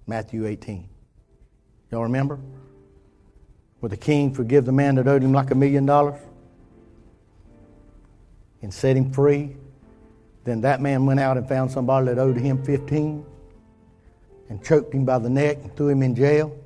Matthew 0.08 0.46
18. 0.46 0.88
Y'all 1.92 2.04
remember? 2.04 2.40
Where 3.82 3.90
the 3.90 3.98
king 3.98 4.34
forgive 4.34 4.66
the 4.66 4.72
man 4.72 4.96
that 4.96 5.08
owed 5.08 5.22
him 5.22 5.34
like 5.34 5.52
a 5.52 5.56
million 5.56 5.86
dollars 5.86 6.20
and 8.62 8.74
set 8.74 8.98
him 8.98 9.12
free. 9.12 9.56
Then 10.44 10.62
that 10.62 10.82
man 10.82 11.06
went 11.06 11.20
out 11.20 11.38
and 11.38 11.48
found 11.48 11.72
somebody 11.72 12.08
that 12.08 12.18
owed 12.18 12.38
him 12.38 12.64
15 12.64 13.26
and 14.50 14.64
choked 14.64 14.94
him 14.94 15.06
by 15.06 15.20
the 15.20 15.30
neck 15.30 15.58
and 15.62 15.76
threw 15.76 15.90
him 15.90 16.04
in 16.04 16.16
jail. 16.16 16.58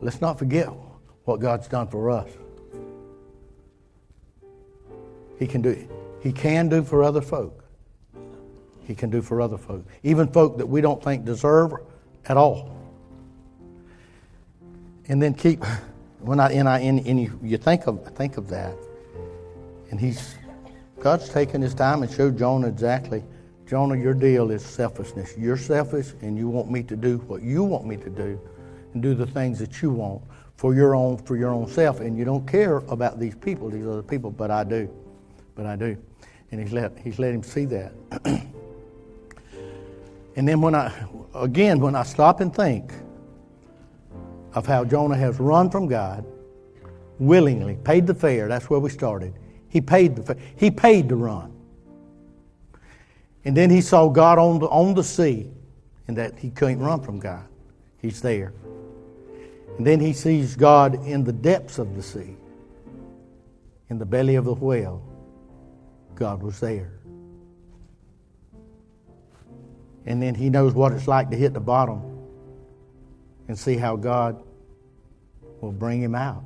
Let's 0.00 0.20
not 0.20 0.38
forget 0.38 0.68
what 1.24 1.40
God's 1.40 1.68
done 1.68 1.88
for 1.88 2.10
us. 2.10 2.30
He 5.38 5.46
can 5.46 5.62
do 5.62 5.88
He 6.20 6.32
can 6.32 6.68
do 6.68 6.82
for 6.82 7.02
other 7.04 7.20
folk. 7.20 7.64
He 8.84 8.94
can 8.94 9.10
do 9.10 9.20
for 9.20 9.40
other 9.40 9.58
folk, 9.58 9.84
even 10.02 10.28
folk 10.28 10.56
that 10.56 10.66
we 10.66 10.80
don't 10.80 11.02
think 11.02 11.24
deserve 11.24 11.74
at 12.24 12.36
all. 12.38 12.74
And 15.08 15.22
then 15.22 15.34
keep 15.34 15.62
when 16.20 16.40
I 16.40 16.52
and 16.52 16.68
I 16.68 16.80
and, 16.80 17.06
and 17.06 17.20
you, 17.20 17.38
you 17.42 17.56
think 17.58 17.86
of 17.86 18.04
think 18.16 18.36
of 18.36 18.48
that, 18.48 18.74
and 19.90 20.00
he's 20.00 20.34
God's 21.00 21.28
taken 21.28 21.62
his 21.62 21.74
time 21.74 22.02
and 22.02 22.10
showed 22.10 22.38
Jonah 22.38 22.68
exactly. 22.68 23.22
Jonah, 23.66 23.96
your 23.96 24.14
deal 24.14 24.50
is 24.50 24.64
selfishness. 24.64 25.34
You're 25.36 25.58
selfish, 25.58 26.14
and 26.22 26.38
you 26.38 26.48
want 26.48 26.70
me 26.70 26.82
to 26.84 26.96
do 26.96 27.18
what 27.18 27.42
you 27.42 27.62
want 27.62 27.86
me 27.86 27.96
to 27.98 28.10
do, 28.10 28.40
and 28.94 29.02
do 29.02 29.14
the 29.14 29.26
things 29.26 29.58
that 29.58 29.82
you 29.82 29.90
want 29.90 30.22
for 30.56 30.74
your 30.74 30.94
own 30.94 31.18
for 31.18 31.36
your 31.36 31.50
own 31.50 31.68
self, 31.68 32.00
and 32.00 32.16
you 32.16 32.24
don't 32.24 32.46
care 32.46 32.78
about 32.88 33.20
these 33.20 33.34
people, 33.36 33.70
these 33.70 33.86
other 33.86 34.02
people, 34.02 34.30
but 34.30 34.50
I 34.50 34.64
do, 34.64 34.90
but 35.54 35.66
I 35.66 35.76
do, 35.76 35.96
and 36.50 36.60
he's 36.60 36.72
let 36.72 36.98
he's 36.98 37.18
let 37.18 37.32
him 37.32 37.42
see 37.42 37.64
that. 37.66 37.92
and 40.36 40.48
then 40.48 40.60
when 40.60 40.74
I 40.74 40.92
again 41.34 41.78
when 41.78 41.94
I 41.94 42.02
stop 42.02 42.40
and 42.40 42.54
think 42.54 42.92
of 44.58 44.66
how 44.66 44.84
Jonah 44.84 45.16
has 45.16 45.38
run 45.38 45.70
from 45.70 45.86
God 45.86 46.26
willingly, 47.20 47.76
paid 47.84 48.08
the 48.08 48.14
fare. 48.14 48.48
That's 48.48 48.68
where 48.68 48.80
we 48.80 48.90
started. 48.90 49.32
He 49.68 49.80
paid 49.80 50.16
the 50.16 50.22
fare. 50.24 50.36
He 50.56 50.68
paid 50.68 51.08
to 51.10 51.14
run. 51.16 51.52
And 53.44 53.56
then 53.56 53.70
he 53.70 53.80
saw 53.80 54.08
God 54.08 54.36
on 54.36 54.58
the, 54.58 54.66
on 54.66 54.94
the 54.94 55.04
sea 55.04 55.48
and 56.08 56.16
that 56.16 56.36
he 56.36 56.50
couldn't 56.50 56.80
run 56.80 57.00
from 57.00 57.20
God. 57.20 57.46
He's 58.02 58.20
there. 58.20 58.52
And 59.76 59.86
then 59.86 60.00
he 60.00 60.12
sees 60.12 60.56
God 60.56 61.06
in 61.06 61.22
the 61.22 61.32
depths 61.32 61.78
of 61.78 61.94
the 61.94 62.02
sea, 62.02 62.36
in 63.90 63.98
the 63.98 64.06
belly 64.06 64.34
of 64.34 64.44
the 64.44 64.54
whale. 64.54 65.04
God 66.16 66.42
was 66.42 66.58
there. 66.58 66.98
And 70.04 70.20
then 70.20 70.34
he 70.34 70.50
knows 70.50 70.74
what 70.74 70.90
it's 70.90 71.06
like 71.06 71.30
to 71.30 71.36
hit 71.36 71.54
the 71.54 71.60
bottom 71.60 72.02
and 73.46 73.56
see 73.56 73.76
how 73.76 73.94
God 73.94 74.42
will 75.60 75.72
bring 75.72 76.02
him 76.02 76.14
out. 76.14 76.44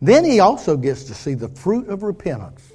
Then 0.00 0.24
he 0.24 0.40
also 0.40 0.76
gets 0.76 1.04
to 1.04 1.14
see 1.14 1.34
the 1.34 1.48
fruit 1.48 1.88
of 1.88 2.02
repentance. 2.02 2.72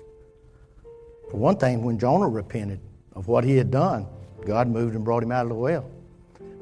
For 1.30 1.38
one 1.38 1.58
thing, 1.58 1.84
when 1.84 2.00
Jonah 2.00 2.28
repented 2.28 2.80
of 3.14 3.28
what 3.28 3.44
he 3.44 3.56
had 3.56 3.70
done, 3.70 4.08
God 4.46 4.68
moved 4.68 4.96
and 4.96 5.06
brought 5.06 5.22
him 5.22 5.32
out 5.32 5.44
of 5.44 5.50
the 5.50 5.56
well. 5.56 5.90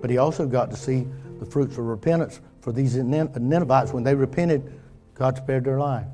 But 0.02 0.10
he 0.10 0.18
also 0.18 0.46
got 0.46 0.70
to 0.72 0.78
see 0.78 1.08
the 1.40 1.46
fruits 1.46 1.78
of 1.78 1.86
repentance 1.86 2.42
for 2.62 2.72
these 2.72 2.96
Ninevites. 2.96 3.94
When 3.94 4.04
they 4.04 4.14
repented, 4.14 4.74
God 5.14 5.38
spared 5.38 5.64
their 5.64 5.80
life. 5.80 6.08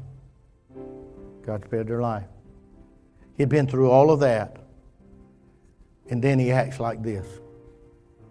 God 1.45 1.63
spared 1.65 1.87
their 1.87 2.01
life. 2.01 2.25
He'd 3.37 3.49
been 3.49 3.67
through 3.67 3.89
all 3.89 4.11
of 4.11 4.19
that. 4.19 4.57
And 6.09 6.21
then 6.21 6.37
he 6.37 6.51
acts 6.51 6.79
like 6.79 7.01
this 7.01 7.25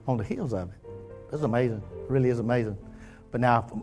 on 0.06 0.18
the 0.18 0.24
heels 0.24 0.52
of 0.52 0.68
it. 0.68 0.78
That's 1.30 1.42
amazing. 1.42 1.82
It 2.04 2.10
really 2.10 2.28
is 2.28 2.38
amazing. 2.38 2.76
But 3.33 3.41
now, 3.41 3.83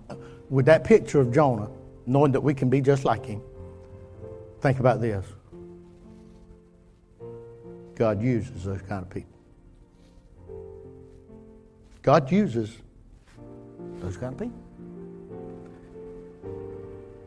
with 0.50 0.68
that 0.68 0.84
picture 0.86 1.20
of 1.20 1.34
Jonah, 1.34 1.70
knowing 2.06 2.32
that 2.32 2.42
we 2.42 2.54
can 2.54 2.70
be 2.70 2.80
just 2.80 3.04
like 3.04 3.26
him, 3.26 3.42
think 4.62 4.80
about 4.80 5.02
this. 5.02 5.26
God 7.96 8.22
uses 8.22 8.64
those 8.64 8.82
kind 8.84 9.04
of 9.04 9.10
people. 9.10 9.38
God 12.02 12.32
uses 12.32 12.78
those 14.00 14.16
kind 14.16 14.34
of 14.34 14.40
people. 14.40 14.60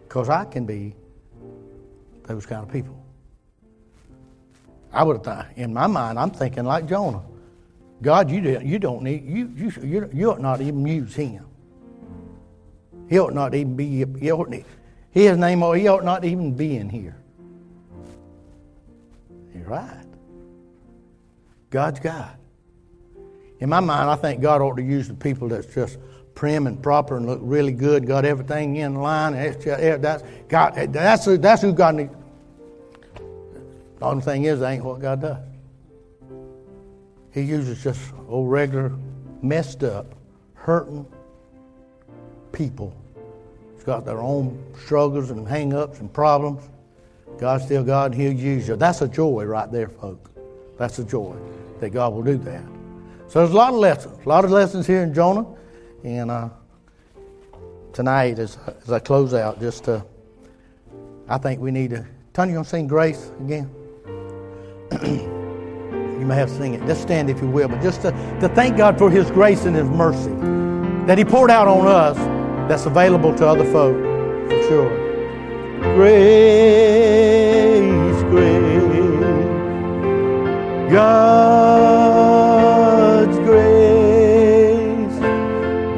Because 0.04 0.28
I 0.28 0.44
can 0.44 0.64
be 0.64 0.94
those 2.26 2.46
kind 2.46 2.62
of 2.62 2.72
people. 2.72 2.96
I 4.92 5.02
would 5.02 5.16
have 5.16 5.24
thought, 5.24 5.48
in 5.56 5.72
my 5.72 5.86
mind, 5.86 6.18
I'm 6.18 6.30
thinking 6.30 6.64
like 6.64 6.86
Jonah. 6.86 7.22
God, 8.00 8.30
you 8.30 8.40
don't, 8.40 8.64
you 8.64 8.78
don't 8.78 9.02
need, 9.02 9.24
you, 9.24 9.50
you, 9.54 9.72
you, 9.82 10.10
you 10.12 10.30
ought 10.30 10.40
not 10.40 10.60
even 10.60 10.86
use 10.86 11.14
him. 11.14 11.46
He 13.12 13.18
ought 13.18 13.34
not 13.34 13.54
even 13.54 13.76
be, 13.76 14.06
he 14.18 14.32
ought, 14.32 14.50
his 15.10 15.36
name, 15.36 15.58
he 15.74 15.86
ought 15.86 16.02
not 16.02 16.24
even 16.24 16.54
be 16.54 16.78
in 16.78 16.88
here. 16.88 17.14
You're 19.54 19.68
right. 19.68 20.06
God's 21.68 22.00
God. 22.00 22.34
In 23.58 23.68
my 23.68 23.80
mind, 23.80 24.08
I 24.08 24.16
think 24.16 24.40
God 24.40 24.62
ought 24.62 24.76
to 24.76 24.82
use 24.82 25.08
the 25.08 25.14
people 25.14 25.48
that's 25.48 25.66
just 25.74 25.98
prim 26.34 26.66
and 26.66 26.82
proper 26.82 27.18
and 27.18 27.26
look 27.26 27.40
really 27.42 27.72
good, 27.72 28.06
got 28.06 28.24
everything 28.24 28.76
in 28.76 28.94
line. 28.94 29.34
That's, 29.34 29.62
that's, 29.62 30.22
God, 30.48 30.74
that's, 30.74 31.26
that's 31.26 31.60
who 31.60 31.74
God 31.74 31.96
needs. 31.96 32.14
The 33.98 34.06
only 34.06 34.22
thing 34.22 34.44
is, 34.44 34.60
that 34.60 34.70
ain't 34.70 34.84
what 34.84 35.00
God 35.00 35.20
does. 35.20 35.36
He 37.30 37.42
uses 37.42 37.84
just 37.84 38.00
old 38.26 38.50
regular, 38.50 38.90
messed 39.42 39.84
up, 39.84 40.14
hurting 40.54 41.04
people. 42.52 42.96
It's 43.82 43.86
got 43.88 44.04
their 44.04 44.20
own 44.20 44.62
struggles 44.84 45.30
and 45.30 45.48
hang 45.48 45.74
ups 45.74 45.98
and 45.98 46.12
problems. 46.12 46.62
God's 47.36 47.64
still 47.64 47.82
God, 47.82 48.12
and 48.12 48.20
He'll 48.20 48.32
use 48.32 48.68
you. 48.68 48.76
That's 48.76 49.02
a 49.02 49.08
joy 49.08 49.44
right 49.44 49.72
there, 49.72 49.88
folks. 49.88 50.30
That's 50.78 51.00
a 51.00 51.04
joy 51.04 51.34
that 51.80 51.90
God 51.90 52.14
will 52.14 52.22
do 52.22 52.38
that. 52.38 52.62
So 53.26 53.40
there's 53.40 53.50
a 53.50 53.56
lot 53.56 53.72
of 53.72 53.80
lessons, 53.80 54.24
a 54.24 54.28
lot 54.28 54.44
of 54.44 54.52
lessons 54.52 54.86
here 54.86 55.02
in 55.02 55.12
Jonah. 55.12 55.44
And 56.04 56.30
uh, 56.30 56.50
tonight, 57.92 58.38
as, 58.38 58.56
as 58.84 58.92
I 58.92 59.00
close 59.00 59.34
out, 59.34 59.58
just 59.58 59.88
uh, 59.88 60.02
I 61.28 61.38
think 61.38 61.60
we 61.60 61.72
need 61.72 61.90
to. 61.90 62.06
Tony, 62.34 62.52
you 62.52 62.58
want 62.58 62.68
to 62.68 62.70
sing 62.70 62.86
Grace 62.86 63.32
again? 63.40 63.68
You 66.22 66.28
may 66.28 66.36
have 66.36 66.50
to 66.50 66.54
sing 66.54 66.74
it. 66.74 66.86
Just 66.86 67.02
stand 67.02 67.28
if 67.30 67.42
you 67.42 67.48
will, 67.48 67.66
but 67.66 67.82
just 67.82 68.02
to, 68.02 68.12
to 68.40 68.48
thank 68.50 68.76
God 68.76 68.96
for 68.96 69.10
His 69.10 69.28
grace 69.32 69.64
and 69.64 69.74
His 69.74 69.88
mercy 69.88 70.30
that 71.08 71.18
He 71.18 71.24
poured 71.24 71.50
out 71.50 71.66
on 71.66 71.88
us 71.88 72.16
that's 72.68 72.86
available 72.86 73.34
to 73.34 73.46
other 73.46 73.64
folk, 73.64 73.96
for 74.48 74.62
sure. 74.68 74.90
Grace, 75.96 76.22
grace, 78.30 78.82
God's 80.92 82.18
grace, 83.48 85.18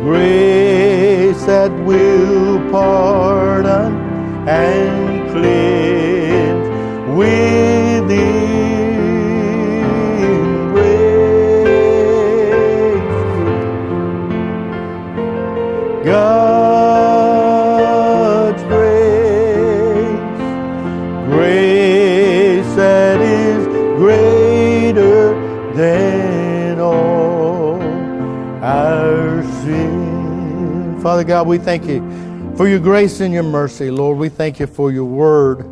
grace 0.02 1.44
that 1.44 1.70
will 1.84 2.58
pardon 2.70 3.92
and 4.48 4.93
God, 31.44 31.50
we 31.50 31.58
thank 31.58 31.84
you 31.84 32.00
for 32.56 32.66
your 32.66 32.78
grace 32.78 33.20
and 33.20 33.34
your 33.34 33.42
mercy, 33.42 33.90
Lord. 33.90 34.16
We 34.16 34.30
thank 34.30 34.58
you 34.60 34.66
for 34.66 34.90
your 34.90 35.04
word. 35.04 35.68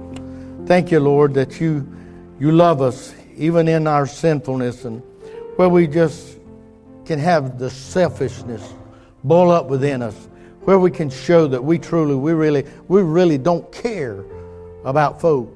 Thank 0.67 0.91
you, 0.91 1.01
Lord, 1.01 1.33
that 1.33 1.63
you 1.63 1.91
you 2.39 2.53
love 2.53 2.83
us 2.83 3.15
even 3.39 3.69
in 3.69 3.87
our 3.87 4.05
sinfulness 4.05 4.85
and 4.85 5.03
where 5.57 5.71
we 5.71 5.87
just 5.87 6.37
can 7.07 7.19
have 7.19 7.59
the 7.59 7.71
selfishness 7.71 8.75
boil 9.25 9.51
up 9.51 9.69
within 9.69 10.03
us, 10.03 10.29
where 10.65 10.79
we 10.79 10.91
can 10.91 11.09
show 11.09 11.47
that 11.47 11.65
we 11.65 11.79
truly, 11.79 12.17
we 12.17 12.35
really, 12.35 12.67
we 12.89 13.01
really 13.01 13.39
don't 13.39 13.73
care 13.73 14.27
about 14.85 15.23
folk 15.23 15.49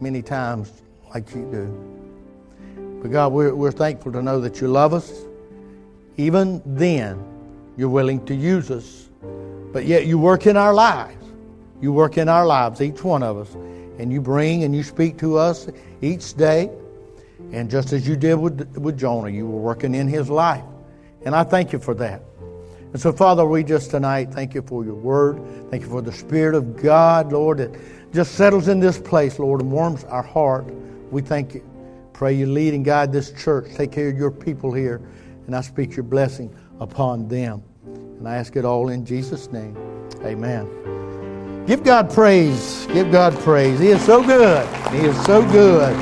many 0.00 0.22
times 0.22 0.70
like 1.12 1.34
you 1.34 1.50
do. 1.50 3.00
But 3.02 3.10
God, 3.10 3.32
we're, 3.32 3.52
we're 3.56 3.72
thankful 3.72 4.12
to 4.12 4.22
know 4.22 4.40
that 4.40 4.60
you 4.60 4.68
love 4.68 4.94
us. 4.94 5.24
Even 6.16 6.62
then, 6.64 7.20
you're 7.76 7.88
willing 7.88 8.24
to 8.26 8.36
use 8.36 8.70
us. 8.70 9.03
But 9.74 9.86
yet 9.86 10.06
you 10.06 10.20
work 10.20 10.46
in 10.46 10.56
our 10.56 10.72
lives. 10.72 11.26
You 11.80 11.92
work 11.92 12.16
in 12.16 12.28
our 12.28 12.46
lives, 12.46 12.80
each 12.80 13.02
one 13.02 13.24
of 13.24 13.36
us. 13.36 13.52
And 13.98 14.12
you 14.12 14.20
bring 14.20 14.62
and 14.62 14.72
you 14.74 14.84
speak 14.84 15.18
to 15.18 15.36
us 15.36 15.66
each 16.00 16.34
day. 16.34 16.70
And 17.50 17.68
just 17.68 17.92
as 17.92 18.06
you 18.06 18.14
did 18.14 18.36
with, 18.36 18.76
with 18.76 18.96
Jonah, 18.96 19.30
you 19.30 19.48
were 19.48 19.60
working 19.60 19.96
in 19.96 20.06
his 20.06 20.30
life. 20.30 20.62
And 21.24 21.34
I 21.34 21.42
thank 21.42 21.72
you 21.72 21.80
for 21.80 21.92
that. 21.94 22.22
And 22.92 23.02
so, 23.02 23.12
Father, 23.12 23.44
we 23.44 23.64
just 23.64 23.90
tonight 23.90 24.30
thank 24.30 24.54
you 24.54 24.62
for 24.62 24.84
your 24.84 24.94
word. 24.94 25.42
Thank 25.72 25.82
you 25.82 25.88
for 25.88 26.00
the 26.00 26.12
Spirit 26.12 26.54
of 26.54 26.80
God, 26.80 27.32
Lord, 27.32 27.58
that 27.58 27.74
just 28.12 28.36
settles 28.36 28.68
in 28.68 28.78
this 28.78 29.00
place, 29.00 29.40
Lord, 29.40 29.60
and 29.60 29.72
warms 29.72 30.04
our 30.04 30.22
heart. 30.22 30.72
We 31.10 31.20
thank 31.20 31.52
you. 31.52 31.68
Pray 32.12 32.32
you 32.32 32.46
lead 32.46 32.74
and 32.74 32.84
guide 32.84 33.12
this 33.12 33.32
church. 33.32 33.74
Take 33.74 33.90
care 33.90 34.08
of 34.08 34.16
your 34.16 34.30
people 34.30 34.72
here. 34.72 35.02
And 35.48 35.56
I 35.56 35.62
speak 35.62 35.96
your 35.96 36.04
blessing 36.04 36.54
upon 36.78 37.26
them. 37.26 37.64
And 38.18 38.28
I 38.28 38.36
ask 38.36 38.56
it 38.56 38.64
all 38.64 38.88
in 38.88 39.04
Jesus' 39.04 39.50
name. 39.52 39.76
Amen. 40.24 40.66
Give 41.66 41.82
God 41.82 42.10
praise. 42.10 42.86
Give 42.92 43.10
God 43.10 43.34
praise. 43.40 43.78
He 43.80 43.88
is 43.88 44.04
so 44.04 44.22
good. 44.22 44.66
He 44.92 44.98
is 44.98 45.24
so 45.24 45.42
good. 45.50 45.94